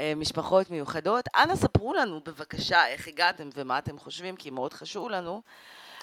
אה, 0.00 0.12
משפחות 0.16 0.70
מיוחדות, 0.70 1.24
אנא 1.36 1.56
ספרו 1.56 1.94
לנו 1.94 2.20
בבקשה 2.24 2.86
איך 2.86 3.08
הגעתם 3.08 3.48
ומה 3.54 3.78
אתם 3.78 3.98
חושבים, 3.98 4.36
כי 4.36 4.50
מאוד 4.50 4.72
חשוב 4.72 5.10
לנו 5.10 5.42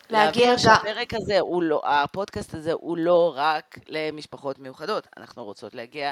להגיע 0.09 0.26
להבהיר 0.26 0.51
גם- 0.51 0.57
שהפרק 0.57 1.13
הזה, 1.13 1.39
הוא 1.39 1.63
לא, 1.63 1.82
הפודקאסט 1.86 2.53
הזה 2.53 2.74
הוא 2.74 2.97
לא 2.97 3.34
רק 3.36 3.78
למשפחות 3.88 4.59
מיוחדות, 4.59 5.07
אנחנו 5.18 5.43
רוצות 5.45 5.76
להגיע 5.76 6.11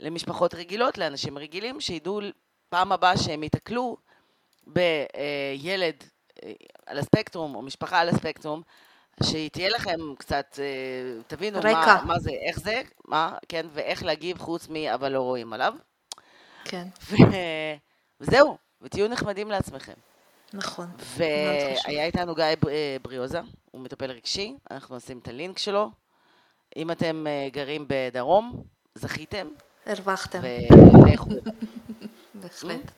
למשפחות 0.00 0.54
רגילות, 0.54 0.98
לאנשים 0.98 1.38
רגילים, 1.38 1.80
שידעו 1.80 2.20
פעם 2.68 2.92
הבאה 2.92 3.16
שהם 3.16 3.42
ייתקלו 3.42 3.96
בילד 4.66 6.04
אה, 6.42 6.52
על 6.86 6.98
הספקטרום, 6.98 7.54
או 7.54 7.62
משפחה 7.62 7.98
על 7.98 8.08
הספקטרום, 8.08 8.62
שתהיה 9.22 9.68
לכם 9.68 10.14
קצת, 10.18 10.58
אה, 10.58 11.22
תבינו 11.26 11.58
רקע. 11.58 11.70
מה, 11.70 12.02
מה 12.04 12.18
זה, 12.18 12.30
איך 12.30 12.60
זה, 12.60 12.82
מה, 13.04 13.36
כן, 13.48 13.66
ואיך 13.72 14.02
להגיב 14.02 14.38
חוץ 14.38 14.68
מ... 14.68 14.76
אבל 14.76 15.12
לא 15.12 15.20
רואים 15.20 15.52
עליו. 15.52 15.74
כן, 16.64 16.84
ו... 17.02 17.16
וזהו, 18.20 18.56
ותהיו 18.82 19.08
נחמדים 19.08 19.50
לעצמכם. 19.50 19.92
נכון. 20.52 20.86
והיה 20.98 22.04
איתנו 22.04 22.34
גיא 22.34 22.44
אה, 22.44 22.96
בריוזה, 23.02 23.40
הוא 23.70 23.80
מטפל 23.80 24.10
רגשי, 24.10 24.56
אנחנו 24.70 24.96
נשים 24.96 25.18
את 25.18 25.28
הלינק 25.28 25.58
שלו. 25.58 25.90
אם 26.76 26.90
אתם 26.90 27.26
אה, 27.26 27.48
גרים 27.52 27.86
בדרום, 27.88 28.62
זכיתם, 28.94 29.48
הרווחתם, 29.86 30.40
ולכו. 31.04 31.30
בהחלט. 32.34 32.90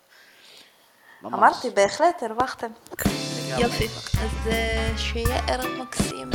אמרתי, 1.24 1.70
בהחלט, 1.70 2.22
הרווחתם. 2.22 2.68
יופי. 3.48 3.86
אז 4.24 4.46
אה, 4.46 4.98
שיהיה 4.98 5.46
ערב 5.48 5.80
מקסים. 5.82 6.30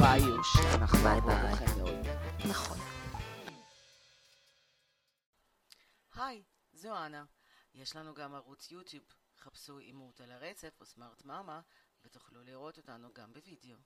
ביי 0.00 0.20
יוש, 0.20 0.56
אנחנו 0.74 0.98
ביי, 0.98 1.20
ביי. 1.20 1.54
נכון. 2.48 2.78
היי, 6.14 6.42
זו 6.72 7.06
אנה. 7.06 7.24
יש 7.74 7.96
לנו 7.96 8.14
גם 8.14 8.34
ערוץ 8.34 8.70
יוטיוב, 8.70 9.04
חפשו 9.38 9.78
אימהות 9.78 10.20
על 10.20 10.30
הרצף 10.32 10.80
או 10.80 10.86
Smart 10.86 11.24
Mama, 11.24 11.60
ותוכלו 12.04 12.42
לראות 12.42 12.78
אותנו 12.78 13.08
גם 13.14 13.32
בווידאו. 13.32 13.76